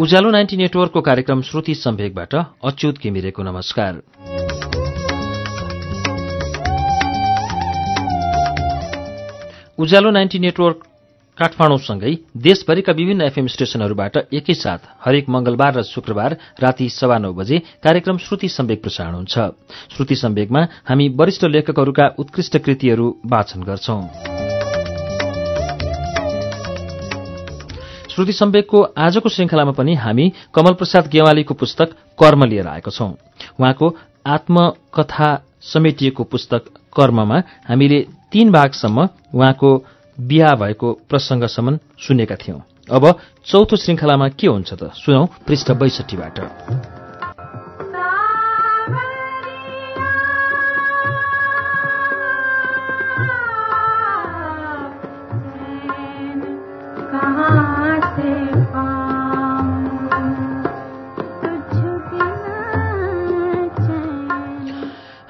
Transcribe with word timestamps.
उज्यालो 0.00 0.30
ninety 0.30 0.56
नेटवर्कको 0.56 1.00
कार्यक्रम 1.00 1.40
श्रुति 1.42 1.74
सम्वेकबाट 1.74 2.34
अच्युत 2.34 2.98
घिमिरेको 2.98 3.42
नमस्कार। 3.42 3.98
उज्यालो 9.78 10.10
नाइन्टी 10.10 10.38
नेटवर्क 10.38 10.86
काठमाडौँसँगै 11.38 12.14
देशभरिका 12.38 12.92
विभिन्न 12.92 13.22
एफएम 13.22 13.46
स्टेशनहरूबाट 13.46 14.16
एकैसाथ 14.32 14.88
हरेक 15.04 15.28
मंगलबार 15.28 15.78
र 15.78 15.82
शुक्रबार 15.84 16.36
राति 16.62 16.88
सवा 16.88 17.18
नौ 17.18 17.32
बजे 17.34 17.58
कार्यक्रम 17.84 18.18
श्रुति 18.18 18.48
सम्वेक 18.48 18.82
प्रसारण 18.82 19.14
हुन्छ। 19.14 19.38
श्रुति 19.96 20.14
सम्वेकमा 20.16 20.66
हामी 20.88 21.08
वरिष्ठ 21.20 21.44
लेखकहरूका 21.46 22.14
उत्कृष्ट 22.18 22.58
कृतिहरू 22.58 23.16
वाचन 23.26 23.62
गर्छौं। 23.62 24.39
श्रुति 28.20 28.32
सम्वेकको 28.32 28.80
आजको 28.98 29.28
श्रृङ्खलामा 29.28 29.72
पनि 29.72 29.94
हामी 29.94 30.32
कमल 30.54 30.72
प्रसाद 30.72 31.06
गेवालीको 31.08 31.54
पुस्तक 31.54 31.92
कर्म 32.20 32.44
लिएर 32.44 32.66
आएको 32.68 32.90
छौं। 32.90 33.08
उहाँको 33.60 33.96
आत्मकथा 34.26 35.30
समेटिएको 35.62 36.24
पुस्तक 36.24 36.68
कर्ममा 36.92 37.42
हामीले 37.68 38.00
तीन 38.32 38.52
भागसम्म 38.52 39.08
उहाँको 39.34 39.72
बिहा 40.20 40.54
भएको 40.54 40.92
प्रसंगसम्म 41.08 41.78
सुनेका 42.06 42.36
थियौं। 42.36 42.60
अब 42.92 43.14
चौथो 43.46 43.76
श्रृङ्खलामा 43.76 44.28
के 44.28 44.46
हुन्छ 44.46 44.72
त? 44.74 44.92
सुनौ 44.94 45.26
पृष्ठ 45.48 45.70
बैसठीबाट। 45.72 46.99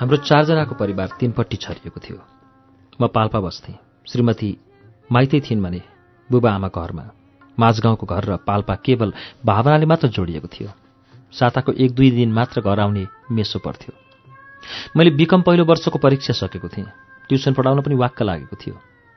हाम्रो 0.00 0.16
चारजनाको 0.16 0.74
परिवार 0.74 1.08
तीनपट्टि 1.20 1.56
छरिएको 1.56 2.00
थियो। 2.00 2.18
म 3.00 3.06
पाल्पा 3.12 3.40
बस्थेँ। 3.40 3.76
श्रीमती 4.08 4.48
माइतै 5.12 5.40
थिइन् 5.44 5.62
भने 5.62 5.80
बुबा 6.30 6.50
आमा 6.50 6.68
घरमा 6.72 7.04
माझगाउँको 7.58 8.06
घर 8.06 8.24
र 8.24 8.36
पाल्पा 8.40 8.74
केवल 8.80 9.12
भावनाले 9.44 9.86
मात्र 9.86 10.08
जोडिएको 10.08 10.48
थियो। 10.48 10.72
साताको 11.36 11.72
एक 11.76 11.92
दुई 11.92 12.10
दिन 12.16 12.32
मात्र 12.32 12.60
घर 12.64 12.80
आउने 12.80 13.04
मेसो 13.28 13.58
पर्थ्यो। 13.60 13.92
मैले 14.96 15.10
बिकम 15.20 15.42
पहिलो 15.44 15.64
वर्षको 15.68 15.98
परीक्षा 16.00 16.32
सकेको 16.32 16.68
थिएँ। 16.72 16.88
ट्युसन 17.28 17.52
पढाउन 17.52 17.84
पनि 17.84 17.94
वाक्क 18.00 18.22
लागेको 18.24 18.56
थियो। 18.56 18.74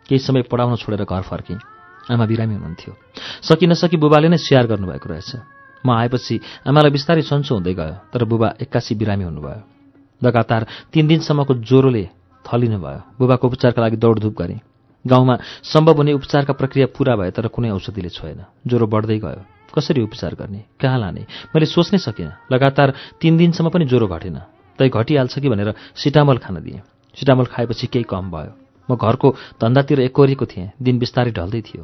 केही 0.09 0.19
समय 0.19 0.41
पढाउन 0.51 0.75
छोडेर 0.75 1.07
घर 1.07 1.21
फर्केँ। 1.23 1.63
आमा 2.11 2.25
बिरामी 2.27 2.59
हुनुहुन्थ्यो। 2.59 2.93
सकि 3.47 3.67
नसकी 3.71 3.97
बुबाले 4.03 4.27
नै 4.27 4.37
स्याहार 4.37 4.67
गर्नुभएको 4.67 5.07
रहेछ। 5.07 5.31
म 5.87 5.95
आएपछि 5.95 6.67
आमालाई 6.67 6.91
बिस्तारै 6.91 7.23
सन्चो 7.23 7.55
हुँदै 7.55 7.73
गयो 7.73 7.95
तर 8.11 8.27
बुबा 8.27 8.59
एक्कासी 8.59 8.95
बिरामी 8.99 9.23
हुनुभयो। 9.23 9.72
लगातार 10.23 10.67
तीन 10.93 11.07
दिनसम्मको 11.07 11.53
ज्वरोले 11.53 12.03
थलिनु 12.45 12.77
भयो। 12.79 13.01
बुबाको 13.19 13.47
उपचारका 13.47 13.81
लागि 13.81 13.97
दौडधुप 13.97 14.35
गरेँ। 14.41 14.59
गाउँमा 15.05 15.37
सम्भव 15.63 15.95
हुने 15.97 16.13
उपचारका 16.13 16.53
प्रक्रिया 16.53 16.87
पूरा 16.95 17.15
भए 17.15 17.31
तर 17.31 17.47
कुनै 17.47 17.69
औषधिले 17.69 18.09
छोएन। 18.09 18.43
ज्वरो 18.67 18.87
बढ्दै 18.87 19.19
गयो। 19.19 19.41
कसरी 19.75 20.01
उपचार 20.01 20.35
गर्ने? 20.35 20.63
कहाँ 20.79 20.99
लाने? 20.99 21.25
मैले 21.55 21.65
सोच्नै 21.65 21.99
सकिनँ। 21.99 22.31
लगातार 22.51 22.93
तीन 23.21 23.37
दिनसम्म 23.37 23.69
पनि 23.69 23.85
ज्वरो 23.85 24.07
घटेन। 24.07 24.37
तै 24.79 24.89
घटिहाल्छ 24.89 25.39
कि 25.39 25.49
भनेर 25.49 25.73
सिटामल 25.95 26.37
खान 26.37 26.63
दिएँ। 26.63 26.81
सिटामल 27.17 27.45
खाएपछि 27.45 27.87
केही 27.87 28.05
कम 28.05 28.31
भयो। 28.31 28.53
म 28.91 28.95
घरको 28.95 29.35
धन्दातिर 29.61 29.99
एकोरीको 29.99 30.45
थिएँ। 30.45 30.71
दिन 30.81 30.99
बिस्तारै 30.99 31.31
ढल्दै 31.31 31.61
थियो। 31.61 31.83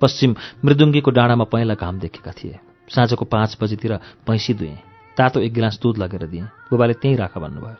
पश्चिम 0.00 0.34
मृदुङ्गीको 0.64 1.10
डाँडामा 1.10 1.44
पहेँला 1.44 1.74
घाम 1.74 1.98
देखेका 1.98 2.32
थिए। 2.32 2.58
साँझको 2.88 3.24
पाँच 3.24 3.56
बजीतिर 3.60 3.92
भैँसी 4.26 4.54
दुएँ। 4.54 4.97
तातो 5.18 5.40
एक 5.40 5.52
गिलास 5.52 5.78
दुध 5.82 5.98
लगेर 5.98 6.26
दिएँ। 6.26 6.46
बुबाले 6.70 6.94
त्यहीँ 6.94 7.16
राख 7.18 7.38
भन्नुभयो। 7.38 7.76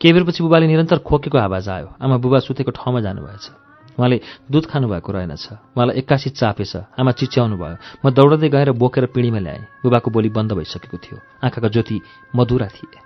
केही 0.00 0.12
बेरपछि 0.12 0.42
बुबाले 0.44 0.66
निरन्तर 0.66 0.98
खोकेको 1.00 1.38
आवाज 1.38 1.68
आयो। 1.68 1.88
आमा 1.96 2.16
बुबा 2.20 2.38
सुतेको 2.38 2.70
ठाउँमा 2.70 3.00
जानुभएछ। 3.00 3.44
उहाँले 3.96 4.20
दुध 4.52 4.64
खानुभएको 4.68 5.12
रहेनछ। 5.12 5.44
उहाँलाई 5.72 5.96
एक्कासी 5.96 6.30
चापेछ 6.36 6.76
आमा 7.00 7.12
चिच्याउनु 7.16 7.56
भयो। 7.56 7.76
म 8.04 8.12
दौडँदै 8.12 8.48
गएर 8.52 8.70
बोकेर 8.76 9.06
पिँढीमा 9.08 9.40
ल्याएँ। 9.40 9.64
बुबाको 9.82 10.10
बोली 10.12 10.28
बन्द 10.28 10.52
भइसकेको 10.52 10.98
थियो। 11.00 11.16
आँखाका 11.44 11.68
ज्योति 11.72 11.96
मधुरा 12.36 12.68
थिए। 12.68 13.00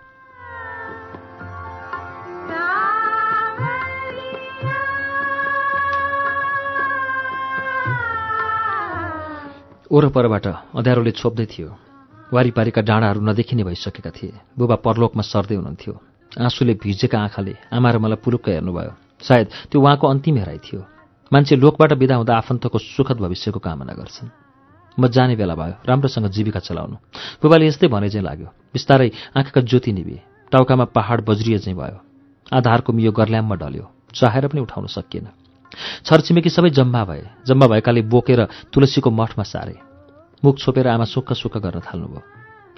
ओरपरबाट 9.91 10.47
अँध्यारोले 10.47 11.11
छोप्दै 11.11 11.47
थियो। 11.47 11.90
वारिपारीका 12.33 12.83
डाँडाहरू 12.83 13.21
नदेखिने 13.21 13.65
भइसकेका 13.65 14.11
थिए। 14.11 14.33
बुबा 14.59 14.75
परलोकमा 14.75 15.23
सर्दै 15.23 15.55
हुनुहुन्थ्यो। 15.55 15.95
आँसुले 16.41 16.75
भिजेका 16.75 17.19
आँखाले 17.19 17.55
आमा 17.73 17.91
र 17.91 17.99
मलाई 17.99 18.23
पुरुक्क 18.25 18.49
हेर्नुभयो। 18.49 18.93
सायद 19.21 19.47
त्यो 19.71 19.81
उहाँको 19.83 20.07
अन्तिम 20.07 20.37
हेराइ 20.37 20.59
थियो। 20.59 20.81
मान्छे 21.33 21.57
लोकबाट 21.57 21.93
बिदा 21.93 22.17
हुँदा 22.17 22.37
आफन्तको 22.37 22.79
सुखद 22.79 23.19
भविष्यको 23.19 23.59
कामना 23.59 23.93
गर्छन्। 23.93 24.31
म 25.01 25.09
जाने 25.09 25.37
बेला 25.37 25.55
भयो। 25.55 25.75
राम्रोसँग 25.87 26.27
जीविका 26.31 26.61
चलाउनु। 26.61 26.97
बुबाले 27.43 27.67
यस्तै 27.67 27.89
भने 27.89 28.09
चाहिँ 28.11 28.27
लाग्यो। 28.27 28.47
बिस्तारै 28.47 29.11
आँखाका 29.37 29.61
ज्योति 29.61 29.93
निभे 29.93 30.23
टाउकामा 30.53 30.85
पहाड 30.85 31.25
बज्रिए 31.27 31.59
चाहिँ 31.59 31.79
भयो। 31.79 31.99
आधारको 32.53 32.93
मियो 32.93 33.13
गर्ल्याममा 33.13 33.57
ढल्यो। 33.57 33.91
चाहेर 34.15 34.47
पनि 34.49 34.61
उठाउन 34.61 34.87
सकिएन। 34.87 35.29
छरछिमेकी 36.07 36.51
सबै 36.51 36.71
जम्मा 36.71 37.05
भए। 37.05 37.27
जम्मा 37.47 37.67
भएकाले 37.67 38.03
बोकेर 38.03 38.49
तुलसीको 38.73 39.11
मठमा 39.11 39.45
सारे। 39.45 39.90
मुख 40.45 40.59
छोपेर 40.59 40.87
आमा 40.89 41.05
सुक्ख 41.05 41.33
सुक्ख 41.33 41.57
गर्न 41.59 41.81
थाल्नुभयो। 41.81 42.23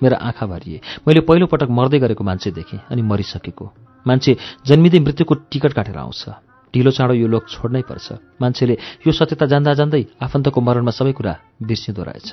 मेरा 0.03 0.17
आँखा 0.19 0.47
भरिए 0.47 0.81
मैले 1.07 1.21
पहिलोपटक 1.23 1.71
मर्दै 1.71 1.99
गरेको 1.99 2.25
मान्छे 2.25 2.51
देखेँ 2.51 2.91
अनि 2.91 3.03
मरिसकेको। 3.03 3.67
मान्छे 4.07 4.33
जन्मिँदै 4.67 4.99
मृत्युको 4.99 5.35
टिकट 5.47 5.73
काटेर 5.73 5.99
आउँछ। 5.99 6.23
ढिलो 6.75 6.91
चाँडो 6.91 7.15
यो 7.15 7.29
लोक 7.29 7.45
छोड्नै 7.49 7.83
पर्छ। 7.87 8.19
मान्छेले 8.43 8.75
यो 9.07 9.13
सत्यता 9.13 9.47
जान्दा 9.47 9.73
जान्दै 9.79 10.03
आफन्तको 10.19 10.59
मरणमा 10.59 10.91
सबै 10.91 11.13
कुरा 11.13 11.33
बिर्सिँदो 11.63 12.03
रहेछ। 12.03 12.31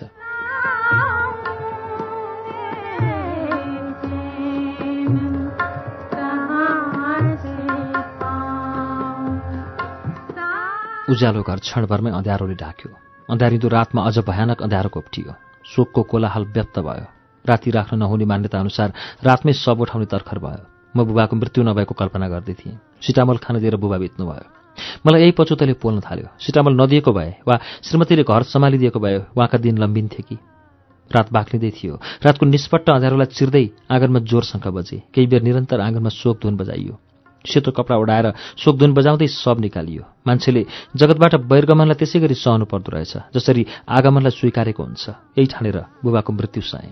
उज्यालो 11.09 11.41
घर 11.41 11.57
क्षणभरमै 11.59 12.11
अँध्यारोले 12.17 12.55
ढाक्यो। 12.55 13.08
अँध्यारिँदो 13.29 13.67
रातमा 13.67 14.01
अझ 14.03 14.17
भयानक 14.19 14.61
अँध्यारो 14.61 14.89
कोप्टियो। 14.89 15.33
शोकको 15.65 16.01
कोलाहाल 16.03 16.45
व्यक्त 16.45 16.79
भयो। 16.79 17.05
राति 17.45 17.71
राख्न 17.71 17.97
नहुने 17.97 18.25
मान्यता 18.25 18.59
अनुसार 18.59 18.93
रातमै 19.23 19.53
सब 19.53 19.81
उठाउने 19.81 20.05
तर्खर 20.05 20.39
भयो। 20.39 20.65
म 20.97 21.05
बुबाको 21.05 21.35
मृत्यु 21.35 21.63
नभएको 21.63 21.93
कल्पना 21.93 22.27
गर्दै 22.27 22.53
थिएँ 22.53 22.77
सिटामल 23.01 23.37
खान 23.37 23.59
दिएर 23.61 23.75
बुबा 23.77 23.97
बित्नुभयो। 23.97 24.45
मलाई 25.05 25.21
यही 25.21 25.31
पचुतले 25.31 25.73
पोल्न 25.73 25.99
थाल्यो। 26.01 26.27
सिटामल 26.41 26.73
नदिएको 26.81 27.11
भए 27.13 27.31
वा 27.47 27.59
श्रीमतीले 27.85 28.23
घर 28.23 28.43
सम्हालिदिएको 28.49 28.99
भए 28.99 29.17
उहाँका 29.37 29.57
दिन 29.57 29.77
लम्बिन्थे 29.77 30.23
कि? 30.25 30.37
रात 31.11 31.33
बाक्लिँदै 31.33 31.71
थियो। 31.77 32.01
रातको 32.25 32.45
निष्पट्ट 32.45 32.89
अँध्यारोलाई 32.89 33.25
चिर्दै 33.37 33.65
आँगनमा 33.91 34.19
जोरसँग 34.25 34.67
बजे। 34.73 34.97
केही 35.13 35.27
बेर 35.27 35.41
निरन्तर 35.41 35.81
आँगनमा 35.81 36.09
शोक 36.09 36.41
धुन 36.41 36.57
बजाइयो। 36.57 36.97
सेतो 37.45 37.71
कपडा 37.71 37.95
उडाएर 37.97 38.27
शोकधुन 38.57 38.93
बजाउँदै 38.93 39.27
सब 39.27 39.59
निकालियो। 39.59 40.03
मान्छेले 40.27 40.65
जगतबाट 40.95 41.33
वैरगमनलाई 41.47 41.95
त्यसै 41.95 42.19
गरी 42.19 42.35
सहनु 42.35 42.65
पर्दो 42.65 42.91
रहेछ 42.91 43.13
जसरी 43.35 43.65
आगमनलाई 43.87 44.31
स्वीकारेको 44.31 44.83
हुन्छ। 44.83 45.03
यही 45.37 45.47
ठानेर 45.47 45.77
बुबाको 46.03 46.31
मृत्यु 46.33 46.63
सहे 46.63 46.91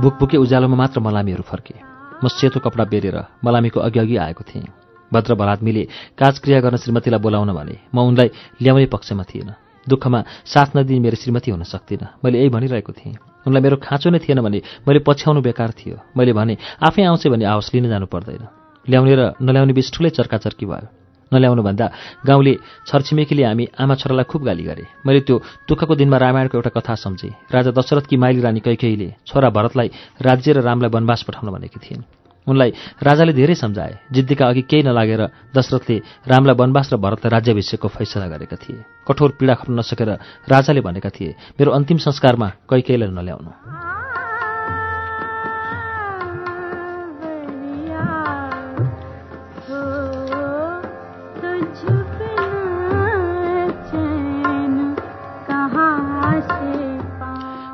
भुकभुके 0.00 0.36
उज्यालोमा 0.36 0.76
मात्र 0.76 1.00
मलामीहरू 1.00 1.44
फर्के। 1.44 1.76
म 2.24 2.28
सेतो 2.28 2.60
कपडा 2.64 2.84
बेरेर 2.88 3.16
मलामीको 3.44 3.80
अघि 3.80 3.98
अघि 4.00 4.16
आएको 4.16 4.44
थिएँ। 4.48 4.79
भद्र 5.12 5.34
भलात्मीले 5.34 5.84
काजक्रिया 6.18 6.60
गर्न 6.60 6.76
श्रीमतीलाई 6.76 7.20
बोलाउन 7.20 7.50
भने 7.52 7.76
म 7.94 7.98
उनलाई 8.00 8.28
ल्याउने 8.62 8.86
पक्षमा 8.86 9.24
थिएन। 9.26 9.50
दुःखमा 9.86 10.20
साथ 10.44 10.76
नदिने 10.76 11.00
मेरो 11.00 11.16
श्रीमती 11.16 11.50
हुन 11.50 11.62
सक्दिनँ 11.64 12.22
मैले 12.22 12.38
यही 12.38 12.48
भनिरहेको 12.52 12.92
थिएँ। 12.92 13.16
उनलाई 13.46 13.62
मेरो 13.62 13.76
खाँचो 13.80 14.10
नै 14.10 14.18
थिएन 14.20 14.40
भने 14.44 14.60
मैले 14.86 15.00
पछ्याउनु 15.00 15.40
बेकार 15.40 15.70
थियो। 15.72 15.96
मैले 16.16 16.32
भने 16.32 16.54
आफै 16.84 17.02
आउँछ 17.02 17.26
भने 17.26 17.44
आवश्य 17.44 17.80
लिन 17.80 17.88
जानु 17.88 18.06
पर्दैन। 18.06 18.44
ल्याउने 18.86 19.14
र 19.16 19.22
नल्याउने 19.40 19.72
बिच 19.72 19.88
ठुलै 19.90 20.10
चर्काचर्की 20.12 20.66
भयो। 20.66 20.88
नल्याउनु 21.32 21.62
भन्दा 21.62 21.86
गाउँले 22.26 22.54
छरछिमेकीले 22.86 23.42
हामी 23.44 23.64
आमा 23.78 23.94
छोरालाई 23.94 24.26
खुब 24.26 24.42
गाली 24.44 24.64
गरे। 24.66 24.84
मैले 25.06 25.20
त्यो 25.24 25.36
दुःखको 25.64 25.94
दिनमा 25.94 26.16
रामायणको 26.18 26.58
एउटा 26.58 26.70
कथा 26.76 26.94
सम्झेँ। 26.94 27.32
राजा 27.54 27.70
दशरथकी 27.70 28.16
माइली 28.18 28.40
रानी 28.42 28.60
कैकेहीले 28.60 29.08
छोरा 29.26 29.48
भरतलाई 29.48 29.88
राज्य 30.20 30.52
र 30.52 30.60
रामलाई 30.60 30.90
वनवास 30.90 31.22
पठाउन 31.22 31.48
भनेकी 31.54 31.78
थिइन्। 31.80 32.19
उनलाई 32.50 32.70
राजाले 32.98 33.32
धेरै 33.32 33.54
सम्झाए। 33.54 33.94
जिद्दीका 34.12 34.44
अघि 34.46 34.62
केही 34.70 34.82
नलागेर 34.82 35.22
दशरथले 35.54 35.96
रामलाई 36.26 36.56
वनवास 36.58 36.88
र 36.92 36.96
भरतलाई 36.98 37.30
राज्याभिषेकको 37.30 37.88
फैसला 37.88 38.26
गरेका 38.26 38.56
थिए। 38.58 38.82
कठोर 39.06 39.30
पीडा 39.38 39.54
खट्न 39.54 39.78
नसकेर 39.78 40.10
राजाले 40.50 40.80
भनेका 40.82 41.10
थिए 41.14 41.30
मेरो 41.58 41.70
अन्तिम 41.70 41.98
संस्कारमा 42.02 42.48
कैकेयीलाई 42.68 43.10
नल्याउनु। 43.14 43.99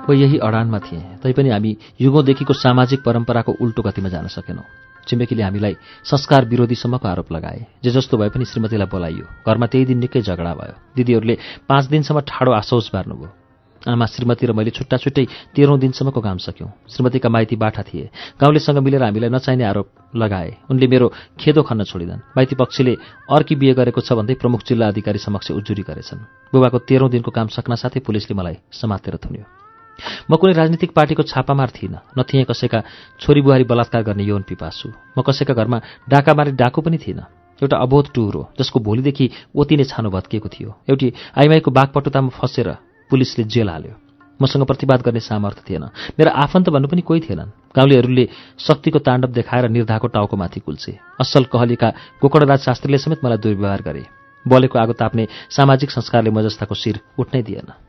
वा 0.08 0.14
यही 0.14 0.38
अडानमा 0.38 0.78
थिए 0.78 1.00
तैपनि 1.22 1.50
हामी 1.50 1.76
युगौँदेखिको 2.00 2.52
सामाजिक 2.54 3.02
परम्पराको 3.02 3.52
उल्टो 3.60 3.82
गतिमा 3.82 4.08
जान 4.08 4.26
सकेनौँ। 4.30 4.66
छिमेकीले 5.06 5.42
हामीलाई 5.42 5.74
संस्कार 6.02 6.44
विरोधीसम्मको 6.46 7.08
आरोप 7.08 7.32
लगाए। 7.32 7.66
जे 7.78 7.90
जस्तो 7.90 8.18
भए 8.18 8.28
पनि 8.28 8.44
श्रीमतीलाई 8.44 8.86
बोलाइयो। 8.86 9.24
घरमा 9.46 9.66
त्यही 9.66 9.84
दिन 9.86 9.98
निकै 9.98 10.20
झगडा 10.22 10.52
भयो। 10.54 10.74
दिदीहरूले 10.94 11.36
पाँच 11.62 11.84
दिनसम्म 11.86 12.20
ठाडो 12.26 12.50
आसौस 12.52 12.90
बार्नुभयो 12.90 13.30
आमा 13.86 14.06
श्रीमती 14.06 14.46
र 14.46 14.52
मैले 14.52 14.70
छुट्टा 14.74 14.96
छुट्टै 14.98 15.54
तेह्रौँ 15.54 15.78
दिनसम्मको 15.78 16.18
काम 16.18 16.38
सक्यौँ। 16.42 16.90
श्रीमतीका 16.90 17.28
माइती 17.30 17.54
बाठा 17.54 17.82
थिए। 17.86 18.10
गाउँलेसँग 18.34 18.78
मिलेर 18.82 19.02
हामीलाई 19.02 19.30
नचाहिने 19.30 19.62
आरोप 19.62 19.86
लगाए। 20.10 20.66
उनले 20.70 20.86
मेरो 20.90 21.06
खेदो 21.38 21.62
खन्न 21.62 21.86
छोडिदन्। 21.86 22.34
माइती 22.34 22.54
पक्षले 22.58 22.94
अर्की 23.30 23.54
बिहे 23.54 23.74
गरेको 23.78 24.00
छ 24.02 24.18
भन्दै 24.18 24.34
प्रमुख 24.42 24.66
जिल्ला 24.66 24.90
अधिकारी 24.90 25.18
समक्ष 25.22 25.54
उजुरी 25.54 25.86
गरेछन्। 25.86 26.50
बुबाको 26.50 26.78
तेह्रौँ 26.82 27.10
दिनको 27.14 27.30
काम 27.30 27.46
सक्न 27.54 27.78
साथै 27.78 28.02
पुलिसले 28.02 28.34
मलाई 28.34 28.58
समातेर 28.74 29.22
थुन्यो। 29.22 29.65
म 30.30 30.36
कुनै 30.36 30.52
राजनीतिक 30.52 30.90
पार्टीको 30.92 31.22
छापामार 31.22 31.70
थिइनँ। 31.70 32.00
न 32.18 32.22
थिएँ 32.22 32.44
कसैका 32.44 32.82
छोरी 33.20 33.40
बुहारी 33.40 33.64
बलात्कार 33.64 34.02
गर्ने 34.02 34.24
यौन 34.24 34.42
पिपासु। 34.42 34.88
म 35.16 35.22
कसैका 35.22 35.54
घरमा 35.54 35.80
डाका 36.08 36.34
मारी 36.34 36.52
डाकु 36.52 36.80
पनि 36.80 36.98
थिइनँ। 36.98 37.24
एउटा 37.62 37.76
अबोध 37.76 38.12
टुर 38.14 38.34
हो 38.34 38.42
जसको 38.60 38.80
भोलिदेखि 38.80 39.30
ओति 39.56 39.76
नै 39.76 39.84
छानो 39.84 40.10
भत्किएको 40.10 40.48
थियो। 40.48 40.70
एउटी 40.88 41.12
आइमाईको 41.40 41.70
बाघपटुतामा 41.70 42.28
फसेर 42.36 42.68
पुलिसले 43.10 43.44
जेल 43.48 43.68
हाल्यो। 43.68 43.94
मसँग 44.36 44.64
प्रतिवाद 44.68 45.00
गर्ने 45.00 45.20
सामर्थ्य 45.20 45.64
थिएन। 45.64 45.84
मेरा 46.20 46.30
आफन्त 46.44 46.68
भन्नु 46.68 46.88
पनि 46.88 47.00
कोही 47.00 47.20
थिएनन्। 47.24 47.56
गाउँलेहरूले 47.72 48.28
शक्तिको 48.60 48.98
ताण्डव 49.00 49.32
देखाएर 49.32 49.68
निर्धाको 49.72 50.06
टाउकोमाथि 50.12 50.60
कुल्छे 50.60 50.92
असल 51.20 51.44
कहलीका 51.48 51.88
गोकर्णराज 52.20 52.60
शास्त्रीले 52.60 52.98
समेत 53.00 53.24
मलाई 53.24 53.40
दुर्व्यवहार 53.40 53.82
गरे। 53.82 54.04
बलेको 54.44 54.76
आगो 54.78 54.92
ताप्ने 54.92 55.24
सामाजिक 55.48 55.90
संस्कारले 55.90 56.30
म 56.30 56.44
जस्ताको 56.44 56.74
शिर 56.76 57.00
उठ्नै 57.16 57.42
दिएन। 57.42 57.85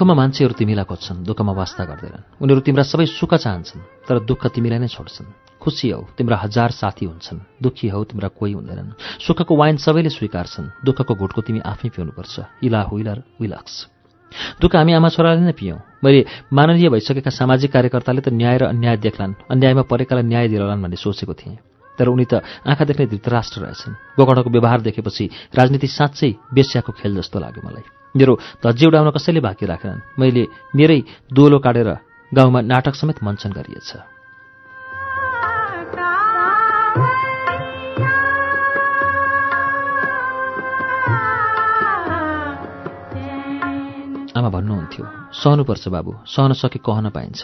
सुखमा 0.00 0.16
मान्छेहरू 0.16 0.56
तिमीलाई 0.56 0.88
खोज्छन् 0.88 1.28
दुःखमा 1.28 1.52
वास्ता 1.60 1.84
गर्दैनन्। 1.84 2.40
उनीहरू 2.40 2.64
तिम्रा 2.64 2.88
सबै 2.88 3.04
सुख 3.04 3.36
चाहन्छन् 3.36 4.08
तर 4.08 4.24
दुःख 4.24 4.48
तिमीलाई 4.48 4.80
नै 4.80 4.88
छोड्छन्। 4.88 5.60
खुसी 5.60 5.92
हौ 5.92 6.16
तिम्रा 6.16 6.40
हजार 6.40 6.72
साथी 6.72 7.04
हुन्छन् 7.04 7.60
दुःखी 7.60 7.92
हौ 7.92 8.00
तिम्रा 8.08 8.32
कोही 8.32 8.52
हुँदैनन्। 8.56 8.96
सुखको 9.20 9.52
वाइन 9.60 9.76
सबैले 9.76 10.08
स्वीकार्छन् 10.08 10.88
दुःखको 10.88 11.12
घुटको 11.20 11.40
तिमी 11.44 11.60
आफै 11.60 11.92
पिउनुपर्छ। 11.92 12.64
इला 12.64 12.80
हुइलर 12.88 13.18
विलक्स 13.44 13.74
दुःख 14.56 14.72
हामी 14.72 14.92
आमा 14.96 15.08
छोराले 15.12 15.44
नै 15.44 15.52
पियौँ। 15.52 16.00
मैले 16.00 16.48
माननीय 16.48 16.88
भइसकेका 16.88 17.28
सामाजिक 17.28 17.68
कार्यकर्ताले 17.68 18.24
त 18.24 18.32
न्याय 18.32 18.56
र 18.56 18.64
अन्याय 18.72 18.96
देख्लान् 19.04 19.52
अन्यायमा 19.52 19.84
परेकालाई 19.84 20.24
न्याय 20.24 20.48
दिलान् 20.48 20.80
भन्ने 20.80 20.96
सोचेको 20.96 21.34
थिएँ। 21.36 21.60
तर 22.00 22.08
उनी 22.08 22.24
त 22.24 22.40
आँखा 22.64 22.88
देख्ने 22.88 23.04
धृतराष्ट्र 23.12 23.68
रहेछन्। 23.68 24.16
गोकर्णको 24.16 24.48
व्यवहार 24.48 24.80
देखेपछि 24.80 25.24
राजनीति 25.52 25.88
साँच्चै 25.92 26.56
बेस्याको 26.56 26.90
खेल 26.96 27.20
जस्तो 27.20 27.36
लाग्यो 27.36 27.68
मलाई। 27.68 27.99
मेरो 28.16 28.38
धज्जी 28.66 28.86
उडाउन 28.86 29.10
कसैले 29.10 29.40
बाँकी 29.40 29.66
राखेनन्। 29.66 30.00
मैले 30.18 30.46
मेरै 30.74 31.02
दोलो 31.32 31.58
काटेर 31.58 31.88
गाउँमा 32.34 32.60
नाटक 32.60 32.94
समेत 32.94 33.22
मञ्चन 33.24 33.52
गरिएछ। 33.52 33.90
आमा 44.30 44.48
भन्नुहुन्थ्यो 44.48 45.04
सहनुपर्छ 45.32 45.88
बाबु 45.88 46.12
सहन 46.26 46.52
सके 46.52 46.78
कहन 46.78 47.10
पाइन्छ। 47.10 47.42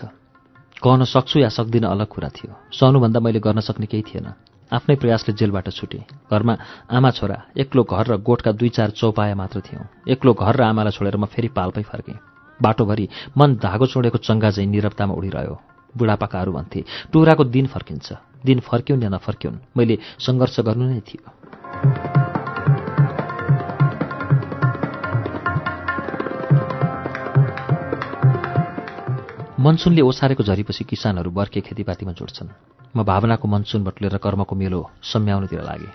कहन 0.83 1.05
सक्छु 1.05 1.41
या 1.41 1.49
सक्दिनँ 1.49 1.89
अलग 1.91 2.07
कुरा 2.07 2.29
थियो। 2.29 2.53
सहनुभन्दा 2.73 3.21
मैले 3.21 3.41
गर्न 3.41 3.61
सक्ने 3.61 3.87
केही 3.87 4.03
थिएन। 4.03 4.56
आफ्नै 4.67 4.95
प्रयासले 4.99 5.35
जेलबाट 5.35 5.69
छुटे। 5.71 5.99
घरमा 6.31 6.55
आमा 6.91 7.11
छोरा 7.11 7.39
एक्लो 7.55 7.83
घर 7.87 8.07
र 8.07 8.17
गोठका 8.19 8.53
दुई 8.53 8.69
चार 8.69 8.91
चौपाया 8.91 9.35
मात्र 9.35 9.61
थियौँ। 9.63 9.87
एक्लो 10.09 10.33
घर 10.35 10.55
र 10.57 10.63
आमालाई 10.67 10.93
छोडेर 10.93 11.17
म 11.17 11.31
फेरि 11.31 11.49
पाल्पै 11.55 11.83
फर्केँ। 11.87 12.19
बाटोभरि 12.59 13.07
मन 13.39 13.63
धागो 13.63 13.87
छोडेको 13.87 14.19
चङ्गा 14.19 14.51
झैँ 14.51 14.67
निरवतामा 14.67 15.15
उडिरह्यो। 15.15 15.55
बुढापाकाहरू 15.95 16.53
भन्थे 16.53 16.81
टुराको 17.13 17.45
दिन 17.47 17.67
फर्किन्छ। 17.71 18.09
दिन 18.43 18.59
फर्क्यौन् 18.61 19.03
या 19.03 19.11
नफर्क्यौन् 19.15 19.63
मैले 19.77 19.99
सङ्घर्ष 20.19 20.61
गर्नु 20.61 20.85
नै 20.91 21.01
थियो। 21.01 21.23
मनसुनले 29.57 30.03
ओसारेको 30.03 30.43
झरीपछि 30.43 30.85
किसानहरू 30.85 31.31
बर्के 31.31 31.61
खेतीपातीमा 31.61 32.13
जोड्छन्। 32.13 32.76
म 32.97 33.05
भावनाको 33.05 33.45
मनसुन 33.45 33.85
बटुलेर 33.85 34.17
कर्मको 34.17 34.57
मेलो 34.57 34.81
सम्याउनुतिर 35.05 35.61
लागेँ। 35.61 35.93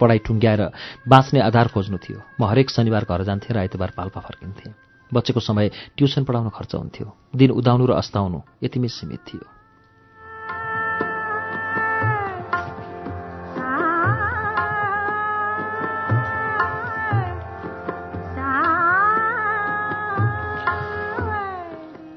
पढाइ 0.00 0.18
टुङ्ग्याएर 0.24 0.62
बाँच्ने 1.04 1.40
आधार 1.44 1.68
खोज्नु 1.68 1.98
थियो। 2.00 2.18
म 2.40 2.48
हरेक 2.48 2.70
शनिबार 2.72 3.04
घर 3.04 3.22
जान्थेँ 3.28 3.52
र 3.52 3.58
आइतबार 3.68 3.92
पाल्पा 3.92 4.20
फर्किन्थेँ। 4.20 4.72
बच्चेको 5.12 5.40
समय 5.40 5.68
ट्युसन 5.96 6.24
पढाउन 6.24 6.48
खर्च 6.48 6.74
हुन्थ्यो। 6.74 7.06
दिन 7.36 7.50
उदाउनु 7.52 7.84
र 7.84 7.92
अस्ताउनु 8.00 8.40
यतिमै 8.64 8.88
सीमित 8.88 9.20
थियो। 9.28 9.44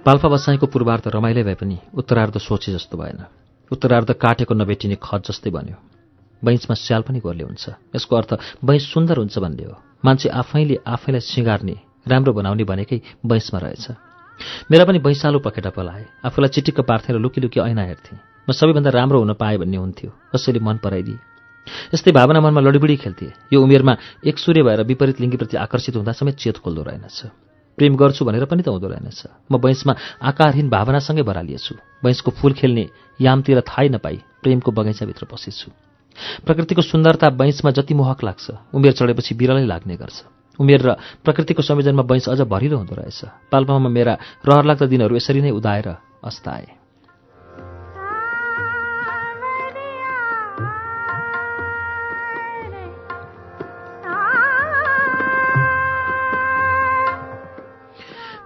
पाल्पा 0.02 0.28
बसाइको 0.30 0.66
पूर्वार्ध 0.66 1.08
रमाइलो 1.14 1.44
भए 1.44 1.56
पनि 1.60 1.78
उत्तरार्ध 1.94 2.38
सोचे 2.40 2.74
जस्तो 2.74 2.98
भएन। 2.98 3.20
उत्तरार्ध 3.72 4.12
काटेको 4.14 4.54
नभेटिने 4.54 4.96
खत 5.04 5.22
जस्तै 5.28 5.50
बन्यो। 5.50 5.76
बैंचमा 6.44 6.76
स्याल 6.76 7.02
पनि 7.02 7.20
गोर्ले 7.20 7.44
हुन्छ। 7.44 7.70
यसको 7.96 8.16
अर्थ 8.16 8.32
बैंस 8.66 8.84
सुन्दर 8.94 9.18
हुन्छ 9.18 9.38
भन्ने 9.38 9.64
हो। 9.64 9.76
मान्छे 10.06 10.30
आफैले 10.30 10.76
आफैलाई 10.88 11.20
सिँगार्ने 11.22 11.76
राम्रो 12.08 12.34
बनाउने 12.34 12.64
भनेकै 12.64 13.02
बैंसमा 13.26 13.60
रहेछ। 13.60 13.86
मेरा 14.72 14.86
पनि 14.86 15.00
बैंसालु 15.00 15.40
पखेटा 15.40 15.70
पलाए। 15.70 16.06
आफूलाई 16.26 16.50
चिटिक्क 16.50 16.80
पार्थेर 16.82 17.16
लुकी 17.16 17.42
लुकी 17.42 17.60
ऐना 17.60 17.84
हेर्थेँ। 17.84 18.20
म 18.50 18.52
सबैभन्दा 18.52 18.90
राम्रो 18.90 19.20
हुन 19.20 19.34
पाएँ 19.34 19.58
भन्ने 19.58 19.78
हुन्थ्यो। 19.78 20.12
कसैले 20.34 20.60
मन 20.60 20.78
पराइदिए। 20.82 21.20
यस्तै 21.94 22.12
भावना 22.12 22.42
मनमा 22.42 22.62
लडीबुडी 22.62 22.96
खेल्थे। 22.98 23.54
यो 23.54 23.62
उमेरमा 23.62 23.94
एक 24.26 24.38
सूर्य 24.38 24.64
भएर 24.64 24.82
विपरीत 24.84 25.22
लिङ्गीप्रति 25.22 25.58
आकर्षित 25.58 25.96
हुँदा 25.96 26.12
समेत 26.12 26.36
चेत 26.36 26.58
खोल्दो 26.58 26.82
रहेनछ। 26.82 27.51
प्रेम 27.78 27.96
गर्छु 27.96 28.26
भनेर 28.26 28.46
पनि 28.46 28.64
त 28.64 28.68
हुँदो 28.68 28.88
रहेनछ। 28.88 29.50
म 29.52 29.58
बैंसमा 29.58 29.94
आकारहीन 30.22 30.70
भावनासँगै 30.70 31.24
बरालिएछु। 31.24 31.74
बैंसको 32.04 32.32
फूल 32.32 32.54
खेल्ने 32.54 32.86
यामतिर 33.20 33.62
थाहै 33.62 33.90
नपाई 33.90 34.18
प्रेमको 34.44 34.72
बगैँचाभित्र 34.72 35.26
पसेछु। 35.26 35.72
प्रकृतिको 36.46 36.82
सुन्दरता 36.82 37.30
बैंसमा 37.32 37.72
जति 37.72 37.94
मोहक 37.94 38.24
लाग्छ 38.24 38.76
उमेर 38.76 38.94
चढेपछि 38.94 39.36
बिरलै 39.36 39.66
लाग्ने 39.66 39.96
गर्छ। 39.96 40.18
उमेर 40.60 40.82
र 40.82 40.90
प्रकृतिको 41.24 41.62
संयोजनमा 41.64 42.04
बैंस 42.04 42.30
अझ 42.30 42.42
भरिलो 42.44 42.78
हुँदो 42.78 42.96
रहेछ। 42.96 43.50
पाल्पामा 43.52 43.90
मेरा 43.90 44.14
रहरलाग्दा 44.46 44.86
दिनहरू 44.86 45.16
यसरी 45.16 45.42
नै 45.42 45.52
उदाएर 45.56 45.88
अस्ताए। 46.28 46.81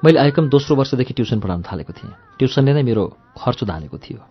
मैले 0.06 0.20
आइकम 0.20 0.50
दोस्रो 0.50 0.76
वर्षदेखि 0.78 1.14
ट्युसन 1.18 1.40
पढाउन 1.42 1.62
थालेको 1.66 1.94
थिएँ। 1.98 2.14
ट्युसनले 2.38 2.74
नै 2.78 2.84
मेरो 2.86 3.04
खर्च 3.42 3.64
धानेको 3.66 3.98
थियो। 3.98 4.22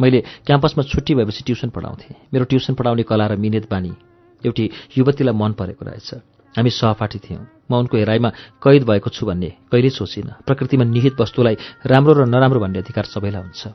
मैले 0.00 0.20
क्याम्पसमा 0.48 0.82
छुट्टी 0.88 1.14
भएपछि 1.20 1.44
ट्युसन 1.44 1.68
पढाउँथेँ। 1.68 2.32
मेरो 2.32 2.44
ट्युसन 2.48 2.74
पढाउने 2.74 3.02
कला 3.04 3.26
र 3.28 3.36
मिनेत 3.36 3.68
बानी 3.68 3.92
एउटी 4.40 4.64
युवतीलाई 4.96 5.34
मन 5.36 5.52
परेको 5.52 5.84
रहेछ। 5.84 6.08
हामी 6.56 6.70
सहपाठी 6.72 7.18
थियौँ। 7.20 7.44
म 7.44 7.72
उनको 7.76 7.96
हेराइमा 8.00 8.30
कैद 8.56 8.82
भएको 8.88 9.10
छु 9.12 9.26
भन्ने 9.28 9.68
कहिल्यै 9.68 9.92
सोचिनँ। 9.92 10.48
प्रकृतिमा 10.48 10.84
निहित 10.96 11.20
वस्तुलाई 11.20 11.56
राम्रो 11.84 12.12
र 12.14 12.20
नराम्रो 12.24 12.60
भन्ने 12.64 12.78
अधिकार 12.80 13.04
सबैलाई 13.04 13.42
हुन्छ। 13.44 13.68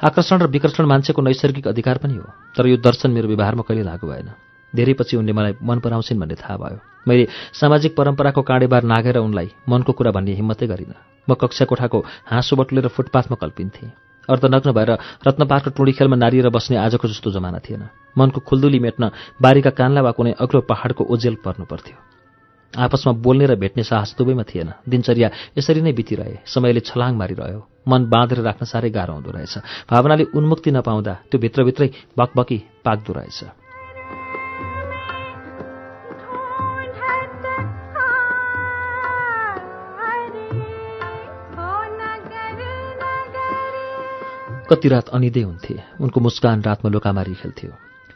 आकर्षण 0.00 0.36
र 0.40 0.46
विकर्षण 0.48 0.88
मान्छेको 0.88 1.20
नैसर्गिक 1.20 1.68
अधिकार 1.68 2.00
पनि 2.00 2.16
हो। 2.16 2.24
तर 2.56 2.64
यो 2.72 2.80
दर्शन 2.80 3.12
मेरो 3.12 3.28
व्यवहारमा 3.28 3.68
कहिले 3.68 3.84
लागु 3.84 4.08
भएन। 4.08 4.32
धेरै 4.74 4.94
पछि 4.94 5.16
उनले 5.16 5.32
मलाई 5.32 5.54
मन 5.62 5.78
पराउँछिन् 5.80 6.20
भन्ने 6.20 6.34
थाहा 6.34 6.56
भयो। 6.56 6.78
मैले 7.08 7.26
सामाजिक 7.52 7.96
परम्पराको 7.96 8.42
काँडेबार 8.42 8.82
नागेर 8.84 9.18
उनलाई 9.18 9.48
मनको 9.68 9.92
कुरा 9.92 10.10
भन्ने 10.10 10.34
हिम्मतै 10.34 10.66
गरिनँ। 10.66 10.98
म 11.28 11.34
कक्षा 11.34 11.64
कोठाको 11.64 11.98
हाँसो 12.26 12.56
बटुलेर 12.56 12.88
फुटपाथमा 12.88 13.36
कल्पिन्थेँ। 13.40 13.90
अर्धनग्न 14.28 14.70
भएर 14.72 14.90
रत्नपार्कको 15.26 15.70
टुँडी 15.74 15.92
खेलमा 15.92 16.16
नारिएर 16.16 16.48
बस्ने 16.54 16.76
आजको 16.76 17.08
जस्तो 17.08 17.30
जमाना 17.30 17.58
थिएन। 17.66 17.82
मनको 18.14 18.40
खुल्दुली 18.46 18.78
मेट्न 18.78 19.10
बारीका 19.42 19.70
कान्ला 19.70 20.00
वा 20.00 20.10
कुनै 20.14 20.32
अग्लो 20.38 20.60
पहाडको 20.70 21.02
ओजेल 21.04 21.34
पर्नु 21.42 21.64
पर्थ्यो। 21.66 21.96
आपसमा 22.78 23.12
बोल्ने 23.18 23.46
र 23.50 23.54
भेट्ने 23.58 23.82
साहस 23.82 24.14
दुवैमा 24.14 24.44
थिएन। 24.46 24.70
दिनचर्या 24.86 25.58
यसरी 25.58 25.80
नै 25.82 25.92
बितिरहे। 25.92 26.46
समयले 26.46 26.80
छलाङ 26.86 27.18
मारिरह्यो। 27.18 27.60
मन 27.88 28.06
बाँधेर 28.06 28.38
राख्न 28.46 28.64
साह्रै 28.70 28.90
गाह्रो 28.94 29.14
हुँदो 29.18 29.30
रहेछ। 29.34 29.58
भावनाले 29.90 30.24
उन्मुक्ति 30.30 30.70
नपाउँदा 30.70 31.14
त्यो 31.26 31.40
भित्रभित्रै 31.40 31.88
बकबकी 32.14 32.58
पाक्दो 32.84 33.12
रहेछ। 33.12 33.38
कति 44.70 44.88
रात 44.88 45.08
अनिदै 45.10 45.42
हुन्थे। 45.42 45.74
उनको 46.00 46.20
मुस्कान 46.20 46.62
रातमा 46.62 46.90
लोकामारी 46.90 47.34
खेल्थ्यो। 47.34 47.70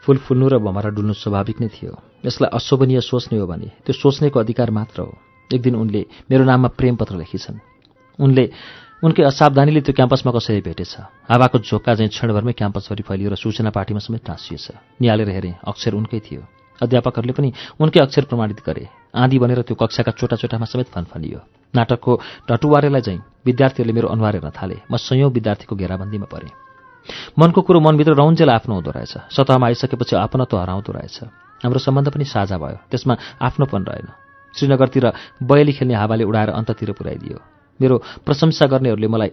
फुल 0.06 0.18
फुल्नु 0.23 0.46
र 0.49 0.58
भमरा 0.62 0.90
डुल्नु 0.94 1.12
स्वाभाविक 1.12 1.61
नै 1.61 1.68
थियो। 1.68 1.92
यसलाई 2.23 2.50
अशोभनीय 2.54 3.00
सोच्ने 3.00 3.38
हो 3.38 3.46
भने 3.46 3.68
त्यो 3.82 3.92
सोच्नेको 3.92 4.38
अधिकार 4.38 4.70
मात्र 4.70 5.02
हो। 5.02 5.12
एक 5.50 5.61
दिन 5.62 5.75
उनले 5.75 6.06
मेरो 6.30 6.44
नाममा 6.44 6.68
प्रेम 6.78 6.94
पत्र 6.96 7.18
लेखिछन्। 7.18 7.58
उनले 8.18 8.44
उनकै 9.02 9.23
असावधानीले 9.26 9.80
त्यो 9.82 9.94
क्याम्पसमा 9.99 10.30
कसरी 10.32 10.61
भेटेछ? 10.62 10.94
हावाको 11.26 11.58
झोक्का 11.58 11.94
चाहिँ 11.94 12.11
क्षणभरमै 12.14 12.52
क्याम्पसभरि 12.54 13.02
फैलियो 13.02 13.28
र 13.30 13.34
सूचना 13.34 13.75
पार्टीमा 13.75 13.99
समेत 13.99 14.23
टाँसिएछ। 14.23 15.02
निहालेर 15.02 15.28
हेरेँ 15.28 15.58
अक्षर 15.66 15.92
उनकै 15.99 16.20
थियो। 16.23 16.42
अध्यापकहरूले 16.78 17.34
पनि 17.34 17.50
उनकै 17.82 18.00
अक्षर 18.00 18.25
प्रमाणित 18.30 18.62
गरे। 18.62 18.87
आँधी 19.11 19.38
बनेर 19.42 19.61
त्यो 19.66 19.75
कक्षाका 19.75 20.12
चोटा 20.14 20.37
चोटामा 20.38 20.66
समेत 20.70 20.88
फनफनियो। 20.94 21.63
नाटकको 21.76 22.12
टटुवारेलाई 22.49 23.00
चाहिँ 23.00 23.21
विद्यार्थीहरूले 23.47 23.93
मेरो 23.93 24.09
अनुहार 24.09 24.35
हेर्न 24.37 24.50
थाले। 24.50 24.76
म 24.90 24.97
संयौँ 24.97 25.31
विद्यार्थीको 25.31 25.76
घेराबन्दीमा 25.76 26.26
परेँ। 26.26 26.52
मनको 27.38 27.61
कुरो 27.62 27.81
मनभित्र 27.81 28.14
रौन्जेल 28.14 28.50
आफ्नो 28.50 28.75
हुँदो 28.75 28.90
रहेछ। 28.90 29.14
सतहमा 29.31 29.66
आइसकेपछि 29.66 30.16
आपनत्व 30.16 30.57
हराउँदो 30.59 30.93
रहेछ। 30.93 31.16
हाम्रो 31.64 31.78
सम्बन्ध 31.78 32.09
पनि 32.09 32.25
साझा 32.25 32.57
भयो। 32.59 32.78
त्यसमा 32.90 33.14
आफ्नोपन 33.43 33.83
रहेन। 33.85 34.09
श्रीनगरतिर 34.54 35.04
बयली 35.43 35.73
खेल्ने 35.73 35.95
हावाले 35.95 36.25
उडाएर 36.25 36.50
अन्ततिर 36.50 36.93
पुर्याइदियो। 36.93 37.38
मेरो 37.81 37.97
प्रशंसा 38.25 38.66
गर्नेहरूले 38.66 39.09
मलाई 39.09 39.31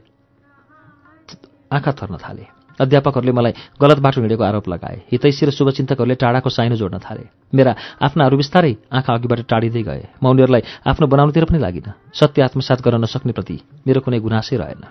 आँखा 1.71 1.91
थर्न 1.91 2.17
थाले। 2.17 2.60
अध्यापकहरूले 2.81 3.31
मलाई 3.31 3.53
गलत 3.77 3.99
बाटो 4.01 4.21
हिँडेको 4.21 4.43
आरोप 4.43 4.67
लगाए। 4.69 4.97
हितैषी 5.11 5.45
र 5.45 5.51
शुभचिन्तकहरूले 5.53 6.15
टाढाको 6.17 6.49
साइनो 6.49 6.75
जोड्न 6.75 6.97
थाले। 6.97 7.29
मेरा 7.53 7.75
आफ्नाहरू 8.01 8.37
बिस्तारै 8.37 8.73
आँखा 8.89 9.13
अघिबाट 9.13 9.39
टाढिँदै 9.45 9.83
गए। 9.85 10.01
म 10.17 10.33
उनीहरूलाई 10.33 10.61
आफ्नो 10.89 11.05
बनाउनुतिर 11.07 11.45
पनि 11.45 11.59
लागिनँ। 11.61 11.93
सत्य 12.13 12.41
आत्मसात 12.41 12.81
गर्न 12.81 13.05
नसक्ने 13.05 13.33
प्रति 13.37 13.55
मेरो 13.85 14.01
कुनै 14.01 14.19
गुनासै 14.19 14.57
रहेन। 14.57 14.81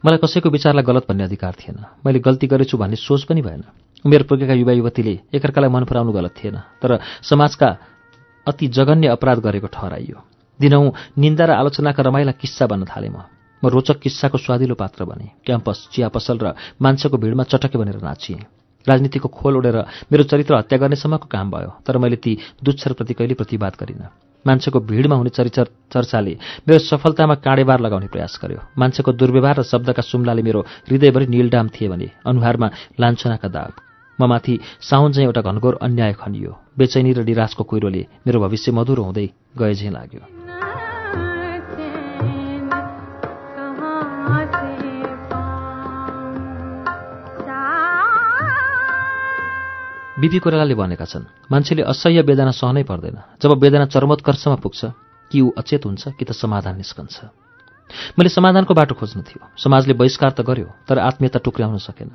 मलाई 0.00 0.18
कसैको 0.18 0.48
विचारलाई 0.50 0.82
गलत 0.82 1.04
भन्ने 1.08 1.24
अधिकार 1.24 1.54
थिएन। 1.60 1.76
मैले 2.02 2.18
गल्ती 2.18 2.46
गरेछु 2.48 2.76
भन्ने 2.80 2.96
सोच 2.96 3.28
पनि 3.28 3.42
भएन। 3.44 3.62
उमेर 4.04 4.22
पुगेका 4.24 4.54
युवा 4.56 4.72
युवतीले 4.72 5.14
एकअर्कालाई 5.28 5.70
मन 5.70 5.84
पराउनु 5.84 6.12
गलत 6.12 6.34
थिएन। 6.34 6.56
तर 6.80 6.98
समाजका 7.20 7.68
अति 8.46 8.66
जघन्य 8.72 9.08
अपराध 9.12 9.38
गरेको 9.44 9.68
ठहराइयो। 9.68 10.18
दिनौँ 10.60 10.92
निन्दा 11.18 11.44
र 11.44 11.50
आलोचनाका 11.60 12.02
रमाइला 12.02 12.32
किस्सा 12.36 12.66
बन्न 12.66 12.84
थालेँ 12.84 13.10
म। 13.10 13.24
म 13.62 13.68
रोचक 13.68 13.98
किस्साको 14.00 14.38
स्वादिलो 14.38 14.74
पात्र 14.74 15.04
बने। 15.04 15.44
क्याम्पस 15.44 15.88
चिया 15.92 16.08
पसल 16.08 16.38
र 16.40 16.54
मान्छेको 16.80 17.16
भिडमा 17.16 17.44
चटके 17.44 17.76
बनेर 17.76 18.00
नाचिएँ। 18.00 18.40
राजनीतिको 18.86 19.28
खोल 19.28 19.56
उडेर 19.60 19.76
मेरो 20.08 20.24
चरित्र 20.24 20.54
हत्या 20.56 20.78
गर्नेसम्मको 20.80 21.28
काम 21.28 21.50
भयो 21.52 21.84
तर 21.84 21.98
मैले 22.00 22.16
ती 22.16 22.32
दुच्छरप्रति 22.64 23.14
कहिले 23.14 23.34
प्रतिवाद 23.36 23.76
गरिनँ। 23.76 24.08
मान्छेको 24.44 24.80
भिडमा 24.80 25.16
हुने 25.20 25.30
चरित्र 25.36 25.64
चर्चाले 25.92 26.32
मेरो 26.64 26.78
सफलतामा 26.80 27.34
काँडेबार 27.44 27.80
लगाउने 27.80 28.08
प्रयास 28.08 28.40
गर्यो। 28.40 28.60
मान्छेको 28.80 29.12
दुर्व्यवहार 29.12 29.60
र 29.60 29.62
शब्दका 29.68 30.00
सुम्लाले 30.00 30.42
मेरो 30.42 30.60
हृदयभरि 30.88 31.26
निलडाम 31.28 31.68
थिए 31.68 31.88
भने 31.92 32.08
अनुहारमा 32.24 32.68
लान्छनाका 32.96 33.48
दाग। 33.52 33.72
म 34.16 34.24
माथि 34.24 34.58
साउन 34.80 35.12
चाहिँ 35.12 35.28
एउटा 35.28 35.44
घनघोर 35.44 35.78
अन्याय 35.84 36.12
खनियो। 36.16 36.56
बेचैनी 36.72 37.12
र 37.12 37.20
निराशको 37.28 37.64
कुहिरोले 37.68 38.02
मेरो 38.24 38.40
भविष्य 38.40 38.72
मधुरो 38.72 39.02
हुँदै 39.04 39.28
गए 39.60 39.74
झैँ 39.76 39.92
लाग्यो। 39.92 40.39
बिपी 50.20 50.38
कोइरालाले 50.38 50.74
भनेका 50.76 51.04
छन् 51.08 51.24
मान्छेले 51.48 51.82
असह्य 51.82 52.20
वेदना 52.20 52.52
सहनै 52.52 52.82
पर्दैन। 52.84 53.40
जब 53.40 53.50
वेदना 53.56 53.86
चरमोत्कर्षमा 53.88 54.56
पुग्छ 54.60 54.80
कि 55.30 55.40
ऊ 55.40 55.48
अचेत 55.56 55.86
हुन्छ 55.86 56.12
कि 56.12 56.24
त 56.28 56.36
समाधान 56.36 56.76
निस्कन्छ। 56.76 57.16
मैले 58.20 58.28
समाधानको 58.28 58.74
बाटो 58.76 58.94
खोज्नु 59.00 59.22
थियो। 59.24 59.40
समाजले 59.56 59.96
बहिष्कार 59.96 60.30
त 60.36 60.44
गर्यो 60.44 60.68
तर 60.84 60.98
आत्मीयता 61.00 61.40
टुक्र्याउन 61.40 61.78
सकेन। 61.80 62.12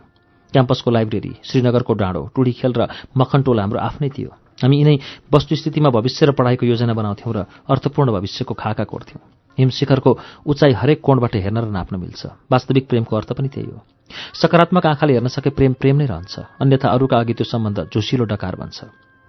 क्याम्पसको 0.54 0.90
लाइब्रेरी 0.92 1.32
श्रीनगरको 1.50 1.94
डाँडो 1.98 2.22
टुडीखेल 2.36 2.74
र 2.78 2.82
मखनटोल 3.18 3.60
हाम्रो 3.60 3.80
आफ्नै 3.82 4.10
थियो। 4.14 4.30
हामी 4.62 4.78
यिनै 4.78 4.96
वस्तुस्थितिमा 5.34 5.90
भविष्य 5.90 6.30
र 6.30 6.32
पढाइको 6.38 6.66
योजना 6.70 6.94
बनाउँथ्यौँ 6.94 7.34
र 7.34 7.40
अर्थपूर्ण 7.66 8.12
भविष्यको 8.22 8.54
खाका 8.54 8.86
कोर्थ्यौँ। 8.86 9.22
हिमशिखरको 9.58 10.12
उचाइ 10.46 10.72
हरेक 10.78 11.02
कोणबाट 11.02 11.36
हेर्न 11.42 11.58
र 11.58 11.68
नाप्न 11.74 11.98
मिल्छ। 11.98 12.22
वास्तविक 12.54 12.86
प्रेमको 12.86 13.18
अर्थ 13.18 13.34
पनि 13.34 13.50
त्यही 13.50 13.72
हो। 13.74 13.82
सकारात्मक 14.34 14.86
आँखाले 14.86 15.14
हेर्न 15.14 15.28
सके 15.28 15.50
प्रेम 15.50 15.74
प्रेम 15.80 15.96
नै 15.98 16.06
रहन्छ। 16.06 16.34
अन्यथा 16.62 16.88
अरूका 16.90 17.16
अघि 17.20 17.34
त्यो 17.34 17.46
सम्बन्ध 17.46 17.90
जोसिलो 17.94 18.26
डकार 18.26 18.56
बन्छ। 18.56 18.80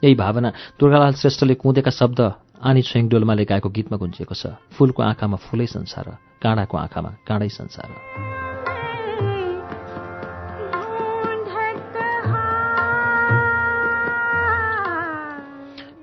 यही 0.03 0.15
भावना 0.15 0.51
दुर्गालाल 0.81 1.15
श्रेष्ठले 1.17 1.55
कुँदेका 1.57 1.91
शब्द 1.91 2.21
आनी 2.63 2.83
छोइङडोलमाले 2.83 3.45
गाएको 3.45 3.69
गीतमा 3.69 3.97
गुन्जिएको 3.97 4.35
छ। 4.35 4.57
फूलको 4.77 5.01
आँखामा 5.03 5.37
फुलै 5.37 5.67
संसार 5.67 6.07
काँडाको 6.43 6.77
आँखामा 6.77 7.11
काँडै 7.29 7.49
संसार। 7.49 7.89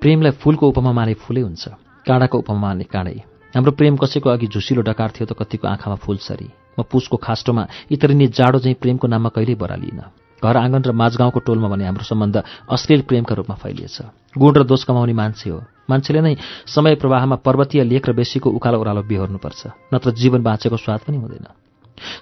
प्रेमलाई 0.02 0.32
फूलको 0.36 0.68
उपमा 0.68 0.92
माने 0.92 1.13
फुलै 1.16 1.42
हुन्छ 1.42 1.63
काँडाको 2.04 2.38
उपमा 2.38 2.60
माने 2.60 2.84
काँडै। 2.86 3.18
हाम्रो 3.56 3.72
प्रेम 3.72 3.96
कसैको 3.98 4.30
अघि 4.30 4.48
झुसिलो 4.50 4.82
डकार 4.84 5.10
थियो 5.16 5.25
त 5.25 5.38
कतिको 5.38 5.68
आँखामा 5.68 5.96
फुल 5.96 6.18
सरी। 6.18 6.62
म 6.80 6.84
पुसको 6.84 7.18
खास्टोमा 7.18 7.63
इतरिने 7.92 8.27
जाडो 8.27 8.60
चाहिँ 8.60 8.75
प्रेमको 8.82 9.08
नाममा 9.08 9.30
कहिल्यै 9.30 9.56
बरालिन 9.56 10.01
घर 10.44 10.58
आँगन 10.58 10.82
र 10.84 10.92
माझगाउँको 10.92 11.39
टोलमा 11.39 11.68
भने 11.72 11.86
हाम्रो 11.86 12.03
सम्बन्ध 12.03 12.44
अश्लील 12.68 13.01
प्रेमका 13.08 13.36
रूपमा 13.36 13.56
फैलिएछ। 13.56 13.98
गुण 14.36 14.53
र 14.53 14.63
दोष 14.63 14.84
कमाउने 14.84 15.13
मान्छे 15.13 15.50
हो। 15.50 15.63
मान्छेले 15.89 16.22
नै 16.22 16.36
समय 16.68 16.96
प्रवाहमा 17.00 17.36
पर्वतीय 17.39 17.84
लेख 17.84 18.03
र 18.10 18.12
बेसीको 18.12 18.50
उकालो 18.51 18.77
ओह्रालो 18.80 19.01
बिहोर्नुपर्छ 19.08 19.62
नत्र 19.94 20.12
जीवन 20.12 20.44
बाँचेको 20.44 20.77
स्वाद 20.77 21.00
पनि 21.08 21.18
हुँदैन। 21.18 21.48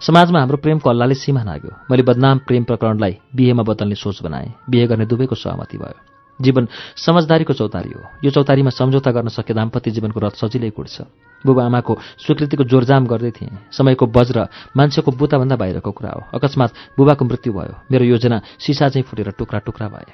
समाजमा 0.06 0.40
हाम्रो 0.40 0.58
प्रेमको 0.62 0.90
अल्लाले 0.90 1.16
सीमा 1.18 1.42
नाग्यो। 1.44 1.72
मैले 1.90 2.04
बदनाम 2.06 2.38
प्रेम 2.46 2.64
प्रकरणलाई 2.70 3.18
बिहेमा 3.34 3.64
बदल्ने 3.64 3.96
सोच 3.96 4.22
बनाएँ। 4.22 4.54
बिहे 4.70 4.86
गर्ने 4.88 5.06
दुवैको 5.10 5.36
सहमति 5.36 5.78
भयो। 5.82 5.98
जीवन 6.40 6.68
समझदारीको 6.98 7.54
चौतारी 7.54 7.90
हो। 7.90 8.02
यो 8.22 8.30
चौतारीमा 8.32 8.70
सम्झौता 8.70 9.12
गर्न 9.12 9.34
सके 9.34 9.54
दाम्पत्य 9.54 9.92
जीवनको 9.92 10.20
रथ 10.20 10.36
सजिलै 10.38 10.70
कुट्छ। 10.70 11.02
बुबा 11.46 11.66
आमाको 11.66 11.94
स्वीकृतिको 12.26 12.64
जोरजाम 12.64 13.06
गर्दै 13.06 13.32
थिएँ। 13.32 13.58
समयको 13.72 14.06
बज्र 14.06 14.48
मान्छेको 14.78 15.12
बुताभन्दा 15.12 15.56
बाहिरको 15.56 15.92
कुरा 15.92 16.12
हो। 16.12 16.22
अकस्मात 16.34 16.72
बुबाको 16.98 17.26
मृत्यु 17.26 17.54
भयो। 17.54 17.74
मेरो 17.92 18.06
योजना 18.06 18.42
सिसा 18.60 18.90
चाहिँ 18.90 19.04
फुटेर 19.04 19.32
टुक्रा 19.32 19.60
टुक्रा 19.60 19.88
भए। 19.88 20.14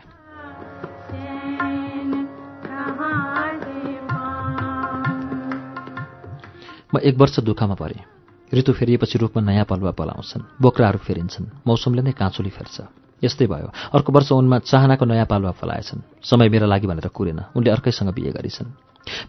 म 6.96 7.00
एक 7.04 7.16
वर्ष 7.18 7.40
दुःखमा 7.40 7.76
परेँ। 7.76 8.02
ऋतु 8.54 8.74
फेरिएपछि 8.74 9.20
रूपमा 9.20 9.44
नयाँ 9.44 9.66
पलुवा 9.68 9.92
पलाउँछन्। 9.92 10.64
बोक्राहरू 10.64 11.00
फेरिन्छन्। 11.04 11.68
मौसमले 11.68 12.02
नै 12.02 12.12
काँचुली 12.16 12.50
फेर्छ। 12.50 12.76
यस्तै 13.24 13.48
भयो। 13.48 13.68
अर्को 13.92 14.14
वर्ष 14.14 14.32
उनमा 14.32 14.58
चाहनाको 14.64 15.06
नयाँ 15.06 15.28
पालुवा 15.28 15.52
फलाएछन् 15.52 16.24
समय 16.24 16.48
मेरा 16.50 16.68
लागि 16.68 16.88
भनेर 16.88 17.08
कुरेन। 17.12 17.40
उनले 17.56 17.70
अर्कैसँग 17.72 18.14
बिहे 18.16 18.32
गरिछन्। 18.32 18.72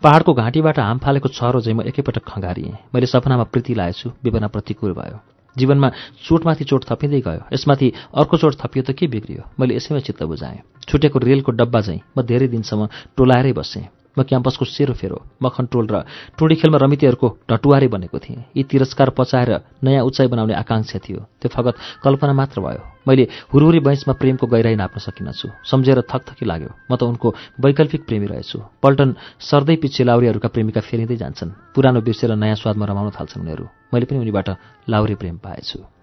पहाडको 0.02 0.34
घाँटीबाट 0.34 0.78
हाम 0.78 0.98
फालेको 0.98 1.28
छरो 1.28 1.60
चाहिँ 1.60 1.76
म 1.78 1.82
एकैपटक 1.82 2.24
खँगारिएँ 2.24 2.72
मैले 2.94 3.06
सपनामा 3.06 3.44
प्रीति 3.52 3.74
लाएछु 3.74 4.10
विपना 4.24 4.48
प्रतिकूल 4.48 4.92
भयो। 4.92 5.20
जीवनमा 5.56 5.88
चोटमाथि 6.28 6.64
चोट 6.64 6.84
थपिँदै 6.84 7.20
गयो। 7.20 7.42
यसमाथि 7.52 7.92
अर्को 8.14 8.36
चोट 8.36 8.54
थपियो 8.62 8.82
त 8.82 8.90
के 8.94 9.06
बिग्रियो? 9.06 9.42
मैले 9.60 9.74
यसैमा 9.76 10.00
चित्त 10.00 10.22
बुझाएँ। 10.22 10.62
छुटेको 10.88 11.18
रेलको 11.18 11.52
डब्बा 11.52 11.80
चाहिँ 11.80 12.00
म 12.18 12.22
धेरै 12.22 12.48
दिनसम्म 12.48 12.88
टोलाएरै 13.16 13.52
बसेँ। 13.52 13.97
म 14.16 14.22
क्याम्पसको 14.22 14.64
सेरो 14.64 14.94
फेरो 14.94 15.18
मखन 15.42 15.66
टोल 15.72 15.86
र 15.86 15.96
टोडी 16.38 16.54
खेलमा 16.60 16.78
रमितीहरूको 16.78 17.28
ढटुवारै 17.50 17.88
बनेको 17.88 18.18
थिएँ। 18.18 18.44
यी 18.56 18.62
तिरस्कार 18.64 19.10
पचाएर 19.10 19.50
नयाँ 19.84 20.04
उचाइ 20.04 20.26
बनाउने 20.32 20.54
आकाङ्क्षा 20.54 20.98
थियो। 21.04 21.20
त्यो 21.40 21.48
फगत 21.48 21.74
कल्पना 22.02 22.32
मात्र 22.32 22.60
भयो। 22.60 22.82
मैले 23.04 23.24
हुरहुरी 23.52 23.80
बैंसमा 23.80 24.14
प्रेमको 24.14 24.46
गहिराई 24.46 24.76
नाप्न 24.76 24.98
सकिनछु। 25.00 25.48
सम्झेर 25.64 26.00
थकथकी 26.08 26.44
लाग्यो। 26.46 26.70
म 26.90 26.96
त 26.96 27.02
उनको 27.04 27.28
वैकल्पिक 27.60 28.02
प्रेमी 28.06 28.26
रहेछु। 28.26 28.58
पल्टन 28.82 29.08
सर्दै 29.40 29.76
पछि 29.82 30.04
लाउरीहरूका 30.04 30.48
प्रेमिका 30.48 30.80
फेरिँदै 30.80 31.16
जान्छन्। 31.16 31.74
पुरानो 31.74 32.00
बिर्सेर 32.00 32.32
नयाँ 32.34 32.56
स्वादमा 32.56 32.84
रमाउन 32.86 33.10
थाल्छन् 33.12 33.42
उनीहरू। 33.42 33.64
मैले 33.92 34.06
पनि 34.06 34.18
उनीबाट 34.18 34.48
लाउरी 34.88 35.14
प्रेम 35.14 35.36
पाएछु। 35.42 35.97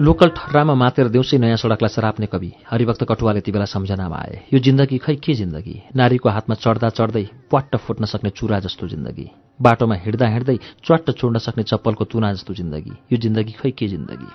लोकल 0.00 0.28
ठर्रामा 0.28 0.74
मातेर 0.74 1.08
देउसी 1.08 1.38
नयाँ 1.38 1.56
सडकलाई 1.56 1.88
सराप्ने 1.88 2.26
कवि। 2.26 2.52
हरिभक्त 2.70 3.04
कटुवाले 3.04 3.40
ती 3.40 3.52
बेला 3.52 3.64
सम्झनामा 3.64 4.16
आए। 4.16 4.48
यो 4.52 4.58
जिन्दगी 4.58 4.98
खै 4.98 5.14
के 5.14 5.34
जिन्दगी? 5.34 5.92
नारीको 5.96 6.28
हातमा 6.28 6.54
चढ्दा 6.54 6.88
चढ्दै 6.88 7.24
प्वाट्ट 7.50 7.76
फुट्न 7.76 8.04
सक्ने 8.04 8.30
चुरा 8.30 8.58
जस्तो 8.64 8.88
जिन्दगी। 8.88 9.30
बाटोमा 9.60 9.94
हिँड्दा 9.94 10.26
हिँड्दै 10.26 10.56
च्वाट्ट 10.84 11.10
छोड्न 11.10 11.38
सक्ने 11.38 11.64
चप्पलको 11.68 12.04
तुना 12.04 12.32
जस्तो 12.32 12.54
जिन्दगी। 12.54 12.92
यो 13.12 13.18
जिन्दगी 13.20 13.52
खै 13.52 13.70
के 13.70 13.88
जिन्दगी? 13.88 14.28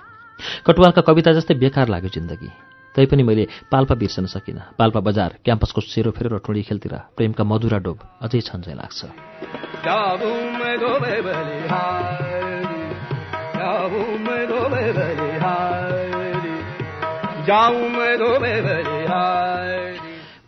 कटुवालका 0.66 1.02
कविता 1.02 1.32
जस्तै 1.32 1.54
बेकार 1.54 1.88
लाग्यो 1.88 2.10
जिन्दगी। 2.14 2.50
तैपनि 2.94 3.22
मैले 3.26 3.48
पाल्पा 3.66 3.94
बिर्सन 3.94 4.26
सकिनँ। 4.30 4.78
पाल्पा 4.78 5.00
बजार 5.00 5.42
क्याम्पसको 5.44 5.80
सेरो 5.82 6.10
फेरो 6.14 6.36
र 6.36 6.38
टुँडी 6.46 6.62
खेलतिर 6.62 6.94
प्रेमका 7.18 7.42
मधुरा 7.42 7.78
डोब 7.82 7.98
अझै 8.22 8.40
छन् 8.40 8.62
लाग्छ। 8.70 9.10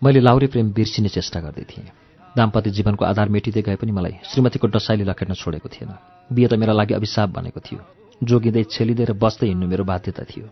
मैले 0.03 0.21
लाउरे 0.21 0.47
प्रेम 0.47 0.67
बिर्सिने 0.75 1.09
चेष्टा 1.09 1.41
गर्दै 1.41 1.63
थिएँ। 1.63 1.87
दाम्पत्य 2.35 2.71
जीवनको 2.71 3.05
आधार 3.05 3.29
मेटिँदै 3.31 3.63
गए 3.63 3.77
पनि 3.79 3.93
मलाई 3.95 4.15
श्रीमतीको 4.27 4.67
डसाइले 4.67 5.05
लखेट्न 5.07 5.35
छोडेको 5.35 5.69
थिएन। 5.71 5.91
बिहे 6.27 6.49
त 6.51 6.59
मेरा 6.59 6.73
लागि 6.75 6.95
अभिशाप 6.95 7.29
बनेको 7.31 7.61
थियो। 7.63 7.81
जोगिँदै 8.19 8.63
छेलिँदै 8.67 9.05
र 9.05 9.13
बस्दै 9.15 9.47
हिँड्नु 9.47 9.67
मेरो 9.71 9.85
बाध्यता 9.87 10.23
थियो। 10.27 10.47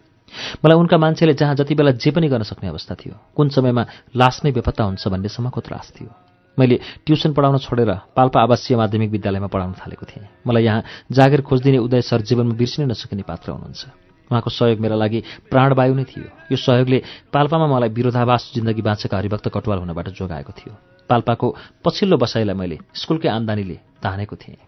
मलाई 0.62 0.76
उनका 0.78 0.96
मान्छेले 0.98 1.34
जहाँ 1.34 1.54
जति 1.58 1.74
बेला 1.74 1.90
जे 1.98 2.10
पनि 2.14 2.30
गर्न 2.30 2.46
सक्ने 2.46 2.68
अवस्था 2.70 2.94
थियो 2.94 3.14
कुन 3.34 3.48
समयमा 3.50 3.82
लास 4.14 4.46
नै 4.46 4.54
बेपत्ता 4.54 4.84
हुन्छ 4.86 5.02
भन्नेसम्मको 5.02 5.60
त्रास 5.66 5.98
थियो। 5.98 6.10
मैले 6.58 6.78
ट्युसन 7.02 7.34
पढाउन 7.34 7.58
छोडेर 7.58 7.90
पाल्पा 8.14 8.38
आवासीय 8.42 8.76
माध्यमिक 8.78 9.10
विद्यालयमा 9.10 9.50
पढाउन 9.50 9.74
थालेको 9.82 10.06
थिएँ। 10.06 10.46
मलाई 10.46 10.62
यहाँ 10.62 11.10
जागिर 11.10 11.40
खोजिदिने 11.42 11.78
उदय 11.82 12.00
सर 12.06 12.22
जीवनमा 12.22 12.54
बिर्सिनै 12.54 12.86
नसकिने 12.86 13.26
पात्र 13.26 13.50
हुनुहुन्छ। 13.50 14.05
उहाँको 14.30 14.50
सहयोग 14.50 14.80
मेरा 14.80 14.96
लागि 14.96 15.22
प्राणवायु 15.50 15.94
नै 15.94 16.04
थियो। 16.04 16.28
यो 16.50 16.56
सहयोगले 16.56 16.98
पाल्पामा 17.32 17.66
मलाई 17.66 17.88
विरोधावास 17.88 18.50
जिन्दगी 18.54 18.82
बाँचेका 18.82 19.16
हरिभक्त 19.16 19.48
कटुवाल 19.54 19.78
हुनबाट 19.78 20.08
जोगाएको 20.18 20.52
थियो। 20.52 20.72
पाल्पाको 21.08 21.46
पछिल्लो 21.84 22.16
बसाइलाई 22.18 22.56
मैले 22.56 22.78
स्कुलकै 22.94 23.28
आम्दानीले 23.28 23.76
तानेको 24.02 24.36
थिएँ। 24.36 24.58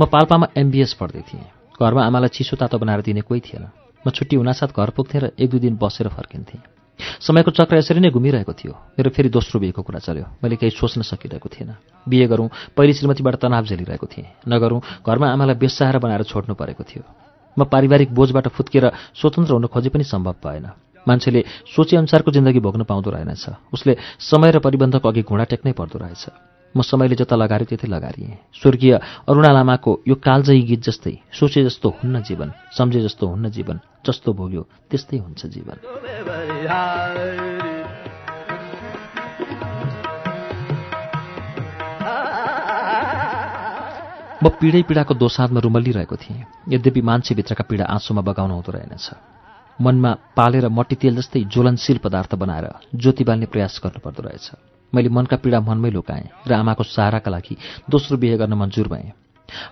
म 0.00 0.04
पाल्पामा 0.10 0.46
एमबिएस 0.56 0.92
पढ्दै 1.00 1.22
थिएँ। 1.22 1.44
घरमा 1.76 2.02
आमालाई 2.06 2.28
चिसो 2.28 2.56
तातो 2.56 2.78
बनाएर 2.78 3.00
दिने 3.02 3.20
कोही 3.20 3.40
थिएन। 3.40 3.64
म 4.06 4.10
छुट्टी 4.10 4.36
हुनासाथ 4.36 4.74
घर 4.74 4.90
पुग्थेँ 4.90 5.20
र 5.20 5.30
एक 5.38 5.50
दुई 5.50 5.60
दिन 5.60 5.76
बसेर 5.76 6.08
फर्किन्थेँ। 6.08 6.83
समयको 7.00 7.50
चक्र 7.50 7.76
यसरी 7.76 8.00
नै 8.00 8.10
घुमिरहेको 8.10 8.52
थियो। 8.52 8.72
मेरो 8.98 9.10
फेरि 9.10 9.28
दोस्रो 9.28 9.60
बिहेको 9.60 9.82
कुरा 9.82 9.98
चल्यो। 9.98 10.26
मैले 10.42 10.56
केही 10.56 10.70
सोच्न 10.70 11.02
सकिरहेको 11.02 11.48
थिएन। 11.48 11.74
बिहे 12.08 12.26
गरौँ 12.26 12.48
पहिली 12.76 12.92
श्रीमतीबाट 12.94 13.34
तनाव 13.42 13.64
झेलिरहेको 13.64 14.06
थिएँ। 14.06 14.26
नगरौँ 14.48 14.80
घरमा 15.06 15.26
आमालाई 15.32 15.56
बेसाएर 15.58 15.98
बनाएर 15.98 16.22
छोड्नु 16.22 16.54
परेको 16.54 16.82
थियो। 16.84 17.02
म 17.58 17.64
पारिवारिक 17.64 18.14
बोझबाट 18.14 18.48
फुत्किएर 18.48 18.86
स्वतन्त्र 19.14 19.52
हुन 19.52 19.66
खोजे 19.66 19.88
पनि 19.90 20.04
सम्भव 20.04 20.36
भएन। 20.44 20.66
मान्छेले 21.08 21.44
सोचेअनुसारको 21.76 22.30
जिन्दगी 22.30 22.60
भोग्न 22.60 22.82
पाउँदो 22.84 23.10
रहेनछ। 23.10 23.72
उसले 23.72 23.96
समय 24.18 24.50
र 24.50 24.58
परिबन्धको 24.58 25.08
अघि 25.08 25.22
घुँडा 25.22 25.44
टेक्नै 25.44 25.72
पर्दो 25.72 25.98
रहेछ। 25.98 26.53
म 26.76 26.82
समयले 26.82 27.14
जता 27.14 27.36
लगाएर 27.38 27.64
त्यतै 27.70 27.86
लगारिएँ। 27.86 28.34
स्वर्गीय 28.58 28.94
अरुणा 29.30 29.50
लामाको 29.54 29.92
यो 30.10 30.14
कालजयी 30.18 30.62
गीत 30.68 30.80
जस्तै 30.90 31.14
सोचे 31.30 31.62
जस्तो 31.64 31.88
हुन्न 32.02 32.22
जीवन 32.26 32.50
सम्झे 32.74 33.00
जस्तो 33.06 33.24
हुन्न 33.30 33.46
जीवन 33.54 33.78
जस्तो 34.02 34.32
भोग्यो 34.34 34.62
त्यस्तै 34.90 35.18
हुन्छ 35.22 35.46
जीवन। 35.54 35.76
म 44.42 44.48
पीडै 44.60 44.82
पीडाको 44.84 45.14
दोसाँधमा 45.14 45.60
रुमल्लिरहेको 45.62 46.16
थिएँ। 46.20 46.44
यद्यपि 46.68 47.00
मान्छेभित्रका 47.00 47.64
पीडा 47.64 47.84
आँसुमा 47.86 48.22
बगाउन 48.28 48.50
हुँदो 48.50 48.70
रहेनछ। 48.76 49.06
मनमा 49.78 50.10
पालेर 50.36 50.68
मट्टी 50.68 50.96
तेल 51.00 51.16
जस्तै 51.16 51.40
ज्वलनशील 51.48 51.98
पदार्थ 52.04 52.34
बनाएर 52.34 52.66
ज्योति 52.92 53.24
बाल्ने 53.24 53.46
प्रयास 53.46 53.80
गर्नुपर्दो 53.80 54.22
रहेछ। 54.22 54.73
मैले 54.94 55.08
मनका 55.10 55.36
पीडा 55.42 55.60
मनमै 55.60 55.90
लुकाएँ 55.90 56.46
र 56.46 56.52
आमाको 56.54 56.82
सहाराका 56.86 57.30
लागि 57.30 57.54
दोस्रो 57.90 58.16
बिहे 58.16 58.36
गर्न 58.38 58.54
मन्जुर 58.54 58.88
भएँ। 58.88 59.12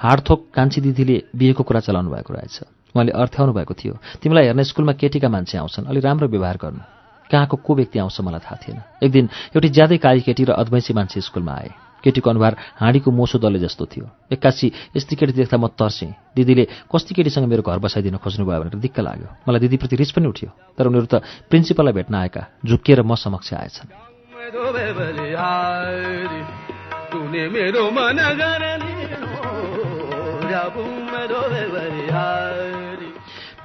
हाडथोक 0.02 0.40
कान्छी 0.54 0.80
दिदीले 0.80 1.16
बिहेको 1.32 1.62
कुरा 1.62 1.80
चलाउनु 1.80 2.10
भएको 2.10 2.34
रहेछ। 2.34 2.56
उहाँले 2.94 3.12
अर्थ्याउनु 3.12 3.52
भएको 3.54 3.74
थियो 3.74 3.94
तिमीलाई 4.20 4.44
हेर्न 4.46 4.62
स्कुलमा 4.62 4.92
केटीका 5.00 5.28
मान्छे 5.28 5.58
आउँछन् 5.58 5.88
अलि 5.88 6.00
राम्रो 6.00 6.28
व्यवहार 6.28 6.56
गर्नु। 6.58 6.82
कहाँको 7.30 7.56
को 7.56 7.74
व्यक्ति 7.74 7.98
आउँछ 7.98 8.20
मलाई 8.20 8.40
थाहा 8.44 8.56
थिएन। 8.60 8.78
एक 9.00 9.10
दिन 9.10 9.24
एउटी 9.56 9.68
ज्यादै 9.68 9.96
काली 9.96 10.20
केटी 10.20 10.44
र 10.44 10.52
अद्वैंसी 10.52 10.92
मान्छे 10.92 11.20
स्कुलमा 11.24 11.52
आए। 11.52 11.70
केटीको 12.04 12.30
अनुहार 12.30 12.56
हाँडीको 12.82 13.10
मोसो 13.10 13.38
दले 13.38 13.58
जस्तो 13.64 13.86
थियो। 13.86 14.04
एक्कासी 14.28 14.92
यस्तै 14.92 15.16
केटी 15.16 15.32
देख्दा 15.32 15.56
म 15.56 15.72
तर्सेँ। 15.72 16.36
दिदीले 16.36 16.64
कस्ती 16.92 17.14
केटीसँग 17.16 17.48
मेरो 17.48 17.62
घर 17.62 17.78
बसाइदिन 17.80 18.20
खोज्नुभयो 18.20 18.60
भनेर 18.60 18.76
दिक्क 18.76 18.98
लाग्यो। 19.00 19.28
मलाई 19.48 19.60
दिदीप्रति 19.64 19.96
रिस 19.96 20.10
पनि 20.12 20.26
उठ्यो 20.28 20.50
तर 20.76 20.84
उनीहरू 20.92 21.08
त 21.08 21.24
प्रिन्सिपललाई 21.48 21.94
भेट्न 21.96 22.14
आएका 22.14 22.42
झुक्किएर 22.60 23.00
म 23.00 23.14
समक्ष 23.16 23.54
आएछन्। 23.54 24.11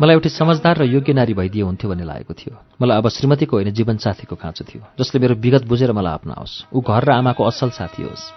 मलाई 0.01 0.13
एउटी 0.13 0.29
समझदार 0.29 0.77
र 0.77 0.83
योग्य 0.83 1.13
नारी 1.13 1.33
भइदिए 1.33 1.61
हुन्थ्यो 1.61 1.89
भन्ने 1.89 2.03
लागेको 2.03 2.33
थियो। 2.33 2.57
मलाई 2.81 2.97
अब 2.97 3.09
श्रीमतीको 3.09 3.57
होइन 3.57 3.71
जीवनसाथीको 3.71 4.35
खाँचो 4.35 4.65
थियो। 4.65 4.83
जसले 4.99 5.21
मेरो 5.21 5.35
विगत 5.35 5.65
बुझेर 5.65 5.91
मलाई 5.91 6.13
अप्नाओस्। 6.13 6.65
ऊ 6.73 6.81
घर 6.81 7.03
र 7.03 7.11
आमाको 7.11 7.43
असल 7.43 7.69
साथी 7.69 8.03
होस्। 8.03 8.29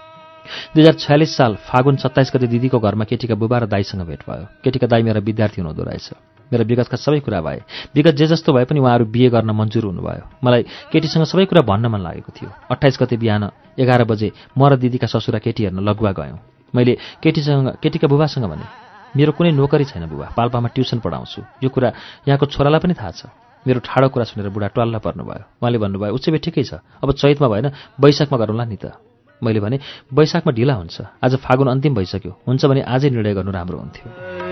दुई 0.74 0.83
हजार 0.83 0.94
छयालिस 0.94 1.37
साल 1.37 1.57
फागुन 1.57 1.96
सत्ताइस 1.96 2.33
गते 2.37 2.46
दिदीको 2.46 2.79
घरमा 2.81 3.05
केटीका 3.05 3.35
बुबा 3.35 3.59
र 3.59 3.66
दाईसँग 3.66 4.00
भेट 4.00 4.20
भयो। 4.31 4.46
केटीका 4.64 4.87
दाई 4.87 5.03
मेरा 5.03 5.20
विद्यार्थी 5.20 5.61
हुनुहुँदो 5.61 5.83
रहेछ। 5.85 6.11
मेरा 6.51 6.65
विगतका 6.65 6.97
सबै 6.97 7.21
कुरा 7.23 7.41
भए। 7.41 7.63
विगत 7.95 8.15
जे 8.15 8.27
जस्तो 8.27 8.53
भए 8.53 8.65
पनि 8.67 8.81
उहाँहरू 8.81 9.05
बिहे 9.07 9.29
गर्न 9.31 9.51
मन्जुर 9.51 9.85
हुनुभयो। 9.87 10.25
मलाई 10.45 10.63
केटीसँग 10.93 11.25
सबै 11.25 11.45
कुरा 11.47 11.63
भन्न 11.63 11.87
मन 11.87 12.01
लागेको 12.03 12.31
थियो। 12.35 12.51
अट्ठाइस 12.71 12.99
गते 13.01 13.17
बिहान 13.17 13.51
एघार 13.79 14.05
बजे 14.05 14.29
म 14.59 14.61
र 14.69 14.77
दिदीका 14.77 15.07
ससुरा 15.07 15.39
केटी 15.39 15.71
हेर्न 15.71 15.79
लगुवा 15.81 16.13
गयौँ। 16.13 16.39
मैले 16.75 16.93
केटीसँग 17.23 17.83
केटीका 17.83 18.07
बुबासँग 18.07 18.45
भने 18.51 18.67
मेरो 19.11 19.33
कुनै 19.35 19.51
नोकरी 19.55 19.85
छैन 19.91 20.07
बुबा 20.07 20.35
पाल्पामा 20.39 20.69
ट्युसन 20.71 20.99
पढाउँछु। 21.03 21.63
यो 21.63 21.69
कुरा 21.71 21.89
यहाँको 22.27 22.47
छोरालाई 22.47 22.81
पनि 22.81 22.95
थाहा 22.95 23.11
छ। 23.11 23.23
मेरो 23.67 23.81
ठाडो 23.83 24.09
कुरा 24.09 24.25
सुनेर 24.25 24.49
बुढा 24.55 24.69
टल्ला 24.71 24.99
पर्नुभयो। 25.03 25.63
उहाँले 25.63 25.79
भन्नुभयो 25.79 26.15
उच्चबे 26.15 26.39
ठिकै 26.39 26.63
छ। 26.63 26.79
अब 27.03 27.13
चैतमा 27.13 27.49
भएन 27.49 27.67
वैशाखमा 27.99 28.39
गरौँला 28.39 28.65
नि 28.65 28.79
त। 28.79 28.97
मैले 29.43 29.61
भने 29.61 29.77
वैशाखमा 30.15 30.53
ढिला 30.53 30.75
हुन्छ। 30.75 30.97
आज 31.25 31.33
फागुन 31.43 31.69
अन्तिम 31.69 31.95
भइसक्यो। 31.95 32.33
हुन्छ 32.47 32.63
भने 32.65 32.81
आजै 32.87 33.11
निर्णय 33.11 33.35
गर्नु 33.35 33.51
राम्रो 33.51 33.79
हुन्थ्यो। 33.79 34.50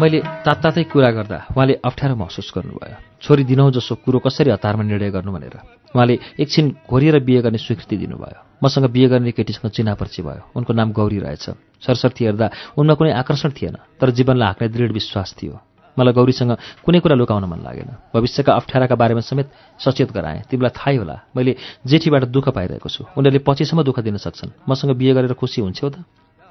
मैले 0.00 0.20
तात्तातै 0.44 0.82
कुरा 0.82 1.10
गर्दा 1.10 1.38
उहाँले 1.50 1.74
अप्ठ्यारो 1.84 2.16
महसुस 2.16 2.52
गर्नुभयो। 2.56 2.96
छोरी 3.22 3.44
दिनौ 3.44 3.70
जसो 3.70 3.94
कुरो 3.94 4.18
कसरी 4.18 4.50
हतारमा 4.50 4.82
निर्णय 4.82 5.10
गर्नु 5.10 5.32
भनेर। 5.32 5.56
उहाँले 5.94 6.18
एकछिन 6.40 6.76
घोरिएर 6.90 7.18
बिहे 7.22 7.42
गर्ने 7.42 7.58
स्वीकृति 7.58 7.96
दिनुभयो। 7.96 8.38
मसँग 8.64 8.84
बिहे 8.90 9.08
गर्ने 9.08 9.30
केटीसँग 9.30 9.70
चिनापर्ची 9.70 10.22
भयो। 10.22 10.50
उनको 10.56 10.72
नाम 10.72 10.92
गौरी 10.92 11.18
रहेछ 11.18 11.50
सरस्वती 11.86 12.24
हेर्दा 12.24 12.50
उनमा 12.78 12.94
कुनै 12.94 13.12
आकर्षण 13.12 13.50
थिएन 13.50 13.76
तर 14.00 14.10
जीवनलाई 14.10 14.46
हाँक्ने 14.46 14.68
दृढ 14.68 14.92
विश्वास 14.92 15.36
थियो। 15.42 15.60
मलाई 15.98 16.12
गौरीसँग 16.12 16.52
कुनै 16.84 17.00
कुरा 17.00 17.14
लुकाउन 17.16 17.44
मन 17.44 17.60
लागेन। 17.66 17.90
भविष्यका 18.14 18.52
अप्ठ्याराका 18.52 18.94
बारेमा 18.94 19.20
समेत 19.20 19.48
सचेत 19.78 20.10
गराएँ। 20.12 20.46
तिमीलाई 20.50 20.72
थाहै 20.74 20.96
होला। 20.96 21.16
मैले 21.36 21.56
जेठीबाट 21.86 22.24
दुःख 22.30 22.48
पाइरहेको 22.54 22.88
छु। 22.88 23.04
उनीहरूले 23.16 23.42
पछिसम्म 23.46 23.82
दुःख 23.82 23.98
दिन 24.00 24.16
सक्छन्। 24.16 24.50
मसँग 24.68 24.90
बिहे 24.94 25.12
गरेर 25.14 25.34
खुसी 25.34 25.60
हुन्थ्यौ 25.60 25.88
त? 25.90 25.96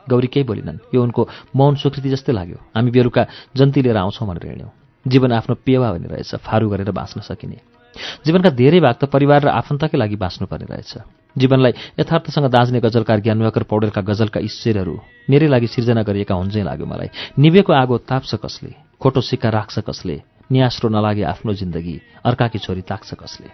गौरी 0.09 0.27
केही 0.27 0.43
बोलिनन्। 0.43 0.77
यो 0.95 0.99
उनको 1.03 1.21
मौन 1.55 1.75
स्वीकृति 1.75 2.09
जस्तै 2.09 2.33
लाग्यो। 2.33 2.57
हामी 2.75 2.91
बेलुका 2.91 3.23
जन्ती 3.55 3.79
लिएर 3.81 3.97
आउँछौँ 3.97 4.27
भनेर 4.27 4.45
हिँड्यौँ। 4.47 4.71
जीवन 5.05 5.31
आफ्नो 5.31 5.55
पेवा 5.65 5.87
भन्ने 5.93 6.07
रहेछ। 6.07 6.35
फारू 6.41 6.69
गरेर 6.69 6.91
बाँच्न 6.91 7.21
सकिने। 7.21 7.61
जीवनका 8.25 8.49
धेरै 8.49 8.79
भाग 8.79 8.95
त 8.95 9.03
परिवार 9.05 9.41
र 9.43 9.49
आफन्तकै 9.49 9.97
लागि 9.97 10.15
बाँच्नुपर्ने 10.15 10.65
रहेछ। 10.65 10.93
जीवनलाई 11.37 11.73
यथार्थसँग 11.99 12.45
दाँच्ने 12.49 12.79
गजलकार 12.79 13.19
ज्ञानवाकर 13.21 13.63
पौडेलका 13.63 14.01
गजलका 14.01 14.39
ईश्वरहरू 14.39 14.95
मेरै 15.29 15.47
लागि 15.47 15.67
सिर्जना 15.67 16.01
गरिएका 16.03 16.35
हुन्छै 16.35 16.63
लाग्यो 16.63 16.85
मलाई। 16.85 17.09
निवेको 17.37 17.71
आगो 17.73 17.97
ताप्छ 18.09 18.35
कसले? 18.41 18.88
खोटो 19.01 19.21
सिक्का 19.21 19.49
राख्छ 19.49 19.79
कसले? 19.79 20.21
न्यास्रो 20.51 20.89
नलागे 20.89 21.23
आफ्नो 21.23 21.53
जिन्दगी 21.53 22.01
अर्काकी 22.25 22.59
छोरी 22.59 22.81
ताक्छ 22.81 23.13
कसले? 23.13 23.49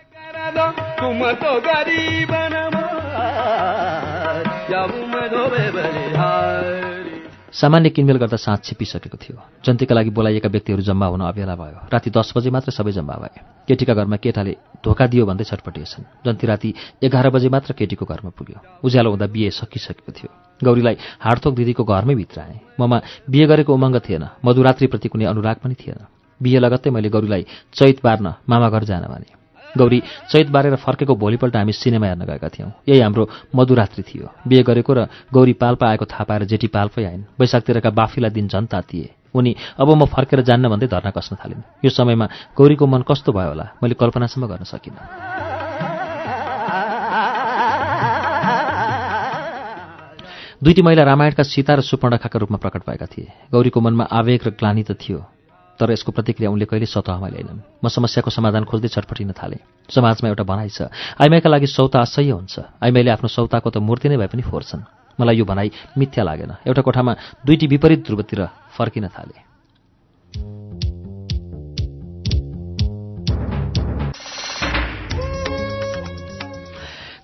सामान्य 7.56 7.89
किनमेल 7.89 8.18
गर्दा 8.20 8.36
साँझ 8.36 8.60
छिपिसकेको 8.68 9.15
थियो। 9.15 9.39
जन्तीका 9.63 9.96
लागि 9.96 10.10
बोलाइएका 10.12 10.50
व्यक्तिहरू 10.50 10.84
जम्मा 10.84 11.08
हुन 11.08 11.22
अबेला 11.24 11.56
भयो। 11.56 11.88
राति 11.88 12.10
दस 12.12 12.34
बजे 12.36 12.52
मात्र 12.52 12.72
सबै 12.76 12.91
जम्मा 12.91 13.15
भए। 13.15 13.39
केटीका 13.68 13.94
घरमा 13.96 14.15
केटाले 14.20 14.84
धोका 14.84 15.08
दियो 15.08 15.26
भन्दै 15.26 15.44
छटपटिएछन्। 15.48 16.04
जन्ती 16.26 16.48
राति 16.48 16.74
एघार 17.04 17.30
बजे 17.32 17.48
मात्र 17.48 17.74
केटीको 17.80 18.06
घरमा 18.06 18.36
पुग्यो। 18.36 18.60
उज्यालो 18.84 19.10
हुँदा 19.10 19.28
बिहे 19.32 19.50
सकिसकेको 19.56 20.12
थियो। 20.12 20.30
गौरीलाई 20.60 20.96
हाडथोक 21.24 21.54
दिदीको 21.56 21.84
घरमै 21.84 22.15
भित्र 22.15 22.39
आएँ। 22.44 22.60
ममा 22.76 22.98
बिहे 23.24 23.46
गरेको 23.48 23.72
उमङ्ग 23.72 24.04
थिएन। 24.04 24.28
मधुरात्रिप्रति 24.44 25.08
कुनै 25.08 25.26
अनुराग 25.32 25.58
पनि 25.63 25.76
थिएन। 25.80 26.00
बिहे 26.44 26.60
लगत्तै 26.60 26.91
मैले 26.91 27.08
गौरीलाई 27.08 27.46
चैत 27.72 28.04
बार्न 28.04 28.36
मामा 28.50 28.68
घर 28.70 28.84
जान 28.84 29.08
भने 29.08 29.45
गौरी 29.78 30.00
चैत 30.32 30.50
बारेर 30.50 30.76
फर्केको 30.76 31.16
भोलिपल्ट 31.16 31.56
हामी 31.56 31.72
सिनेमा 31.72 32.08
हेर्न 32.08 32.26
गएका 32.26 32.50
थियौँ। 32.50 32.72
यही 32.88 33.00
हाम्रो 33.00 33.30
मधुरात्रि 33.56 34.04
थियो। 34.04 34.30
बिहे 34.48 34.64
गरेको 34.64 34.94
र 34.94 35.08
गौरी 35.34 35.54
पाल्पा 35.54 35.86
आएको 35.88 36.06
थाहा 36.06 36.24
पाएर 36.24 36.44
जेठी 36.46 36.68
पाल्पै 36.68 37.04
आइन्। 37.06 37.24
वैशाखतिरका 37.40 37.90
बाफीलाई 37.90 38.32
दिन 38.32 38.48
झन् 38.48 38.68
तातिए। 38.68 39.10
उनी 39.36 39.56
अब 39.80 39.90
म 39.92 40.06
फर्केर 40.08 40.42
जान्न 40.42 40.70
भन्दै 40.72 40.88
धर्ना 40.88 41.12
कस्न 41.12 41.36
थालिन्। 41.36 41.62
यो 41.84 41.90
समयमा 41.92 42.56
गौरीको 42.56 42.86
मन 42.88 43.02
कस्तो 43.04 43.32
भयो 43.36 43.50
होला? 43.52 43.66
मैले 43.84 43.96
कल्पनासम्म 44.00 44.48
गर्न 44.48 44.64
सकिनँ। 44.64 45.04
दुईटी 50.64 50.82
महिला 50.82 51.04
रामायणका 51.04 51.44
सीता 51.44 51.74
र 51.76 51.82
सुपर्णखाका 51.84 52.40
रूपमा 52.40 52.58
प्रकट 52.58 52.82
भएका 52.88 53.06
थिए। 53.06 53.28
गौरीको 53.52 53.80
मनमा 53.82 54.04
आवेग 54.08 54.40
र 54.48 54.50
ग्लानी 54.56 54.84
त 54.88 54.96
थियो। 54.96 55.35
तर 55.80 55.92
यसको 55.92 56.12
प्रतिक्रिया 56.12 56.50
उनले 56.52 56.66
कहिले 56.66 56.86
सतहमा 56.88 57.28
ल्याएनन्। 57.28 57.84
म 57.84 57.88
समस्याको 57.88 58.30
समाधान 58.32 58.64
खोज्दै 58.64 58.90
छटपटिन 58.96 59.32
थालेँ। 59.36 59.60
समाजमा 59.92 60.28
एउटा 60.32 60.44
भनाइ 60.44 60.70
छ। 60.72 60.88
आइमाईका 61.20 61.50
लागि 61.50 61.68
सौता 61.68 62.00
असह्य 62.00 62.32
हुन्छ। 62.32 62.80
आइमाईले 62.80 63.12
आफ्नो 63.12 63.28
सौताको 63.28 63.70
त 63.70 63.78
मूर्ति 63.84 64.10
नै 64.10 64.18
भए 64.18 64.32
पनि 64.32 64.44
फोर्छन्। 64.44 64.88
मलाई 65.20 65.36
यो 65.36 65.46
भनाइ 65.46 65.68
मिथ्या 65.98 66.24
लागेन। 66.24 66.52
एउटा 66.64 66.82
कोठामा 66.82 67.14
दुईटी 67.44 67.68
विपरीत 67.68 68.02
ध्रुवतिर 68.08 68.40
फर्किन 68.76 69.08
थाले। 69.12 69.44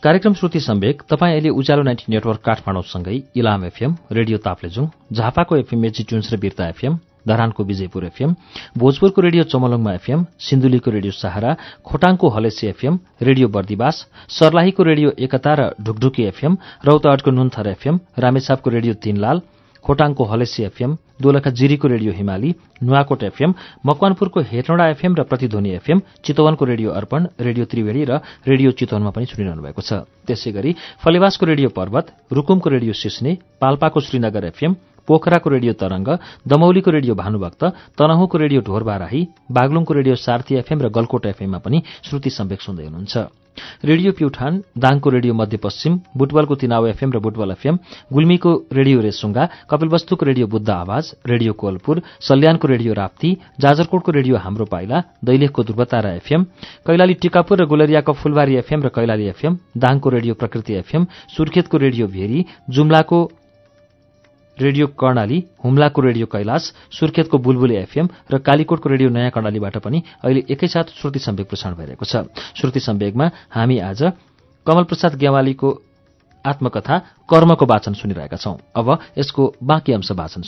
कार्यक्रम 0.02 0.34
श्रुति 0.34 0.60
सम्वेक 0.60 1.02
तपाईँ 1.06 1.34
अहिले 1.34 1.50
उज्यालो 1.54 1.84
नाइन्टी 1.86 2.10
नेटवर्क 2.10 2.42
काठमाडौँसँगै 2.42 3.38
इलाम 3.38 3.66
एफएम 3.66 3.92
रेडियो 4.12 4.38
ताप्लेजुङ 4.42 4.86
झापाको 5.14 5.56
एफएम 5.56 5.80
मेची 5.80 6.04
ट्युन्स 6.10 6.34
र 6.34 6.38
बिर्ता 6.42 6.68
एफएम 6.70 6.98
धरानको 7.28 7.64
विजयपुर 7.64 8.06
एफएम 8.06 8.36
भोजपुरको 8.78 9.22
रेडियो 9.22 9.44
चमलङमा 9.46 9.94
एफएम 9.94 10.26
सिन्धुलीको 10.40 10.92
रेडियो 10.92 11.14
सहारा 11.14 11.56
खोटाङको 11.86 12.30
हलेसी 12.30 12.68
एफएम 12.68 13.00
रेडियो 13.22 13.48
बर्दिवास 13.50 14.06
सर्लाहीको 14.32 14.84
रेडियो 14.84 15.10
एकता 15.20 15.54
र 15.54 15.70
ढुकढुकी 15.82 16.24
एफएम 16.26 16.58
रौतहटको 16.86 17.32
नुन्थर 17.32 17.68
एफएम 17.70 18.00
रामेछापको 18.20 18.70
रेडियो 18.70 18.94
तीनलाल 19.04 19.42
खोटाङको 19.86 20.24
हलेसी 20.24 20.64
एफएम 20.64 20.92
दोलखा 21.22 21.50
जिरीको 21.50 21.88
रेडियो 21.88 22.12
हिमाली 22.14 22.50
नुवाकोट 22.84 23.24
एफएम 23.24 23.54
मकवानपुरको 23.86 24.40
हेटौँडा 24.52 24.86
एफएम 24.90 25.16
र 25.16 25.24
प्रतिध्वनि 25.24 25.70
एफएम 25.76 26.02
चितवनको 26.26 26.66
रेडियो 26.66 26.90
अर्पण 26.92 27.28
रेडियो 27.40 27.66
त्रिवेणी 27.66 28.04
र 28.06 28.22
रेडियो 28.46 28.72
चितवनमा 28.78 29.10
पनि 29.10 29.26
सुनिरहनु 29.26 29.62
भएको 29.62 29.82
छ। 29.82 30.06
त्यसै 30.26 30.52
गरी 30.52 30.72
फलेवासको 31.02 31.46
रेडियो 31.46 31.70
पर्वत 31.74 32.06
रुकुमको 32.32 32.70
रेडियो 32.70 32.94
सिस्ने 32.94 33.38
पाल्पाको 33.62 34.00
श्रीनगर 34.00 34.44
एफएम 34.54 34.74
पोखराको 35.08 35.50
रेडियो 35.50 35.74
तरंग 35.76 36.08
दमौलीको 36.48 36.92
रेडियो 36.92 37.16
भानुभक्त 37.16 37.64
तनहुँको 37.98 38.38
रेडियो 38.38 38.62
ढोरबाराही 38.62 39.22
बागलुङको 39.52 39.94
रेडियो 39.94 40.16
सार्थी 40.18 40.56
एफएम 40.58 40.82
र 40.82 40.90
गलकोट 40.92 41.26
एफएममा 41.28 41.60
पनि 41.60 41.84
श्रुति 42.04 42.30
सम्वेक 42.32 42.62
सुन्दै 42.62 42.86
हुनुहुन्छ। 42.86 43.16
रेडियो 43.84 44.12
प्युठान 44.12 44.54
दाङको 44.78 45.10
रेडियो 45.10 45.34
मध्यपश्चिम 45.34 46.00
बुटवलको 46.18 46.56
तिनाव 46.56 46.88
एफएम 46.88 47.12
र 47.12 47.20
बुटवल 47.20 47.52
एफएम 47.52 47.76
गुल्मीको 48.14 48.52
रेडियो 48.72 49.00
रेसुङ्गा 49.02 49.44
कपिलवस्तुको 49.70 50.26
रेडियो 50.26 50.48
बुद्ध 50.48 50.70
आवाज 50.72 51.12
रेडियो 51.28 51.54
कोलपुर 51.54 52.02
सल्यानको 52.22 52.68
रेडियो 52.68 52.94
राप्ती 52.94 53.30
जाजरकोटको 53.60 54.12
रेडियो 54.12 54.38
हाम्रो 54.38 54.66
पाइला 54.72 55.04
दैलेखको 55.22 55.64
ध्रुवतारा 55.64 56.12
एफएम 56.22 56.44
कैलाली 56.88 57.14
टिकापुर 57.22 57.62
र 57.62 57.66
गुलरियाको 57.68 58.14
फुलबारी 58.14 58.56
एफएम 58.64 58.84
र 58.84 58.90
कैलाली 58.96 59.28
एफएम 59.28 59.58
दाङको 59.78 60.10
रेडियो 60.10 60.34
प्रकृति 60.40 60.74
एफएम 60.82 61.06
सुर्खेतको 61.36 61.78
रेडियो 61.78 62.08
भेरी 62.08 62.46
जुम्लाको 62.70 63.20
रेडियो 64.60 64.88
कर्णाली 64.88 65.44
हुम्लाको 65.64 66.02
रेडियो 66.02 66.26
कैलाश 66.26 66.74
सुर्खेतको 66.92 67.38
बुलबुले 67.38 67.78
एफएम 67.78 68.10
र 68.32 68.38
कालीकोटको 68.38 68.90
रेडियो 68.90 69.10
नयाँ 69.10 69.32
कर्णालीबाट 69.32 69.78
पनि 69.78 70.04
अहिले 70.24 70.44
एकैसाथ 70.50 70.84
श्रुति 70.84 71.20
सम्वेक 71.20 71.50
प्रसारण 71.50 71.76
भइरहेको 71.76 72.06
छ। 72.06 72.16
श्रुति 72.56 72.80
सम्वेकमा 72.80 73.30
हामी 73.52 73.80
आज 73.80 74.04
कमल 74.68 74.84
प्रसाद 74.84 75.16
गेवालीको 75.16 75.82
आत्मकथा 76.46 76.98
कर्मको 77.30 77.66
वाचन 77.66 77.94
सुनिरहेका 77.94 78.38
छौं। 78.38 78.58
अब 78.76 79.00
यसको 79.18 79.56
बाँकी 79.64 79.94
अंश 79.94 80.12
वाचन 80.12 80.42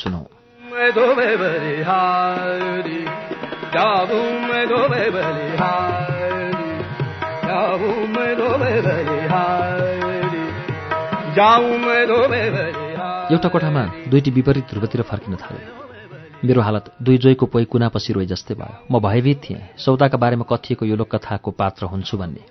सुनौ। 12.33 12.82
एउटा 13.31 13.49
कोठामा 13.49 13.83
दुईटी 14.11 14.31
विपरीत 14.31 14.63
ध्रुवतिर 14.69 15.01
फर्किन 15.01 15.35
थाले। 15.39 15.59
मेरो 16.43 16.61
हालत 16.61 16.85
दुई 17.01 17.17
जोइको 17.23 17.45
पोइ 17.45 17.63
कुना 17.71 17.87
रोइ 17.87 18.25
जस्तै 18.27 18.55
भयो। 18.59 18.91
म 18.91 18.99
भयभीत 18.99 19.39
थिएँ 19.39 19.79
सौदाका 19.79 20.17
बारेमा 20.19 20.43
कथिएको 20.43 20.83
यो 20.83 20.95
लोककथाको 20.99 21.51
पात्र 21.55 21.87
हुन्छु 21.87 22.17
भन्ने। 22.19 22.43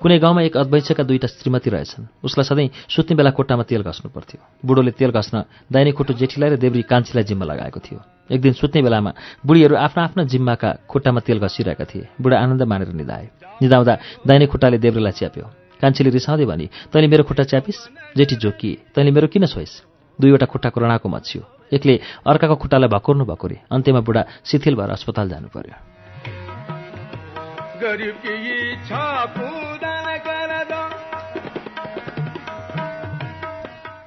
कुनै 0.00 0.18
गाउँमा 0.18 0.40
एक 0.48 0.56
अद्वैंशका 0.56 1.02
दुईटा 1.04 1.28
श्रीमती 1.28 1.68
रहेछन्। 1.68 2.08
उसलाई 2.24 2.44
सधैँ 2.48 2.68
सुत्ने 2.88 3.12
बेला 3.12 3.30
कोट्टामा 3.36 3.68
तेल 3.68 3.82
घस्नु 3.84 4.08
पर्थ्यो। 4.08 4.40
बुढोले 4.64 4.96
तेल 4.96 5.12
घस्न 5.12 5.44
दाहिने 5.68 5.92
खुट्टो 5.92 6.16
जेठीलाई 6.16 6.48
र 6.48 6.56
देब्री 6.56 6.82
कान्छीलाई 6.88 7.24
जिम्मा 7.28 7.44
लगाएको 7.44 7.80
थियो। 7.84 8.00
एक 8.32 8.40
दिन 8.40 8.52
सुत्ने 8.56 8.80
बेलामा 8.80 9.12
बुढीहरू 9.44 9.76
आफ्ना 9.76 10.00
आफ्ना 10.00 10.22
जिम्माका 10.24 10.88
खुट्टामा 10.88 11.20
तेल 11.20 11.44
घसिरहेका 11.44 11.84
थिए। 11.84 12.08
बुढा 12.16 12.40
आनन्द 12.40 12.62
मानेर 12.64 12.88
निधाए 12.96 13.28
निधाउँदा 13.60 13.94
दाहिने 14.24 14.46
खुट्टाले 14.48 14.78
देब्रेलाई 14.80 15.12
च्याप्यो। 15.12 15.44
कान्छीले 15.76 16.08
रिसाउँदै 16.08 16.46
भनी 16.48 16.66
तैँले 16.88 17.08
मेरो 17.12 17.22
खुट्टा 17.28 17.44
च्यापिस्? 17.44 18.16
जेठी 18.16 18.36
जोकिए 18.40 18.96
तैँले 18.96 19.12
मेरो 19.12 19.28
किन 19.28 19.44
छोइस्? 19.44 19.95
दुईवटा 20.20 20.46
खुट्टाको 20.46 20.80
रणाको 20.80 21.08
मच्छियो 21.08 21.42
एकले 21.72 22.00
अर्काको 22.26 22.56
खुट्टालाई 22.56 22.88
भकुर्नु 22.88 23.24
भकुरे 23.24 23.60
अन्त्यमा 23.72 24.00
बुढा 24.00 24.24
शिथिल 24.44 24.74
भएर 24.74 24.90
अस्पताल 24.90 25.28
जानु 25.28 25.48
पर्यो 25.48 25.76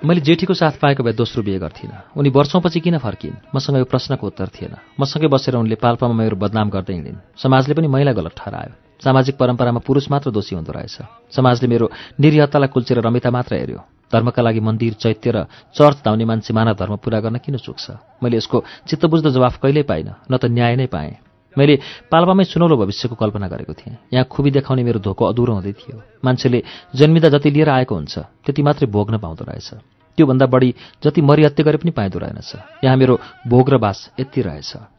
मैले 0.05 0.21
जेठीको 0.21 0.53
साथ 0.53 0.71
पाएको 0.71 1.03
भए 1.03 1.13
दोस्रो 1.13 1.43
बिहे 1.43 1.59
गर्थिनँ। 1.59 2.03
उनी 2.17 2.29
वर्षौँपछि 2.29 2.79
किन 2.79 2.97
फर्किन्? 2.97 3.35
मसँग 3.55 3.77
यो 3.77 3.85
प्रश्नको 3.85 4.27
उत्तर 4.27 4.47
थिएन। 4.47 4.75
मसँगै 4.99 5.27
बसेर 5.27 5.55
उनले 5.55 5.75
पाल्पामा 5.75 6.13
मेरो 6.13 6.35
बदनाम 6.35 6.69
गर्दै 6.69 6.93
हिँडिन्। 6.93 7.15
समाजले 7.37 7.73
पनि 7.75 7.87
महिला 7.87 8.11
गलत 8.11 8.31
ठहरायो। 8.37 8.88
सामाजिक 8.99 9.37
परम्परामा 9.37 9.79
पुरुष 9.79 10.09
मात्र 10.11 10.31
दोषी 10.31 10.55
हुँदो 10.55 10.71
रहेछ। 10.71 10.97
समाजले 11.31 11.67
मेरो 11.67 11.89
निर्हत्तालाई 12.19 12.67
कुल्चेर 12.67 12.99
रमिता 12.99 13.31
मात्र 13.31 13.55
हेऱ्यो। 13.55 13.79
धर्मका 14.11 14.41
लागि 14.41 14.59
मन्दिर 14.59 14.93
चैत्य 14.93 15.31
र 15.31 15.37
चर्च 15.71 15.97
धाउने 16.05 16.25
मान्छे 16.25 16.53
मानव 16.53 16.73
धर्म 16.73 16.95
पूरा 16.97 17.19
गर्न 17.19 17.37
किन 17.37 17.57
चुक्छ? 17.57 17.85
मैले 18.23 18.37
यसको 18.37 18.63
चित्तबुझ्दो 18.89 19.29
जवाफ 19.29 19.57
कहिल्यै 19.61 19.83
पाइनँ 19.83 20.13
न 20.31 20.37
त 20.37 20.45
न्याय 20.49 20.75
नै 20.75 20.87
पाएँ। 20.89 21.15
मैले 21.57 21.75
पाल्पामै 22.11 22.43
सुनौलो 22.43 22.77
भविष्यको 22.77 23.15
कल्पना 23.15 23.47
गरेको 23.47 23.73
थिएँ। 23.73 23.97
यहाँ 24.13 24.25
खुबी 24.25 24.51
देखाउने 24.51 24.83
मेरो 24.83 24.99
धोको 24.99 25.25
अधुरो 25.25 25.53
हुँदै 25.53 25.73
थियो। 25.73 26.01
मान्छेले 26.25 26.63
जन्मिँदा 26.95 27.29
जति 27.29 27.49
लिएर 27.51 27.69
आएको 27.69 27.95
हुन्छ 27.95 28.19
त्यति 28.45 28.61
मात्रै 28.61 28.87
भोग्न 28.89 29.17
पाउँदो 29.17 29.45
रहेछ। 29.45 29.69
त्योभन्दा 30.17 30.45
बढी 30.45 30.69
जति 31.03 31.21
मरिहत्य 31.21 31.63
गरे 31.63 31.77
पनि 31.77 31.91
पाइँदो 31.91 32.19
रहेनछ। 32.19 32.83
यहाँ 32.83 32.97
मेरो 32.97 33.19
भोग 33.47 33.69
र 33.69 33.77
बास 33.77 34.09
यति 34.19 34.41
रहेछ। 34.41 34.98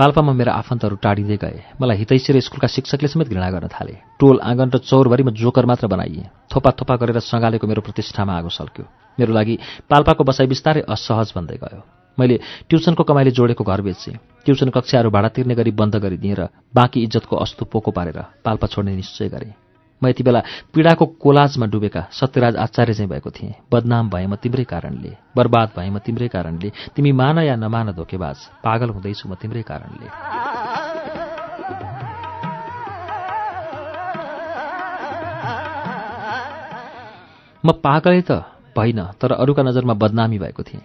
पाल्पामा 0.00 0.32
मेरा 0.32 0.52
आफन्तहरू 0.56 0.96
टाढिँदै 0.96 1.36
गए। 1.36 1.76
मलाई 1.76 1.96
हितैसी 2.00 2.32
र 2.32 2.40
स्कुलका 2.40 2.72
शिक्षकले 2.72 3.08
समेत 3.12 3.28
घृणा 3.28 3.48
गर्न 3.52 3.68
थाले। 3.68 3.94
टोल 4.16 4.40
आँगन 4.40 4.72
र 4.72 4.78
चौरभरिमा 4.80 5.36
जोकर 5.36 5.68
मात्र 5.68 5.92
बनाइए। 5.92 6.24
थोपा 6.48 6.70
थोपा 6.72 6.96
गरेर 6.96 7.20
सङ्गालेको 7.20 7.66
मेरो 7.68 7.84
प्रतिष्ठामा 7.84 8.32
आगो 8.32 8.48
सल्क्यो। 8.48 8.84
मेरो 9.20 9.32
लागि 9.36 9.54
पाल्पाको 9.92 10.24
बसाइ 10.24 10.46
बिस्तारै 10.48 10.88
असहज 10.88 11.36
बन्दै 11.36 11.56
गयो। 11.60 11.80
मैले 12.16 12.36
ट्युसनको 12.72 13.02
कमाइले 13.04 13.30
जोडेको 13.36 13.60
घर 13.60 13.80
बेचेँ। 13.84 14.16
ट्युसन 14.48 14.72
कक्षाहरू 14.72 15.12
भाडा 15.12 15.28
तिर्ने 15.36 15.54
गरी 15.60 15.70
बन्द 15.76 16.00
गरिदिएँ 16.00 16.32
र 16.32 16.48
बाँकी 16.72 17.04
इज्जतको 17.04 17.36
अस्तु 17.36 17.68
पोको 17.68 17.90
पारेर 17.92 18.40
पाल्पा 18.40 18.66
छोड्ने 18.72 18.96
निश्चय 18.96 19.28
गरेँ। 19.28 19.52
म 20.02 20.08
यति 20.08 20.22
बेला 20.22 20.40
पीडाको 20.72 21.04
कोलाजमा 21.20 21.66
डुबेका 21.66 22.02
सत्यराज 22.10 22.56
आचार्य 22.56 22.94
चाहिँ 22.94 23.10
भएको 23.10 23.30
थिएँ। 23.30 23.54
बदनाम 23.72 24.08
भए 24.08 24.26
म 24.26 24.34
तिम्रै 24.40 24.64
कारणले 24.64 25.12
बर्बाद 25.36 25.68
भए 25.76 25.88
म 25.90 25.98
तिम्रै 26.00 26.28
कारणले। 26.28 26.68
तिमी 26.96 27.12
मान 27.12 27.38
या 27.44 27.56
नमान 27.56 27.92
धोकेबाज 27.92 28.38
पागल 28.64 28.88
हुँदैछु 28.90 29.28
म 29.28 29.34
तिम्रै 29.36 29.62
कारणले। 29.62 30.08
म 37.64 37.68
पागलै 37.84 38.22
त 38.24 38.40
भइन 38.72 39.00
तर 39.20 39.32
अरूका 39.36 39.62
नजरमा 39.62 39.94
बदनामी 40.00 40.38
भएको 40.40 40.62
थिएँ। 40.64 40.84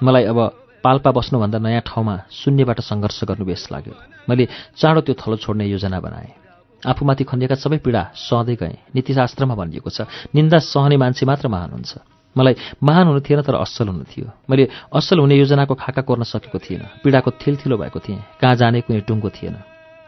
मलाई 0.00 0.24
अब 0.24 0.38
पाल्पा 0.84 1.10
बस्नुभन्दा 1.12 1.58
नयाँ 1.60 1.84
ठाउँमा 1.84 2.14
शून्यबाट 2.32 2.80
सङ्घर्ष 2.80 3.24
गर्नु 3.28 3.44
बेस 3.44 3.68
लाग्यो। 3.72 3.94
मैले 4.28 4.44
चाँडो 4.80 5.00
त्यो 5.04 5.14
थलो 5.20 5.36
छोड्ने 5.36 5.64
योजना 5.68 6.00
बनाएँ। 6.00 6.43
आफूमाथि 6.86 7.24
खनिएका 7.24 7.54
सबै 7.54 7.78
पीडा 7.78 8.02
सहँदै 8.14 8.54
गएँ। 8.56 8.76
नीतिशास्त्रमा 8.94 9.54
भनिएको 9.54 9.90
छ 9.90 10.06
निन्दा 10.34 10.58
सहने 10.58 10.96
मान्छे 10.96 11.26
मात्र 11.26 11.48
महान 11.48 11.70
हुन्छ। 11.70 11.92
मलाई 12.36 12.54
महान 12.82 13.06
हुनु 13.06 13.20
थिएन 13.20 13.42
तर 13.42 13.54
असल 13.54 13.88
हुनु 13.88 14.04
थियो। 14.04 14.26
मैले 14.50 14.68
असल 14.92 15.18
हुने 15.18 15.34
योजनाको 15.36 15.74
खाका 15.74 16.02
कोर्न 16.02 16.22
सकेको 16.22 16.58
थिएन। 16.58 16.82
पीडाको 17.04 17.30
थिलथिलो 17.30 17.76
भएको 17.78 17.98
थिएँ। 18.00 18.22
कहाँ 18.40 18.56
जाने 18.56 18.80
कुनै 18.80 19.00
टुङ्गो 19.00 19.30
थिएन। 19.30 19.56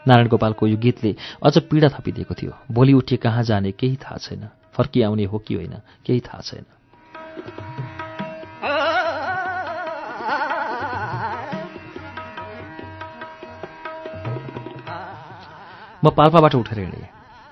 नारायण 0.09 0.29
गोपालको 0.29 0.67
यो 0.67 0.77
गीतले 0.77 1.17
अझ 1.43 1.59
पीडा 1.71 1.89
थपिदिएको 1.89 2.35
थियो। 2.35 2.53
भोलि 2.71 2.93
उठे 2.93 3.17
कहाँ 3.17 3.43
जाने 3.43 3.71
केही 3.73 3.97
थाहा 3.97 4.19
छैन। 4.19 4.49
फर्किआउने 4.75 5.25
हो 5.25 5.39
कि 5.39 5.55
होइन 5.55 5.75
केही 6.07 6.21
थाहा 6.21 6.41
छैन। 6.41 6.65
म 16.07 16.11
पाल्पाबाट 16.15 16.55
उठेर 16.55 16.79
हिँडेँ। 16.79 17.07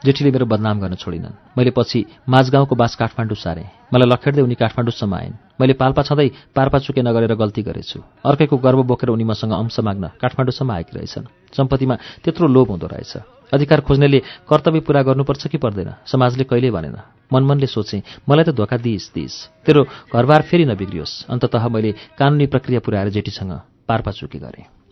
जेठीले 0.04 0.30
मेरो 0.30 0.46
बदनाम 0.46 0.78
गर्न 0.78 0.94
छोडिनन्। 0.94 1.58
मैले 1.58 1.70
पछि 1.74 2.22
माझगाउँको 2.28 2.74
बास 2.76 2.94
काठमाडौँ 2.94 3.34
सारेँ। 3.34 3.90
मलाई 3.90 4.06
लखेड्दै 4.06 4.42
उनी 4.46 4.54
काठमाडौँसम्म 4.54 5.14
आइन्। 5.14 5.34
मैले 5.58 5.74
पाल्पा 5.74 6.02
छँदै 6.06 6.54
पारपा 6.54 6.78
चुके 6.78 7.02
नगरेर 7.02 7.34
गल्ती 7.34 7.62
गरेछु। 7.66 7.98
अर्कैको 8.22 8.56
गर्व 8.62 8.82
बोकेर 8.86 9.10
उनी 9.10 9.24
मसँग 9.26 9.52
अंश 9.58 9.80
माग्न 9.80 10.04
काठमाडौँसम्म 10.22 10.70
आएकी 10.70 10.92
रहेछन् 10.94 11.26
सम्पत्तिमा 11.50 11.94
त्यत्रो 12.22 12.46
लोभ 12.46 12.68
हुँदो 12.70 12.86
रहेछ। 12.86 13.12
अधिकार 13.50 13.80
खोज्नेले 13.80 14.18
कर्तव्य 14.46 14.80
पूरा 14.86 15.02
गर्नुपर्छ 15.02 15.46
कि 15.50 15.58
पर्दैन? 15.58 16.06
समाजले 16.06 16.44
कहिल्यै 16.46 16.70
भनेन? 16.70 16.96
मनमनले 17.32 17.66
सोचेँ 17.66 18.02
मलाई 18.28 18.44
त 18.44 18.54
धोका 18.54 18.76
दिइस् 18.76 19.10
दिइस्। 19.14 19.66
तेरो 19.66 19.82
घरबार 20.14 20.42
फेरि 20.46 20.64
नबिग्रियोस्। 20.70 21.26
अन्ततः 21.26 21.64
मैले 21.74 21.90
कानुनी 22.14 22.46
प्रक्रिया 22.46 22.80
पुऱ्याएर 22.86 23.08
जेठीसँग 23.08 23.52
पारपाचुकी 23.88 24.38
गरेँ। 24.38 24.83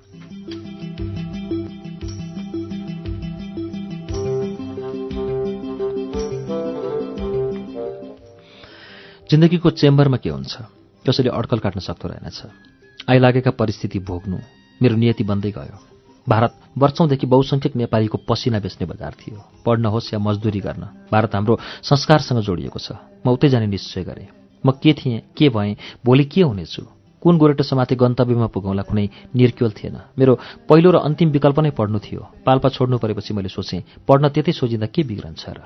जिन्दगीको 9.33 9.71
चेम्बरमा 9.81 10.17
के 10.21 10.29
हुन्छ? 10.29 10.55
कसैले 11.09 11.31
अड्कल 11.33 11.59
काट्न 11.65 11.81
सक्दो 11.81 12.09
रहेनछ। 12.09 13.09
आइलागेका 13.09 13.51
परिस्थिति 13.57 13.99
भोग्नु 13.99 14.39
मेरो 14.83 14.97
नियति 14.97 15.25
बन्दै 15.25 15.51
गयो। 15.57 15.77
भारत 16.29 16.53
वर्षौँदेखि 16.79 17.27
बहुसङ्ख्यक 17.27 17.77
नेपालीको 17.77 18.19
पसिना 18.29 18.59
बेच्ने 18.61 18.85
बजार 18.87 19.13
थियो। 19.17 19.65
पढ्न 19.65 19.85
होस् 19.89 20.13
या 20.13 20.21
मजदुरी 20.21 20.61
गर्न 20.61 21.09
भारत 21.09 21.35
हाम्रो 21.35 21.59
संस्कारसँग 21.81 22.41
जोडिएको 22.45 22.79
छ। 22.79 22.93
म 23.25 23.33
उतै 23.33 23.49
जाने 23.49 23.67
निश्चय 23.73 24.05
गरेँ। 24.05 24.29
म 24.61 24.77
के 24.77 24.93
थिएँ 24.93 25.25
के 25.33 25.49
भएँ 25.49 25.77
भोलि 26.05 26.25
के 26.29 26.43
हुनेछु? 26.45 26.85
कुन 27.25 27.35
गोरेटो 27.41 27.65
समाते 27.65 27.97
गन्तव्यमा 27.97 28.53
पुगाउला 28.53 28.85
कुनै 28.85 29.33
निर्क्योल 29.33 29.73
थिएन। 29.73 29.97
मेरो 30.21 30.33
पहिलो 30.69 30.91
र 30.93 30.97
अन्तिम 31.09 31.29
विकल्प 31.33 31.59
नै 31.65 31.73
पढ्नु 31.73 31.99
थियो। 32.05 32.23
पाल्पा 32.45 32.69
छोड्नु 32.69 33.01
परेपछि 33.01 33.33
मैले 33.33 33.49
सोचेँ 33.49 34.05
पढ्न 34.05 34.29
त्यतै 34.29 34.53
सोझिँदा 34.53 34.87
के 34.93 35.03
बिग्रन्छ 35.09 35.45
र? 35.49 35.59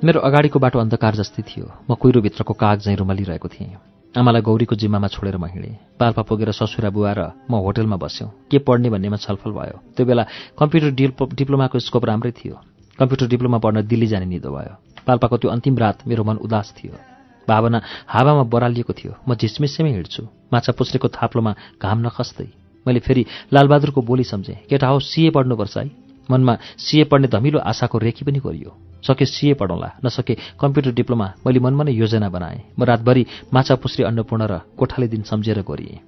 मेरो 0.00 0.20
अगाडिको 0.24 0.58
बाटो 0.58 0.78
अन्धकार 0.80 1.14
जस्तै 1.14 1.42
थियो। 1.44 1.66
म 1.84 1.92
कुहिरोभित्रको 1.92 2.54
काग 2.56 2.88
झैँ 2.88 2.96
रुमलिरहेको 2.96 3.48
थिएँ। 3.52 4.16
आमालाई 4.16 4.40
गौरीको 4.40 4.72
जिम्मामा 4.72 5.08
छोडेर 5.12 5.36
म 5.36 5.44
हिँडेँ। 5.44 6.00
पाल्पा 6.00 6.22
पुगेर 6.24 6.56
ससुरा 6.56 6.88
बुवा 6.88 7.12
र 7.12 7.20
म 7.44 7.60
होटेलमा 7.60 8.00
बस्यौँ। 8.00 8.48
के 8.48 8.64
पढ्ने 8.64 8.88
भन्नेमा 8.88 9.20
छलफल 9.20 9.52
भयो। 9.52 9.76
त्यो 9.92 10.04
बेला 10.08 10.24
कम्प्युटर 10.56 10.90
डिप्लोमाको 11.36 11.76
स्कोप 11.84 12.04
राम्रै 12.08 12.32
थियो। 12.32 12.56
कम्प्युटर 12.96 13.28
डिप्लोमा 13.28 13.58
पढ्न 13.60 13.84
दिल्ली 13.84 14.08
जाने 14.08 14.24
निदो 14.24 14.48
भयो। 14.48 15.04
पाल्पाको 15.04 15.36
त्यो 15.36 15.50
अन्तिम 15.52 15.76
रात 15.76 16.08
मेरो 16.08 16.24
मन 16.24 16.36
उदास 16.48 16.72
थियो। 16.80 16.96
भावना 17.44 17.78
हावामा 18.08 18.44
बरालिएको 18.48 18.92
थियो। 18.96 19.12
म 19.28 19.36
झिसमिसेमै 19.36 19.92
हिँड्छु। 20.00 20.22
माछा 20.48 20.72
पुछ्रेको 20.80 21.08
थाप्लोमा 21.12 21.52
घाम 21.76 21.98
नखस्दै। 22.08 22.48
मैले 22.88 23.00
फेरि 23.04 23.52
लालबहादुरको 23.52 24.00
बोली 24.00 24.24
सम्झेँ। 24.24 24.64
केटा 24.64 24.88
हो 24.88 24.98
सिए 25.04 25.28
पढ्नुपर्छ 25.28 25.76
है। 25.76 25.99
मनमा 26.30 26.54
सिए 26.78 27.04
पढ्ने 27.04 27.28
धमिलो 27.28 27.58
आशाको 27.58 27.98
रेखी 27.98 28.24
पनि 28.24 28.38
गरियो। 28.38 28.70
सके 29.02 29.24
सिए 29.26 29.54
पढौँला 29.54 29.90
नसके 30.04 30.34
कम्प्युटर 30.60 30.92
डिप्लोमा 30.92 31.26
मैले 31.46 31.60
मनमा 31.60 31.84
नै 31.84 31.92
योजना 31.92 32.28
बनाएँ। 32.28 32.60
म 32.78 32.84
रातभरि 32.84 33.26
माछा 33.52 33.74
पुस्री 33.82 34.04
अन्नपूर्ण 34.04 34.42
र 34.46 34.60
कोठाले 34.78 35.08
दिन 35.08 35.22
सम्झेर 35.22 35.60
गरिएँ। 35.62 35.98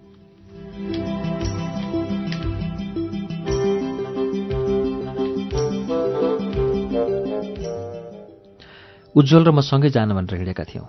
उज्जवल 9.15 9.45
र 9.45 9.51
म 9.51 9.61
सँगै 9.61 9.91
जान 9.91 10.13
भनेर 10.13 10.37
हिँडेका 10.37 10.65
थियौँ। 10.65 10.89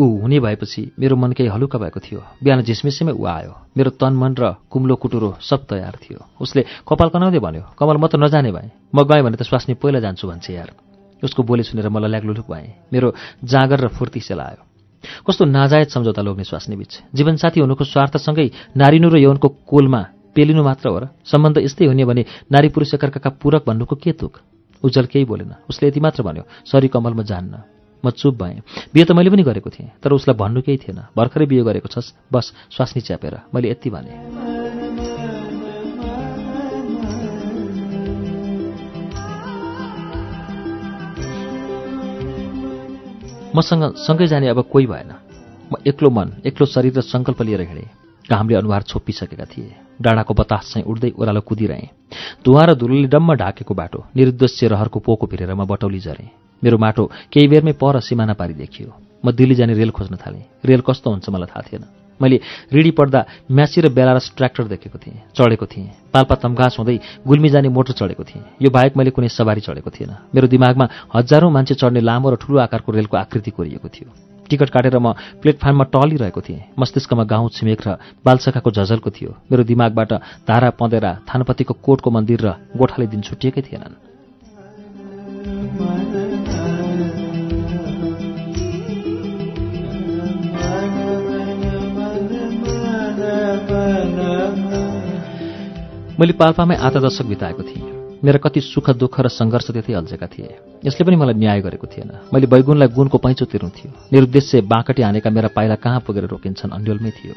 ऊ 0.00 0.20
हुने 0.20 0.40
भएपछि 0.40 0.82
मेरो 0.98 1.16
मन 1.16 1.32
केही 1.36 1.48
हलुका 1.52 1.78
भएको 1.78 2.00
थियो। 2.00 2.20
बिहान 2.40 2.62
झिसमिसैमै 2.64 3.12
ऊ 3.12 3.24
आयो। 3.28 3.52
मेरो 3.76 3.90
तन 4.00 4.16
मन 4.16 4.32
र 4.40 4.56
कुम्लो 4.72 4.94
कुटुरो 4.96 5.36
सब 5.44 5.68
तयार 5.68 5.94
थियो। 6.00 6.18
उसले 6.40 6.64
कपाल 6.88 7.08
कनाउँदै 7.12 7.40
भन्यो 7.44 7.76
कमल 7.76 7.96
म 8.00 8.06
त 8.08 8.16
नजाने 8.16 8.50
भएँ 8.56 8.70
म 8.96 8.98
गएँ 9.04 9.22
भने 9.22 9.36
त 9.36 9.44
स्वास्नी 9.44 9.76
पहिला 9.76 10.00
जान्छु 10.00 10.24
भन्छ 10.24 10.50
यार 10.50 10.72
उसको 11.22 11.42
बोली 11.44 11.62
सुनेर 11.68 11.88
मलाई 11.92 12.10
ल्याग्लुलुक 12.10 12.48
भएँ। 12.48 12.88
मेरो 12.88 13.08
जाँगर 13.44 13.78
र 13.84 13.88
फुर्ती 13.92 14.20
सेलायो। 14.24 14.64
कस्तो 15.28 15.44
नाजायज 15.44 15.88
सम्झौता 15.92 16.22
लोग्ने 16.24 16.44
स्वास्नी 16.44 16.76
बिच। 16.80 16.92
जीवनसाथी 17.12 17.60
हुनुको 17.60 17.84
स्वार्थसँगै 17.84 18.46
नारिनु 18.80 19.08
र 19.12 19.16
यौनको 19.20 19.48
कोलमा 19.68 20.32
पेलिनु 20.32 20.62
मात्र 20.64 20.88
हो 20.88 20.98
र 20.98 21.04
सम्बन्ध 21.28 21.58
यस्तै 21.60 21.84
हुने 21.92 22.04
भने 22.08 22.22
नारी 22.48 22.68
पुरुष 22.72 22.94
एकअर्काका 22.96 23.30
पूरक 23.36 23.68
भन्नुको 23.68 23.96
के 24.00 24.12
तुक? 24.16 24.32
उज्जवल 24.80 25.06
केही 25.12 25.24
बोलेन। 25.28 25.68
उसले 25.68 25.88
यति 25.88 26.00
मात्र 26.00 26.22
भन्यो 26.24 26.44
सरी 26.64 26.88
कमल 26.88 27.12
म 27.12 27.22
जान्न। 27.22 27.69
म 28.04 28.10
चुप 28.10 28.34
भएँ। 28.34 28.60
बिहे 28.94 29.04
त 29.04 29.12
मैले 29.12 29.30
पनि 29.30 29.42
गरेको 29.42 29.70
थिएँ 29.70 29.90
तर 30.02 30.12
उसलाई 30.12 30.36
भन्नु 30.36 30.60
केही 30.62 30.78
थिएन। 30.78 31.00
भर्खरै 31.16 31.46
बिहे 31.46 31.62
गरेको 31.62 31.88
छस् 31.88 32.12
बस 32.32 32.52
स्वास्नी 32.70 33.02
च्यापेर 33.02 33.52
मैले 33.54 33.70
यति 33.70 33.90
भने। 33.90 34.14
मसँग 43.50 43.82
सँगै 43.98 44.26
जाने 44.26 44.48
अब 44.48 44.62
कोही 44.70 44.86
भएन। 44.86 45.10
म 45.70 45.76
एक्लो 45.86 46.10
मन 46.10 46.42
एक्लो 46.46 46.66
शरीर 46.66 46.98
र 46.98 47.00
सङ्कल्प 47.02 47.42
लिएर 47.42 47.60
हिँडेँ। 47.60 47.88
घामले 48.30 48.54
अनुहार 48.54 48.82
छोपिसकेका 48.82 49.44
थिए। 49.44 49.74
डाँडाको 50.02 50.34
बतास 50.34 50.70
चाहिँ 50.72 50.86
उड्दै 50.86 51.10
ओह्रालो 51.18 51.40
कुदिरहेँ। 51.42 51.90
धुवा 52.46 52.62
र 52.64 52.74
धुलोले 52.78 53.08
डम्म 53.10 53.34
ढाकेको 53.34 53.74
बाटो 53.74 54.06
निरुद्देश्य 54.16 54.68
रहरको 54.70 54.98
पोको 55.02 55.26
भिरेर 55.26 55.54
म 55.54 55.66
बटौली 55.66 55.98
झरेँ। 55.98 56.39
मेरो 56.62 56.78
माटो 56.78 57.04
केही 57.32 57.48
बेरमै 57.48 57.72
पर 57.72 58.00
सिमाना 58.00 58.34
पारी 58.34 58.54
देखियो 58.54 58.88
म 59.24 59.32
दिल्ली 59.32 59.54
जाने 59.54 59.74
रेल 59.74 59.90
खोज्न 59.90 60.16
थालेँ। 60.16 60.44
रेल 60.64 60.80
कस्तो 60.80 61.10
हुन्छ 61.10 61.28
मलाई 61.28 61.48
थाहा 61.52 61.62
थिएन। 61.68 61.84
मैले 62.20 62.36
रिडी 62.72 62.90
पढ्दा 62.92 63.20
म्यासी 63.48 63.80
र 63.80 63.88
बेलारस 63.88 64.32
ट्र्याक्टर 64.36 64.64
देखेको 64.72 64.98
थिएँ 64.98 65.20
चढेको 65.36 65.66
थिएँ। 65.66 66.12
पाल्पा 66.12 66.34
तम्घास 66.36 66.76
हुँदै 66.78 66.96
गुल्मी 67.24 67.48
जाने 67.48 67.68
मोटर 67.68 67.92
चढेको 67.96 68.24
थिएँ। 68.24 68.44
यो 68.60 68.70
बाहेक 68.70 68.96
मैले 68.96 69.10
कुनै 69.12 69.28
सवारी 69.28 69.60
चढेको 69.60 69.90
थिएन। 69.90 70.12
मेरो 70.34 70.46
दिमागमा 70.48 70.86
हजारौँ 71.16 71.50
मान्छे 71.50 71.74
चढ्ने 71.80 72.00
लामो 72.00 72.30
र 72.30 72.36
ठुलो 72.36 72.58
आकारको 72.60 72.92
रेलको 72.92 73.16
आकृति 73.16 73.50
कोरिएको 73.50 73.88
थियो। 73.88 74.08
टिकट 74.48 74.68
काटेर 74.68 74.98
म 74.98 75.16
प्लेटफार्ममा 75.40 75.84
टलिरहेको 75.88 76.40
थिएँ। 76.40 76.76
मस्तिष्कमा 76.76 77.24
गाउँ 77.24 77.48
छिमेक 77.56 77.80
र 77.86 77.88
बालसखाको 78.20 78.70
झझलको 78.70 79.10
थियो। 79.10 79.30
मेरो 79.48 79.64
दिमागबाट 79.64 80.12
धारा 80.44 80.70
पँधेरा 80.76 81.10
थानपतिको 81.24 81.74
कोटको 81.80 82.08
मन्दिर 82.10 82.40
र 82.40 82.48
गोठाले 82.76 83.06
दिन 83.06 83.20
छुटिएकै 83.20 83.62
थिएनन्। 83.62 84.09
मैले 96.20 96.36
पाल्पामै 96.36 96.76
आधा 96.76 97.00
दशक 97.00 97.24
बिताएको 97.32 97.62
थिएँ। 97.64 98.20
मेरा 98.20 98.38
कति 98.44 98.60
सुख 98.60 98.92
दुःख 98.92 99.16
र 99.24 99.28
सङ्घर्ष 99.32 99.72
त्यतै 99.72 99.96
अल्झेका 99.96 100.26
थिए। 100.28 100.52
यसले 100.84 101.02
पनि 101.08 101.16
मलाई 101.16 101.36
न्याय 101.40 101.60
गरेको 101.64 101.86
थिएन। 101.88 102.28
मैले 102.28 102.44
बैगुनलाई 102.44 102.88
गुणको 102.92 103.18
पैँचो 103.24 103.44
तिर्नु 103.48 103.70
थियो। 103.72 103.88
निरुद्देश्य 104.12 104.60
बाँकटी 104.68 105.00
हानेका 105.00 105.30
मेरा 105.32 105.48
पाइला 105.56 105.80
कहाँ 105.80 106.04
पुगेर 106.04 106.28
रोकिन्छन् 106.28 106.76
अन्यलमै 106.76 107.10
थियो। 107.16 107.34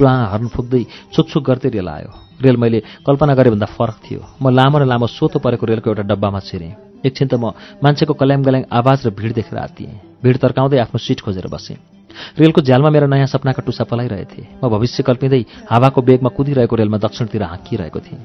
टुवा 0.00 0.12
हर्न 0.32 0.48
फुक्दै 0.56 0.82
छुकछुक 1.12 1.44
गर्दै 1.44 1.68
रेल 1.76 1.88
आयो। 1.88 2.10
रेल 2.40 2.56
मैले 2.56 2.80
कल्पना 3.04 3.34
गरे 3.36 3.50
भन्दा 3.52 3.68
फरक 3.76 3.96
थियो। 4.00 4.20
म 4.40 4.48
लामो 4.56 4.76
र 4.80 4.84
लामो 4.88 5.06
सोतो 5.06 5.44
परेको 5.44 5.64
रेलको 5.68 5.92
एउटा 5.92 6.08
डब्बामा 6.08 6.40
छिरेँ। 6.48 7.04
एकछिन 7.04 7.28
त 7.28 7.36
म 7.36 7.52
मान्छेको 7.84 8.16
कल्याङ 8.16 8.40
गल्याङ 8.40 8.62
आवाज 8.72 8.98
र 9.04 9.10
भिड 9.12 9.36
देखेर 9.36 9.58
आत्तिएँ। 9.60 10.00
भिड 10.24 10.36
तर्काउँदै 10.40 10.80
आफ्नो 10.80 10.96
सिट 10.96 11.20
खोजेर 11.20 11.52
बसेँ। 11.52 11.93
रेलको 12.38 12.60
झ्यालमा 12.60 12.90
मेरा 12.90 13.06
नयाँ 13.06 13.26
सपनाका 13.26 13.62
टुसा 13.66 13.84
पलाइरहेथे 13.84 14.46
म 14.62 14.68
भविष्य 14.68 15.02
कल्पिँदै 15.02 15.44
हावाको 15.70 16.02
बेगमा 16.02 16.28
कुदिरहेको 16.36 16.76
रेलमा 16.76 16.98
दक्षिणतिर 16.98 17.42
हाँकिरहेको 17.42 18.00
थिएँ। 18.00 18.20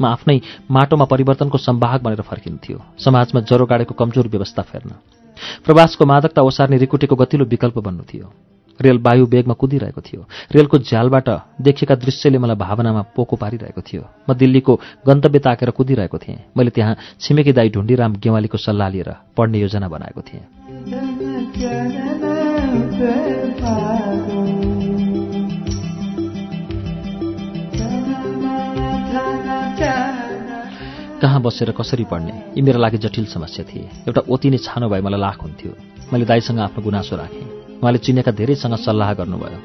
म 0.00 0.06
आफ्नै 0.06 0.40
माटोमा 0.70 1.04
परिवर्तनको 1.04 1.58
सम्वाहक 1.58 2.02
बनेर 2.02 2.22
फर्किनु 2.22 2.58
थियो। 2.64 2.78
समाजमा 2.98 3.40
जरो 3.46 3.66
गाडेको 3.66 3.94
कमजोर 3.94 4.28
व्यवस्था 4.28 4.62
फेर्न। 4.62 4.90
प्रवासको 5.64 6.04
मादकता 6.04 6.42
ओसार्ने 6.42 6.78
रिकुटेको 6.78 7.16
गतिलो 7.16 7.44
विकल्प 7.44 7.78
बन्नु 7.78 8.04
थियो। 8.08 8.32
रेल 8.80 8.98
वायु 8.98 9.26
बेगमा 9.26 9.54
कुदिरहेको 9.54 10.00
थियो। 10.00 10.26
रेलको 10.54 10.78
झ्यालबाट 10.78 11.28
देखेका 11.60 11.94
दृश्यले 11.94 12.38
मलाई 12.38 12.56
भावनामा 12.56 13.02
पोको 13.14 13.36
पारिरहेको 13.36 13.80
थियो। 13.84 14.02
म 14.28 14.34
दिल्लीको 14.34 14.80
गन्तव्य 15.06 15.38
ताकेर 15.38 15.70
कुदिरहेको 15.70 16.18
थिएँ। 16.18 16.38
मैले 16.56 16.70
त्यहाँ 16.70 16.96
छिमेकी 17.20 17.52
दाई 17.52 17.68
ढुण्डीराम 17.68 18.16
गेवालीको 18.16 18.58
सल्लाह 18.58 18.88
लिएर 18.88 19.14
पढ्ने 19.36 19.58
योजना 19.60 19.88
बनाएको 19.88 20.20
थिएँ। 20.24 22.31
कहाँ 31.22 31.40
बसेर 31.40 31.70
कसरी 31.70 32.04
पढ्ने? 32.10 32.32
यी 32.58 32.62
मेरा 32.66 32.78
लागि 32.82 32.98
जटिल 32.98 33.26
समस्या 33.30 33.64
थिए। 33.64 34.10
एउटा 34.10 34.20
ओती 34.26 34.50
नै 34.50 34.58
छानो 34.58 34.88
भए 34.90 35.00
मलाई 35.06 35.20
लाख 35.20 35.38
हुन्थ्यो 35.38 35.72
मैले 36.12 36.24
दाईसँग 36.26 36.58
आफ्नो 36.58 36.82
गुनासो 36.82 37.16
राखेँ। 37.16 37.78
उहाँले 37.78 37.98
चिनेका 37.98 38.30
धेरैसँग 38.34 38.74
सल्लाह 38.82 39.12
गर्नुभयो। 39.14 39.58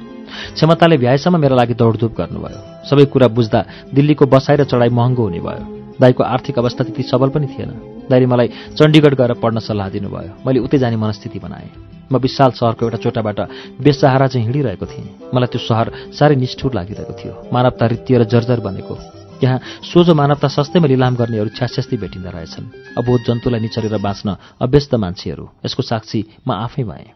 क्षमताले 0.54 0.98
भ्याएसम्म 0.98 1.38
मेरा 1.41 1.56
लागि 1.58 1.74
दौडधुप 1.74 2.13
गर्नुभयो। 2.13 2.60
सबै 2.86 3.06
कुरा 3.10 3.28
बुझ्दा 3.34 3.60
दिल्लीको 3.89 4.26
बसाइ 4.30 4.56
र 4.58 4.63
चढाइ 4.70 4.89
महँगो 4.93 5.24
हुने 5.24 5.39
भयो। 5.41 5.65
दाईको 5.98 6.24
आर्थिक 6.24 6.60
अवस्था 6.62 6.84
त्यति 6.86 7.04
सबल 7.04 7.30
पनि 7.34 7.48
थिएन। 7.50 7.72
दाईले 8.06 8.26
मलाई 8.30 8.48
चण्डीगढ 8.78 9.13
गएर 9.17 9.34
पढ्न 9.41 9.58
सल्लाह 9.58 9.89
दिनुभयो। 9.98 10.46
मैले 10.46 10.60
उतै 10.62 10.78
जाने 10.78 10.96
मनस्थिति 10.96 11.39
बनाएँ। 11.41 11.70
म 12.13 12.22
विशाल 12.22 12.52
सहरको 12.54 12.86
एउटा 12.86 12.98
चोटाबाट 13.02 13.39
बेसहारा 13.82 14.28
चाहिँ 14.30 14.46
हिँडिरहेको 14.46 14.86
थिएँ। 14.86 15.34
मलाई 15.34 15.50
त्यो 15.50 15.62
सहर 15.65 15.88
साह्रै 16.13 16.36
निष्ठुर 16.38 16.74
लागिरहेको 16.78 17.13
थियो। 17.17 17.34
मानवता 17.50 17.86
रित्तिएर 17.88 18.24
जर्जर 18.30 18.60
बनेको। 18.62 19.17
यहाँ 19.43 19.60
सोझो 19.84 20.13
मानवता 20.13 20.47
सस्तैमा 20.47 20.88
लिलाम 20.88 21.15
गर्नेहरू 21.15 21.50
छ्यास्यास्ती 21.50 21.97
भेटिँदा 21.97 22.30
रहेछन्। 22.30 22.97
अबोध 22.97 23.21
जन्तुलाई 23.23 23.60
निचरेर 23.60 23.97
बाँच्न 23.97 24.36
अभ्यस्त 24.62 24.95
मान्छेहरू। 24.95 25.45
यसको 25.65 25.84
साक्षी 25.84 26.26
म 26.47 26.52
आफै 26.54 26.84
भएँ। 26.84 27.13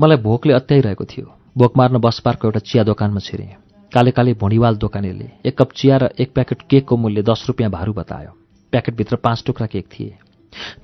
मलाई 0.00 0.16
भोकले 0.16 0.52
अत्याइरहेको 0.52 1.04
थियो। 1.04 1.26
भोक 1.58 1.76
मार्न 1.76 1.98
बस 1.98 2.20
पार्कको 2.24 2.48
एउटा 2.48 2.60
चिया 2.60 2.84
दोकानमा 2.84 3.20
छिरेँ। 3.20 3.56
काले 3.92 4.10
काले 4.10 4.32
भुँडीवाल 4.34 4.76
दोकानेले 4.76 5.28
एक 5.44 5.58
कप 5.58 5.72
चिया 5.72 5.96
र 5.96 6.10
एक 6.20 6.32
प्याकेट 6.32 6.62
केकको 6.70 6.96
मूल्य 6.96 7.22
दस 7.22 7.44
रुपियाँ 7.48 7.70
भारू 7.70 7.92
बतायो। 7.92 8.30
प्याकेटभित्र 8.72 9.16
पाँच 9.16 9.42
टुक्रा 9.46 9.66
केक 9.66 9.86
थिए। 9.86 10.16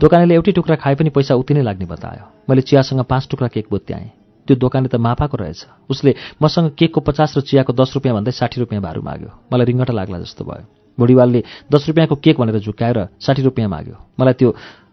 दोकानेले 0.01 0.35
एउटै 0.35 0.53
टुक्रा 0.53 0.77
खाए 0.77 0.95
पनि 0.95 1.11
पैसा 1.11 1.35
उति 1.35 1.55
नै 1.55 1.63
लाग्ने 1.63 1.87
बतायो। 1.87 2.25
मैले 2.49 2.63
चियासँग 2.63 3.01
पाँच 3.05 3.29
टुक्रा 3.31 3.49
केक 3.49 3.67
बुत्याएँ। 3.71 4.11
त्यो 4.47 4.57
दोकाने 4.57 4.89
त 4.89 4.95
मापाको 4.97 5.37
रहेछ। 5.37 5.91
उसले 5.91 6.15
मसँग 6.43 6.71
केकको 6.79 7.01
पचास 7.01 7.35
र 7.37 7.41
चियाको 7.41 7.73
दस 7.73 7.93
रुपियाँ 7.95 8.15
भन्दै 8.17 8.31
साठी 8.31 8.61
रुपियाँ 8.61 8.83
भारू 8.83 9.03
माग्यो। 9.03 9.31
मलाई 9.53 9.67
रिङ्गटा 9.67 9.93
लाग्ला 9.93 10.19
जस्तो 10.23 10.45
भयो। 10.45 10.65
भुँडीवालले 10.99 11.41
दस 11.67 11.83
रुपियाँको 11.89 12.15
केक 12.15 12.37
भनेर 12.39 12.59
झुक्काएर 12.63 12.99
साठी 13.19 13.43
रुपियाँ 13.43 13.69
माग्यो। 13.69 13.97
मलाई 14.21 14.35
त्यो 14.39 14.51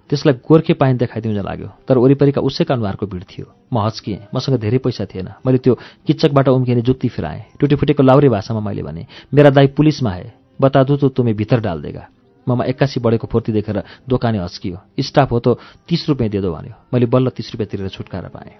त्यसलाई 0.09 0.35
गोर्खे 0.41 0.73
पाइन 0.73 0.97
देखाइदिउँ 0.97 1.33
लाग्यो। 1.37 1.69
तर 1.87 1.97
वरिपरिका 1.97 2.41
उसैका 2.41 2.73
अनुहारको 2.73 3.05
भिड 3.05 3.23
थियो। 3.23 3.45
म 3.73 3.85
हच्किएँ। 3.85 4.33
मसँग 4.33 4.57
धेरै 4.57 4.77
पैसा 4.81 5.05
थिएन। 5.05 5.29
मैले 5.45 5.57
त्यो 5.61 5.73
किच्चकबाट 6.07 6.47
उम्किने 6.49 6.81
जुक्ति 6.81 7.09
फिराएँ। 7.13 7.41
टुटीफुटेको 7.61 8.03
लाउरे 8.03 8.29
भाषामा 8.29 8.59
मैले 8.59 8.81
भने 8.81 9.05
मेरा 9.33 9.49
दाई 9.53 9.67
पुलिसमा 9.77 10.11
आए। 10.11 10.31
बतादु 10.61 10.97
त 10.97 11.13
तुमे 11.13 11.33
भित्र 11.33 11.59
डाल्देगा 11.61 12.03
ममा 12.47 12.63
एक्कासी 12.65 12.99
बढेको 12.99 13.27
फुर्ती 13.27 13.51
देखेर 13.51 13.83
दोकाने 14.09 14.39
हस्कियो। 14.39 14.77
स्टाफ 14.99 15.31
हो 15.31 15.39
त 15.39 15.57
तिस 15.87 16.09
रुपियाँ 16.09 16.29
दिँदो 16.31 16.51
भन्यो। 16.51 16.75
मैले 16.93 17.05
बल्ल 17.05 17.29
तिस 17.31 17.51
रुपियाँ 17.53 17.69
तिरेर 17.71 17.89
छुटकारा 17.89 18.29
पाएँ। 18.29 18.53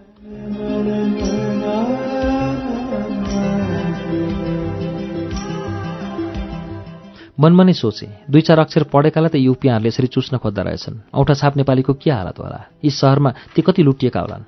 मनमा 7.33 7.63
नै 7.63 7.73
सोचे 7.73 8.07
दुई 8.29 8.41
चार 8.41 8.59
अक्षर 8.59 8.83
पढेकालाई 8.93 9.29
त 9.29 9.35
युपियाहरूले 9.41 9.89
यसरी 9.89 10.07
चुस्न 10.07 10.37
खोज्दा 10.37 10.61
रहेछन्। 10.63 11.11
औठा 11.11 11.33
छाप 11.33 11.57
नेपालीको 11.57 11.93
के 11.97 12.11
हालत 12.11 12.39
होला? 12.39 12.59
यी 12.85 12.89
सहरमा 12.89 13.33
ती 13.51 13.61
कति 13.61 13.83
लुटिएका 13.83 14.19
होलान्? 14.21 14.43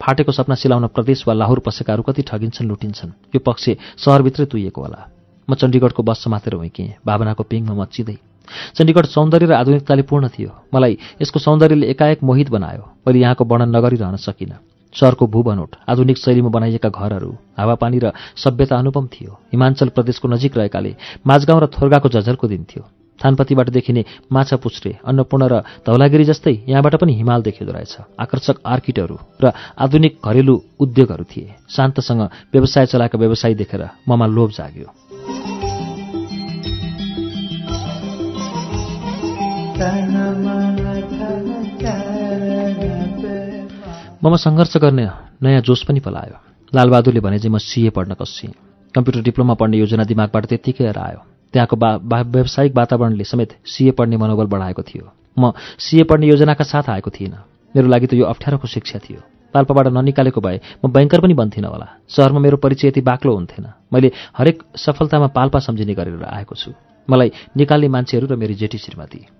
फाटेको 0.00 0.32
सपना 0.32 0.54
सिलाउन 0.56 0.86
प्रदेश 0.88 1.28
वा 1.28 1.34
लाहुर 1.36 1.60
पसेकाहरू 1.60 2.02
कति 2.02 2.22
ठगिन्छन् 2.24 2.68
लुटिन्छन्। 2.68 3.12
यो 3.36 3.40
पक्ष 3.44 3.64
सहरभित्रै 4.00 4.46
तुइएको 4.48 4.80
होला। 4.82 5.00
म 5.48 5.54
चण्डीगढको 5.54 6.02
बस 6.02 6.24
समातेर 6.24 6.54
हुइकेँ। 6.54 7.04
भावनाको 7.04 7.42
पिङमा 7.44 7.74
मच्चिँदै 7.76 8.16
चण्डीगढ 8.74 9.06
सौन्दर्य 9.06 9.46
र 9.46 9.52
आधुनिकताले 9.52 10.02
पूर्ण 10.02 10.28
थियो। 10.28 10.50
मलाई 10.74 10.98
यसको 11.22 11.38
सौन्दर्यले 11.38 11.86
एकाएक 11.86 12.22
मोहित 12.22 12.48
बनायो 12.50 12.84
मैले 13.06 13.18
यहाँको 13.18 13.44
वर्णन 13.44 13.76
नगरिरहन 13.76 14.16
सकिनँ। 14.16 14.58
सहरको 14.94 15.26
भूबनोट 15.26 15.70
आधुनिक 15.88 16.18
शैलीमा 16.18 16.50
बनाइएका 16.50 16.88
घरहरू 16.90 17.30
हावापानी 17.58 17.98
र 17.98 18.10
सभ्यता 18.36 18.76
अनुपम 18.76 19.06
थियो। 19.06 19.30
हिमाञ्चल 19.52 19.88
प्रदेशको 19.94 20.28
नजिक 20.28 20.56
रहेकाले 20.56 20.94
माझगाउँ 21.22 21.60
र 21.60 21.66
थोर्गाको 21.70 22.08
झझलको 22.08 22.46
दिन 22.48 22.64
थियो। 22.66 22.82
थानपतिबाट 23.20 23.68
देखिने 23.70 24.04
माछा 24.32 24.56
पुछ्रे 24.56 24.98
अन्नपूर्ण 25.04 25.46
र 25.46 25.54
धौलागिरी 25.86 26.24
जस्तै 26.24 26.54
यहाँबाट 26.68 26.94
पनि 26.96 27.14
हिमाल 27.14 27.42
देखिँदो 27.42 27.72
रहेछ। 27.72 27.96
आकर्षक 28.18 28.56
आर्किटहरू 28.66 29.16
र 29.44 29.52
आधुनिक 29.78 30.18
घरेलु 30.24 30.54
उद्योगहरू 30.80 31.24
थिए। 31.24 31.54
शान्तसँग 31.70 32.22
व्यवसाय 32.52 32.86
चलाएका 32.86 33.18
व्यवसायी 33.18 33.54
देखेर 33.54 33.82
ममा 34.08 34.26
लोभ 34.26 34.50
जाग्यो। 34.50 34.99
ममा 44.24 44.36
सङ्घर्ष 44.36 44.76
गर्ने 44.76 45.06
नयाँ 45.40 45.60
जोस 45.64 45.82
पनि 45.88 46.00
पलायो। 46.04 46.36
लालबहादुरले 46.72 47.20
भने 47.20 47.38
चाहिँ 47.40 47.52
म 47.54 47.58
सिए 47.58 47.88
पढ्न 47.88 48.12
कसिएँ 48.20 48.52
कम्प्युटर 48.94 49.20
डिप्लोमा 49.24 49.54
पढ्ने 49.56 49.76
योजना 49.78 50.04
दिमागबाट 50.04 50.44
त्यत्तिकै 50.46 50.84
आयो 50.84 51.20
त्यहाँको 51.54 51.76
व्यावसायिक 51.76 52.76
वातावरणले 52.76 53.24
समेत 53.24 53.56
सिए 53.64 53.90
पढ्ने 53.96 54.16
मनोबल 54.20 54.46
बढाएको 54.52 54.82
थियो। 54.84 55.08
म 55.40 55.56
सिए 55.80 56.04
पढ्ने 56.04 56.28
योजनाका 56.28 56.64
साथ 56.64 56.92
आएको 56.92 57.10
थिइनँ। 57.10 57.40
मेरो 57.74 57.88
लागि 57.88 58.06
त 58.06 58.20
यो 58.20 58.28
अप्ठ्यारोको 58.28 58.68
शिक्षा 58.68 58.98
थियो। 59.00 59.20
पाल्पाबाट 59.54 59.86
ननिकालेको 59.96 60.40
भए 60.44 60.60
म 60.84 60.92
ब्याङ्कर 60.92 61.20
पनि 61.24 61.34
बन्थिनँ 61.40 61.72
होला। 61.72 61.88
सहरमा 62.12 62.40
मेरो 62.44 62.56
परिचय 62.60 62.88
यति 62.88 63.00
बाक्लो 63.00 63.32
हुन्थेन। 63.32 63.64
मैले 63.88 64.12
हरेक 64.36 64.62
सफलतामा 64.76 65.26
पाल्पा 65.32 65.58
सम्झिने 65.64 65.94
गरेर 65.96 66.20
आएको 66.20 66.54
छु। 66.54 66.76
मलाई 67.08 67.32
निकाल्ने 67.56 67.88
मान्छेहरू 67.88 68.26
र 68.28 68.36
मेरी 68.36 68.54
जेठी 68.54 68.78
श्रीमती। 68.78 69.39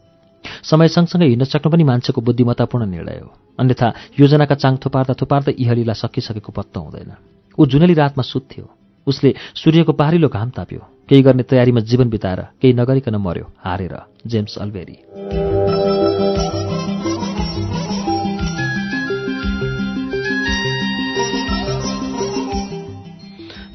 समय 0.63 0.87
सँगसँगै 0.87 1.27
हिँड्न 1.27 1.45
सक्नु 1.45 1.71
पनि 1.71 1.83
मान्छेको 1.83 2.21
बुद्धिमत्तापूर्ण 2.21 2.85
निर्णय 2.85 3.19
हो। 3.23 3.29
अन्यथा 3.59 3.93
योजनाका 4.19 4.55
चाङ 4.55 4.77
थुपार्दा 4.77 5.13
थुपार्दा 5.21 5.51
इहलीला 5.57 5.93
सकिसकेको 5.93 6.51
पत्तो 6.51 6.79
हुँदैन। 6.79 7.11
ऊ 7.59 7.65
जुनेली 7.65 7.93
रातमा 7.93 8.23
सुत्थ्यो। 8.23 8.65
उसले 9.07 9.33
सूर्यको 9.55 9.93
पारिलो 9.93 10.29
घाम 10.29 10.49
ताप्यो। 10.49 10.79
केही 11.09 11.21
गर्ने 11.21 11.43
तयारीमा 11.43 11.79
जीवन 11.79 12.09
बिताएर 12.09 12.41
केही 12.61 12.73
नगरिकन 12.73 13.15
मर्यो 13.15 13.45
हारेर 13.65 13.95
जेम्स 14.27 14.57
अल्बेरी 14.57 15.50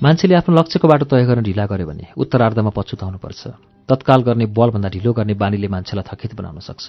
मान्छेले 0.06 0.34
आफ्नो 0.38 0.54
लक्ष्यको 0.54 0.86
बाटो 0.86 1.04
तय 1.10 1.24
गर्न 1.26 1.42
ढिला 1.42 1.66
गर्यो 1.66 1.86
भने 1.90 2.14
उत्तरार्धमा 2.14 2.70
पछुताउनुपर्छ। 2.70 3.42
तत्काल 3.90 4.20
गर्ने 4.22 4.46
बलभन्दा 4.54 4.88
ढिलो 4.94 5.10
गर्ने 5.18 5.34
बानीले 5.34 5.66
मान्छेलाई 5.66 6.06
थकित 6.06 6.38
बनाउन 6.38 6.62
सक्छ। 6.62 6.86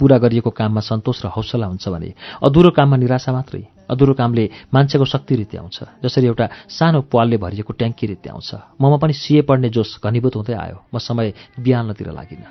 पूरा 0.00 0.18
गरिएको 0.18 0.50
काममा 0.50 0.82
सन्तोष 0.82 1.18
र 1.24 1.26
हौसला 1.30 1.66
हुन्छ 1.70 1.86
भने 1.94 2.10
अधुरो 2.42 2.70
काममा 2.74 2.96
निराशा 2.98 3.30
मात्रै 3.30 3.62
अधुरो 3.86 4.14
कामले 4.18 4.44
मान्छेको 4.74 5.06
शक्ति 5.06 5.34
रित्याउँछ 5.46 5.78
जसरी 6.02 6.26
एउटा 6.26 6.46
सानो 6.66 7.06
पालले 7.06 7.38
भरिएको 7.38 7.72
ट्याङ्की 7.78 8.06
रित्याउँछ 8.18 8.50
ममा 8.82 8.96
पनि 8.98 9.14
सिए 9.14 9.46
पढ्ने 9.46 9.70
जोस 9.70 10.02
घनीभूत 10.02 10.34
हुँदै 10.34 10.54
आयो। 10.58 10.76
म 10.90 10.98
समय 10.98 11.32
बिहानतिर 11.62 12.10
लागिनँ। 12.10 12.50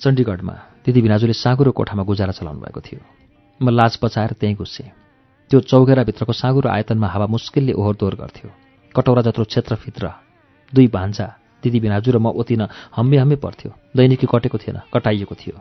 चण्डीगढमा 0.00 0.73
दिदी 0.84 1.00
भिनाजुले 1.00 1.32
साँगुरो 1.32 1.72
कोठामा 1.72 2.02
गुजारा 2.04 2.32
चलाउनु 2.32 2.60
भएको 2.60 2.80
थियो। 2.80 3.00
म 3.60 3.72
लाज 3.72 3.96
पचाएर 3.96 4.32
त्यहीँ 4.36 4.56
घुसेँ। 4.56 4.92
त्यो 5.50 5.60
चौघेराभित्रको 5.60 6.32
साँगुरो 6.32 6.68
आयतनमा 6.68 7.08
हावा 7.08 7.26
मुस्किलले 7.26 7.72
ओहोरदोहोर 7.72 8.14
गर्थ्यो। 8.14 8.48
कटौरा 8.94 9.22
जत्रो 9.22 9.44
क्षेत्रभित्र 9.44 10.04
दुई 10.72 10.86
भान्जा 10.92 11.26
दिदी 11.64 11.80
भिनाजु 11.80 12.12
र 12.12 12.18
म 12.20 12.36
ओतिन 12.36 12.68
हम्मे 12.96 13.16
हम्मे 13.16 13.36
पर्थ्यो 13.40 13.70
दैनिकी 13.96 14.26
कटेको 14.28 14.58
थिएन 14.60 14.78
कटाइएको 14.92 15.34
थियो। 15.34 15.56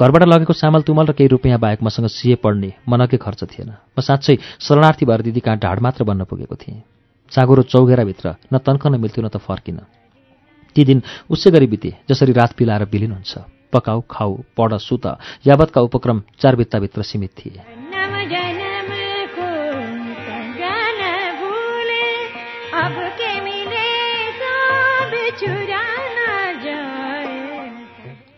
घरबाट 0.00 0.22
लगेको 0.24 0.52
सामल 0.56 0.82
तुमल 0.88 1.06
र 1.06 1.12
केही 1.12 1.28
रुपियाँ 1.28 1.60
बाहेक 1.60 1.84
मसँग 1.84 2.08
सिए 2.08 2.40
पढ्ने 2.40 2.72
मनकै 2.88 3.20
खर्च 3.20 3.44
थिएन। 3.44 3.70
म 3.92 4.00
साँच्चै 4.00 4.36
शरणार्थी 4.64 5.04
भएर 5.04 5.22
दिदी 5.28 5.40
कहाँ 5.44 5.60
ढाड 5.60 5.78
मात्र 5.84 6.08
बन्न 6.08 6.24
पुगेको 6.24 6.56
थिएँ। 6.56 6.80
साँगुरो 7.32 7.62
चौघेराभित्र 7.68 8.26
न 8.48 8.58
तन्खन 8.64 8.96
मिल्थ्यो 8.96 9.24
न 9.24 9.28
त 9.28 9.36
फर्किन। 9.44 9.84
ती 10.72 10.84
दिन 10.88 11.02
उसै 11.28 11.50
गरी 11.52 11.66
बिते 11.68 11.90
जसरी 12.08 12.32
रात 12.32 12.56
पिलाएर 12.56 12.88
बिलिन 12.88 13.12
हुन्छ। 13.12 13.57
पकाऊ 13.72 14.02
खाऊ 14.10 14.36
पढ 14.56 14.76
सुत 14.78 15.06
यावतका 15.46 15.80
उपक्रम 15.80 16.22
चार 16.40 16.56
भित्ताभित्र 16.56 17.02
सीमित 17.02 17.30
थिए। 17.38 17.62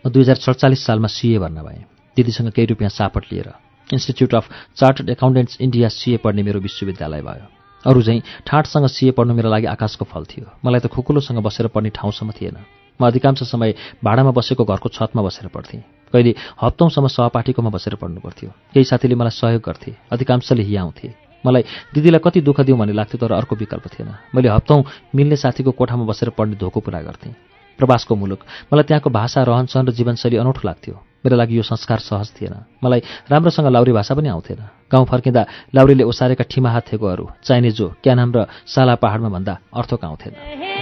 म 0.01 0.09
दुई 0.09 0.21
हजार 0.21 0.35
सडचालिस 0.35 0.85
सालमा 0.85 1.07
सिए 1.07 1.39
भर्ना 1.39 1.63
भएँ। 1.63 1.85
दिदीसँग 2.17 2.49
केही 2.51 2.65
रुपियाँ 2.67 2.89
सापट 2.89 3.23
लिएर 3.31 3.49
institute 3.89 4.33
of 4.35 4.49
chartered 4.75 5.09
accountants 5.09 5.57
India 5.61 5.89
CA 5.89 6.17
पढ्ने 6.17 6.43
मेरो 6.43 6.59
विश्वविद्यालय 6.59 7.21
भयो। 7.21 7.45
अरू 7.85 8.01
चाहिँ 8.01 8.21
ठाँटसँग 8.47 8.87
सिए 8.87 9.11
पढ्नु 9.13 9.33
मेरो 9.33 9.49
लागि 9.49 9.65
आकाशको 9.67 10.05
फल 10.05 10.25
थियो। 10.25 10.45
मलाई 10.65 10.79
त 10.79 10.87
खुकुलोसँग 10.89 11.39
बसेर 11.45 11.67
पढ्ने 11.69 11.89
ठाउँसम्म 11.89 12.31
थिएन। 12.31 12.57
म 12.99 13.07
अधिकांश 13.07 13.43
समय 13.43 13.73
भाडामा 14.03 14.31
बसेको 14.31 14.63
घरको 14.63 14.89
छतमा 14.89 15.21
बसेर 15.21 15.47
पढ्थेँ। 15.47 15.81
कहिले 16.13 16.33
हप्तौँसम्म 16.61 17.07
सहपाठीकोमा 17.07 17.69
बसेर 17.69 17.95
पढ्नु 17.95 18.19
पर्थ्यो 18.19 18.49
केही 18.73 18.83
साथीले 18.83 19.15
मलाई 19.15 19.31
सहयोग 19.31 19.61
गर्थे 19.61 19.91
अधिकांशले 20.11 20.63
हियाउँथे। 20.63 21.07
मलाई 21.43 21.63
दिदीलाई 21.93 22.21
कति 22.21 22.41
दुःख 22.41 22.61
दिउँ 22.61 22.77
भन्ने 22.77 22.93
लाग्थ्यो 22.93 23.17
तर 23.17 23.33
अर्को 23.33 23.55
विकल्प 23.55 23.85
थिएन। 23.89 24.09
मैले 24.35 24.49
हप्तौँ 24.49 24.83
मिल्ने 25.15 25.35
साथीको 25.35 25.71
कोठामा 25.71 26.05
बसेर 26.05 26.29
पढ्ने 26.37 26.55
धोको 26.55 26.79
पुरा 26.79 27.01
गर्थेँ। 27.01 27.33
प्रवासको 27.79 28.15
मुलुक। 28.15 28.39
मलाई 28.69 28.83
त्यहाँको 28.83 29.09
भाषा 29.09 29.41
रहनसहन 29.41 29.87
र 29.87 29.91
जीवनशैली 29.91 30.37
अनौठो 30.37 30.61
लाग्थ्यो। 30.61 30.95
मेरो 31.25 31.35
लागि 31.37 31.57
यो 31.57 31.63
संस्कार 31.63 31.99
सहज 31.99 32.29
थिएन। 32.37 32.53
मलाई 32.83 33.01
राम्रोसँग 33.31 33.67
लाउरी 33.73 33.91
भाषा 33.91 34.13
पनि 34.13 34.29
आउँथेन। 34.29 34.59
गाउँ 34.91 35.05
फर्किँदा 35.09 35.41
लाउरीले 35.73 36.03
ओसारेका 36.03 36.45
ठिमा 36.45 36.69
हात 36.69 36.93
थेगोहरू 36.93 37.25
चाहिने 37.41 37.71
जो 37.71 37.87
क्यानाम 38.03 38.29
र 38.35 38.45
साला 38.67 38.95
पहाडमा 39.01 39.29
भन्दा 39.29 39.57
अर्थक 39.73 40.03
आउँथेन। 40.05 40.80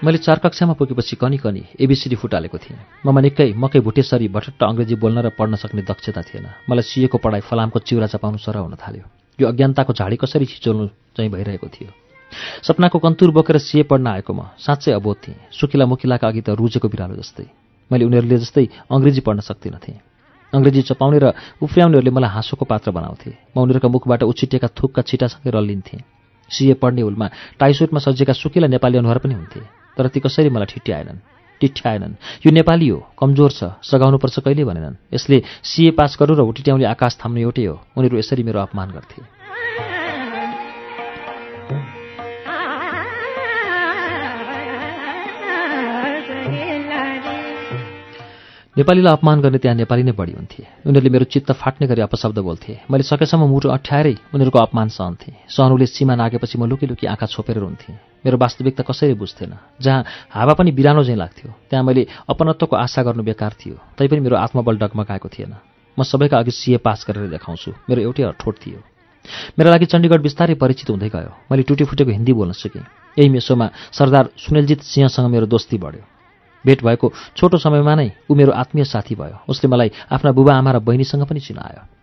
मैले 0.00 0.18
चार 0.18 0.38
कक्षामा 0.38 0.72
पुगेपछि 0.80 1.16
कनी 1.20 1.36
कनी 1.36 1.62
एबिसिडी 1.76 2.16
फुटालेको 2.16 2.58
थिएँ। 2.58 3.04
ममा 3.04 3.20
निकै 3.20 3.52
मकै 3.52 3.80
भुटेसरी 3.84 4.28
भटट्ट 4.32 4.62
अङ्ग्रेजी 4.64 4.96
बोल्न 4.96 5.18
र 5.20 5.28
पढ्न 5.36 5.60
सक्ने 5.60 5.82
दक्षता 5.84 6.22
थिएन। 6.24 6.46
मलाई 6.64 6.84
सिएको 6.88 7.18
पढाइ 7.20 7.40
फलामको 7.44 7.78
चिउरा 7.84 8.08
चपाउनु 8.08 8.40
सर 8.40 8.56
हुन 8.64 8.80
थाल्यो। 8.80 9.04
यो 9.36 9.44
अज्ञानताको 9.44 9.92
झाडी 9.92 10.16
कसरी 10.16 10.46
छिचोल्नु 10.48 10.86
चाहिँ 11.20 11.30
भइरहेको 11.30 11.68
थियो। 11.68 11.92
सपनाको 12.64 12.96
कन्तुर 12.96 13.30
बोकेर 13.30 13.58
सिए 13.60 13.84
पढ्न 13.84 14.24
आएको 14.24 14.32
म 14.32 14.56
साँच्चै 14.56 14.92
अबोध 14.96 15.16
थिएँ। 15.20 15.36
सुकिला 15.52 15.84
मुखिलाका 15.84 16.28
अघि 16.32 16.40
त 16.48 16.56
रुजेको 16.56 16.88
बिरालो 16.88 17.20
जस्तै। 17.20 17.44
मैले 17.92 18.04
उनीहरूले 18.08 18.40
जस्तै 18.40 18.88
अङ्ग्रेजी 18.88 19.20
पढ्न 19.20 19.44
सक्दिनथेँ। 19.44 20.00
अङ्ग्रेजी 20.56 20.82
चपाउने 20.88 21.18
र 21.20 21.36
उफ्र्याउनेहरूले 21.60 22.08
मलाई 22.08 22.32
हाँसोको 22.40 22.64
पात्र 22.64 22.88
बनाउँथे। 22.96 23.52
म 23.52 23.68
उनीहरूका 23.68 23.88
मुखबाट 23.92 24.24
उछिटेका 24.24 24.68
थुकका 24.72 25.04
छिटासँगै 25.04 25.50
रल्लिन्थेँ। 25.52 26.00
सिए 26.48 26.74
पढ्ने 26.80 27.04
हुलमा 27.04 27.26
टाइसुटमा 27.60 28.00
सजिएका 28.00 28.32
सुकिला 28.32 28.66
नेपाली 28.72 28.96
अनुहार 28.96 29.20
पनि 29.20 29.36
हुन्थे। 29.36 29.79
तर 29.96 30.08
ती 30.08 30.20
कसरी 30.20 30.48
मलाई 30.48 30.66
ठिट्याएनन्। 30.66 31.18
टिठ्याएनन्। 31.60 32.14
यो 32.46 32.50
नेपाली 32.52 32.88
हो 32.88 32.98
कमजोर 33.18 33.50
छ 33.52 33.60
सघाउनुपर्छ 33.84 34.38
कहिले 34.40 34.64
भनेनन्। 34.64 34.96
यसले 35.12 35.42
सिए 35.60 35.90
पास 35.92 36.16
गरौँ 36.20 36.36
र 36.36 36.40
हुटिट्याउने 36.40 36.84
आकाश 36.84 37.18
थाम्नु 37.20 37.40
एउटै 37.40 37.64
हो। 37.64 37.76
उनीहरू 37.96 38.16
यसरी 38.18 38.42
मेरो 38.42 38.60
अपमान 38.60 38.90
गर्थे। 38.90 39.22
नेपालीलाई 48.76 49.12
अपमान 49.12 49.40
गर्ने 49.40 49.58
त्यहाँ 49.58 49.76
नेपाली 49.76 50.02
नै 50.02 50.12
बढी 50.16 50.32
हुन्थे। 50.32 50.62
उनीहरूले 50.88 51.10
मेरो 51.10 51.24
चित्त 51.28 51.52
फाट्ने 51.52 51.86
गरी 51.86 52.00
अपशब्द 52.00 52.38
बोल्थे। 52.38 52.88
मैले 52.88 53.04
सकेसम्म 53.04 53.44
मुटु 53.44 53.68
अठ्याएरै 53.68 54.16
उनीहरूको 54.32 54.58
अपमान 54.58 54.88
सहन्थेँ। 54.88 55.52
सहनुले 55.52 55.86
सीमा 55.86 56.14
नागेपछि 56.16 56.56
म 56.56 56.64
लुकी 56.64 56.86
लुकी 56.86 57.06
आँखा 57.06 57.26
छोपेर 57.26 57.58
रुन्थेँ। 57.60 58.09
मेरो 58.24 58.36
वास्तविकता 58.36 58.82
कसरी 58.82 59.14
बुझ्थेन। 59.14 59.52
जहाँ 59.80 60.04
हावा 60.30 60.54
पनि 60.54 60.70
बिरानो 60.72 61.02
चाहिँ 61.04 61.18
लाग्थ्यो 61.18 61.50
त्यहाँ 61.70 61.84
मैले 61.84 62.06
अपनत्वको 62.28 62.76
आशा 62.76 63.02
गर्नु 63.02 63.22
बेकार 63.22 63.52
थियो। 63.60 63.76
तैपनि 63.98 64.20
मेरो 64.20 64.36
आत्मबल 64.36 64.76
डगमगाएको 64.76 65.28
थिएन। 65.28 65.54
म 65.98 66.02
सबैका 66.02 66.38
अघि 66.38 66.50
सिए 66.50 66.76
पास 66.78 67.04
गरेर 67.08 67.28
देखाउँछु। 67.30 67.70
मेरो 67.88 68.00
एउटै 68.02 68.22
अठोट 68.22 68.54
थियो। 68.56 68.80
मेरा 69.58 69.70
लागि 69.70 69.86
चण्डीगढ 69.86 70.20
बिस्तारै 70.22 70.54
परिचित 70.54 70.90
हुँदै 70.90 71.08
गयो। 71.08 71.32
मैले 71.50 71.62
टुटी 71.62 71.84
फुटेको 71.84 72.10
हिन्दी 72.10 72.32
बोल्न 72.32 72.52
सिकेँ। 72.52 72.84
यही 73.18 73.28
मेसोमा 73.28 73.66
सरदार 73.92 74.30
सुनिलजित 74.36 74.80
सिंहसँग 74.80 75.30
मेरो 75.30 75.46
दोस्ती 75.46 75.78
बढ्यो। 75.78 76.04
भेट 76.64 76.84
भएको 76.84 77.12
छोटो 77.36 77.58
समयमा 77.58 77.94
नै 77.94 78.08
ऊ 78.30 78.34
मेरो 78.34 78.52
आत्मीय 78.52 78.84
साथी 78.84 79.14
भयो। 79.14 79.44
उसले 79.48 79.68
मलाई 79.68 79.90
आफ्ना 80.12 80.30
बुबा 80.32 80.54
आमा 80.54 80.70
र 80.72 80.78
बहिनीसँग 80.78 81.24
पनि 81.24 81.40
चिनायो। 81.40 81.99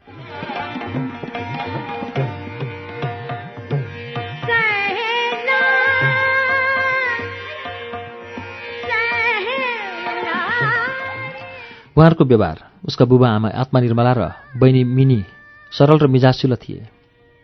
उहाँहरूको 11.98 12.26
व्यवहार 12.26 12.58
उसका 12.86 13.06
बुबा 13.06 13.30
आमा 13.30 13.50
आत्मनिर्मला 13.58 14.14
र 14.14 14.22
बहिनी 14.62 14.84
मिनी 14.86 15.20
सरल 15.74 15.98
र 15.98 16.08
मिजासिलो 16.08 16.56
थिए। 16.56 16.86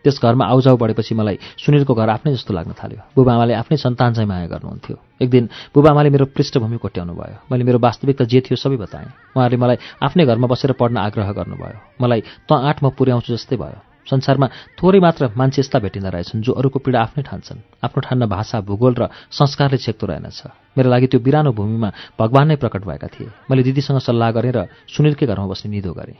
त्यस 0.04 0.20
घरमा 0.22 0.46
आउजाउ 0.46 0.76
बढेपछि 0.76 1.14
मलाई 1.14 1.38
सुनिलको 1.58 1.94
घर 1.94 2.08
आफ्नै 2.08 2.32
जस्तो 2.38 2.54
लाग्न 2.54 2.72
थाल्यो। 2.78 3.02
बुबा 3.18 3.34
आमाले 3.34 3.54
आफ्नै 3.58 3.76
सन्तान 3.82 4.14
चाहिँ 4.14 4.28
माया 4.30 4.46
गर्नुहुन्थ्यो। 4.46 4.96
एक 5.22 5.30
दिन 5.30 5.44
बुबा 5.74 5.90
आमाले 5.90 6.10
मेरो 6.14 6.24
पृष्ठभूमि 6.30 6.76
कोट्याउनु 6.76 7.14
भयो। 7.18 7.36
मैले 7.50 7.64
मेरो 7.64 7.78
वास्तविकता 7.82 8.24
जे 8.30 8.40
थियो 8.46 8.54
सबै 8.54 8.76
बताएँ। 8.78 9.34
उहाँहरूले 9.34 9.58
मलाई 9.58 9.76
आफ्नै 9.98 10.22
घरमा 10.22 10.46
बसेर 10.46 10.72
पढ्न 10.78 11.02
आग्रह 11.02 11.32
गर्नुभयो। 11.34 11.78
मलाई 11.98 12.20
त 12.46 12.50
आठ 12.52 12.78
म 12.84 12.94
पुर्याउँछु 12.94 13.34
जस्तै 13.34 13.56
भयो। 13.58 13.93
संसारमा 14.04 14.46
थोरै 14.76 15.00
मात्र 15.00 15.32
मान्छे 15.36 15.60
यस्ता 15.60 15.78
भेटिँदा 15.78 16.08
रहेछन् 16.12 16.44
जो 16.44 16.52
अरूको 16.52 16.78
पीडा 16.78 17.00
आफ्नै 17.00 17.22
ठान्छन्। 17.24 17.58
आफ्नो 17.84 18.00
ठान्न 18.04 18.26
भाषा 18.28 18.60
भूगोल 18.60 18.94
र 18.94 19.02
संस्कारले 19.32 19.78
छेक्तो 19.80 20.06
रहेनछ। 20.06 20.76
मेरो 20.76 20.88
लागि 20.90 21.06
त्यो 21.08 21.20
बिरानो 21.20 21.52
भूमिमा 21.52 21.90
भगवान 22.20 22.46
नै 22.48 22.56
प्रकट 22.60 22.82
भएका 22.84 23.08
थिए। 23.08 23.28
मैले 23.48 23.62
दिदीसँग 23.64 23.98
सल्लाह 23.98 24.30
गरेँ 24.36 24.52
र 24.52 24.68
सुनिलकै 24.88 25.26
घरमा 25.26 25.46
बस्ने 25.48 25.70
निदो 25.72 25.92
गरेँ। 25.92 26.18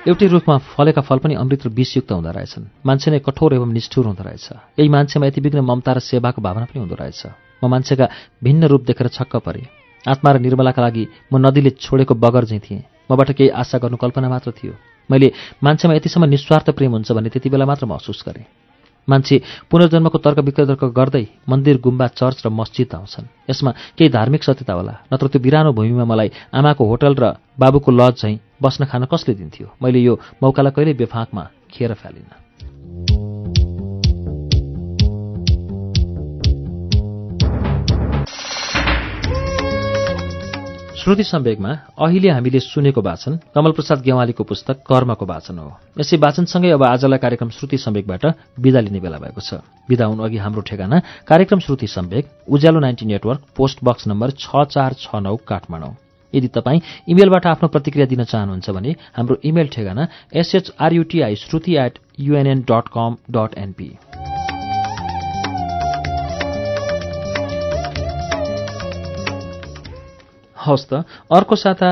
एउटै 0.00 0.26
रुखमा 0.26 0.56
फलेका 0.74 1.02
फल 1.04 1.18
पनि 1.20 1.34
अमृत 1.36 1.66
र 1.66 1.68
विषयुक्त 1.70 2.10
हुँदो 2.12 2.32
रहेछन्। 2.32 2.64
मान्छे 2.88 3.08
नै 3.12 3.20
कठोर 3.20 3.54
एवं 3.54 3.68
निष्ठुर 3.68 4.06
हुँदो 4.08 4.24
रहेछ। 4.24 4.80
यही 4.80 4.88
मान्छेमा 4.88 5.26
यति 5.28 5.40
विघ्न 5.44 5.60
ममता 5.60 5.92
र 5.92 5.98
सेवाको 6.00 6.40
भावना 6.40 6.66
पनि 6.72 6.80
हुँदो 6.80 6.96
रहेछ। 6.96 7.20
म 7.60 7.68
मान्छेका 7.68 8.08
भिन्न 8.42 8.64
रूप 8.64 8.82
देखेर 8.88 9.08
छक्क 9.12 9.36
परेँ। 9.44 9.79
आत्मा 10.08 10.30
र 10.32 10.38
निर्मलाका 10.40 10.82
लागि 10.82 11.04
म 11.32 11.36
नदीले 11.36 11.70
छोडेको 11.76 12.14
बगर 12.14 12.44
चाहिँ 12.44 12.62
थिएँ। 12.64 12.82
मबाट 13.10 13.30
केही 13.36 13.48
आशा 13.50 13.78
गर्नु 13.78 13.96
कल्पना 13.96 14.28
मात्र 14.28 14.50
थियो। 14.56 14.72
मैले 15.10 15.32
मान्छेमा 15.64 15.94
यतिसम्म 15.94 16.24
निस्वार्थ 16.30 16.70
प्रेम 16.70 16.92
हुन्छ 16.92 17.12
भन्ने 17.12 17.28
त्यति 17.28 17.48
बेला 17.50 17.66
मात्र 17.66 17.86
महसुस 17.86 18.22
गरेँ। 18.28 18.46
मान्छे 19.08 19.36
पुनर्जन्मको 19.70 20.18
तर्क 20.18 20.38
वितर्क 20.38 20.84
गर्दै 20.94 21.24
मन्दिर 21.48 21.80
गुम्बा 21.80 22.06
चर्च 22.14 22.46
र 22.46 22.48
मस्जिद 22.48 22.94
आउँछन्। 22.94 23.26
यसमा 23.50 23.70
केही 23.98 24.08
धार्मिक 24.08 24.42
सत्यता 24.44 24.72
होला 24.72 24.94
नत्र 25.12 25.26
त्यो 25.26 25.40
बिरानो 25.42 25.72
भूमिमा 25.72 26.04
मलाई 26.04 26.30
आमाको 26.54 26.84
होटल 26.84 27.14
र 27.18 27.24
बाबुको 27.58 27.90
लज 27.90 28.14
झैँ 28.22 28.38
बस्न 28.62 28.84
खान 28.86 29.04
कसले 29.10 29.34
दिन्थ्यो? 29.34 29.66
मैले 29.82 29.98
यो 29.98 30.14
मौकालाई 30.42 30.72
कहिल्यै 30.76 30.96
बेफाकमा 30.96 31.44
खेर 31.72 31.92
फालिनँ 31.96 32.49
श्रुति 41.00 41.24
सम्वेकमा 41.24 41.70
अहिले 42.04 42.30
हामीले 42.30 42.60
सुनेको 42.60 43.00
वाचन 43.00 43.38
कमलप्रसाद 43.54 44.00
गेवालीको 44.04 44.44
पुस्तक 44.44 44.82
कर्मको 44.84 45.24
वाचन 45.26 45.58
हो। 45.58 45.68
यसै 45.96 46.16
वाचनसँगै 46.20 46.70
अब 46.70 46.82
आजलाई 46.84 47.18
कार्यक्रम 47.18 47.50
श्रुति 47.56 47.78
सम्वेकबाट 47.78 48.24
विदा 48.60 48.80
लिने 48.80 49.00
बेला 49.00 49.16
भएको 49.16 49.40
छ। 49.40 49.64
विदा 49.88 50.04
हुनु 50.04 50.22
अघि 50.22 50.36
हाम्रो 50.36 50.60
ठेगाना 50.60 51.00
कार्यक्रम 51.24 51.60
Shruti 51.64 51.86
Sambeg 51.88 52.24
Ujyaalo 52.52 52.80
ninety 52.80 53.06
network 53.06 53.40
post 53.56 53.78
box 53.80 54.06
number 54.12 54.30
छ 54.36 54.68
चार 54.68 54.92
छ 55.00 55.24
नौ 55.24 55.36
काठमाडौँ। 55.48 55.96
यदि 56.34 56.48
तपाईँ 56.52 56.80
इमेलबाट 57.08 57.46
आफ्नो 57.46 57.68
प्रतिक्रिया 57.72 58.06
दिन 58.06 58.24
चाहनुहुन्छ 58.24 58.70
भने 58.70 58.92
हाम्रो 59.16 59.40
इमेल 59.40 59.68
ठेगाना 59.72 60.08
SHRUTI 60.36 61.34
Shruti 61.38 61.76
at 61.80 61.98
UNN 62.20 62.60
dot 62.68 62.92
com 62.92 63.16
dot 63.32 63.58
NP 63.58 63.90
हवस् 70.60 70.88
त। 70.90 70.92
अर्को 71.32 71.56
साता 71.56 71.88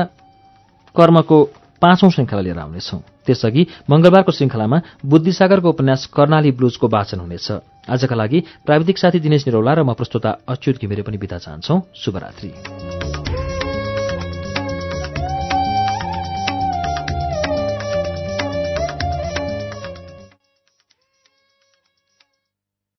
कर्मको 0.95 1.37
पाँचौं 1.81 2.09
श्रृङ्खला 2.09 2.41
लिएर 2.41 2.59
आउनेछौँ। 2.59 2.99
त्यसअघि 3.25 3.63
मंगलबारको 3.89 4.31
श्रृङ्खलामा 4.31 4.77
बुद्धिसागरको 5.05 5.69
उपन्यास 5.69 6.05
कर्णाली 6.13 6.51
ब्लुजको 6.51 6.87
वाचन 6.87 7.19
हुनेछ। 7.19 7.47
आजका 7.89 8.15
लागि 8.15 8.39
प्राविधिक 8.65 8.97
साथी 8.97 9.19
दिनेश 9.19 9.47
निरौला 9.47 9.73
र 9.73 9.83
म 9.83 9.93
प्रस्तुता 9.93 10.29
अच्युत 10.47 10.75
घिमिरे 10.81 11.01
पनि 11.01 11.17
बिदा 11.17 11.37
चाहन्छौ। 11.37 11.75
शुभरात्री। 11.95 13.18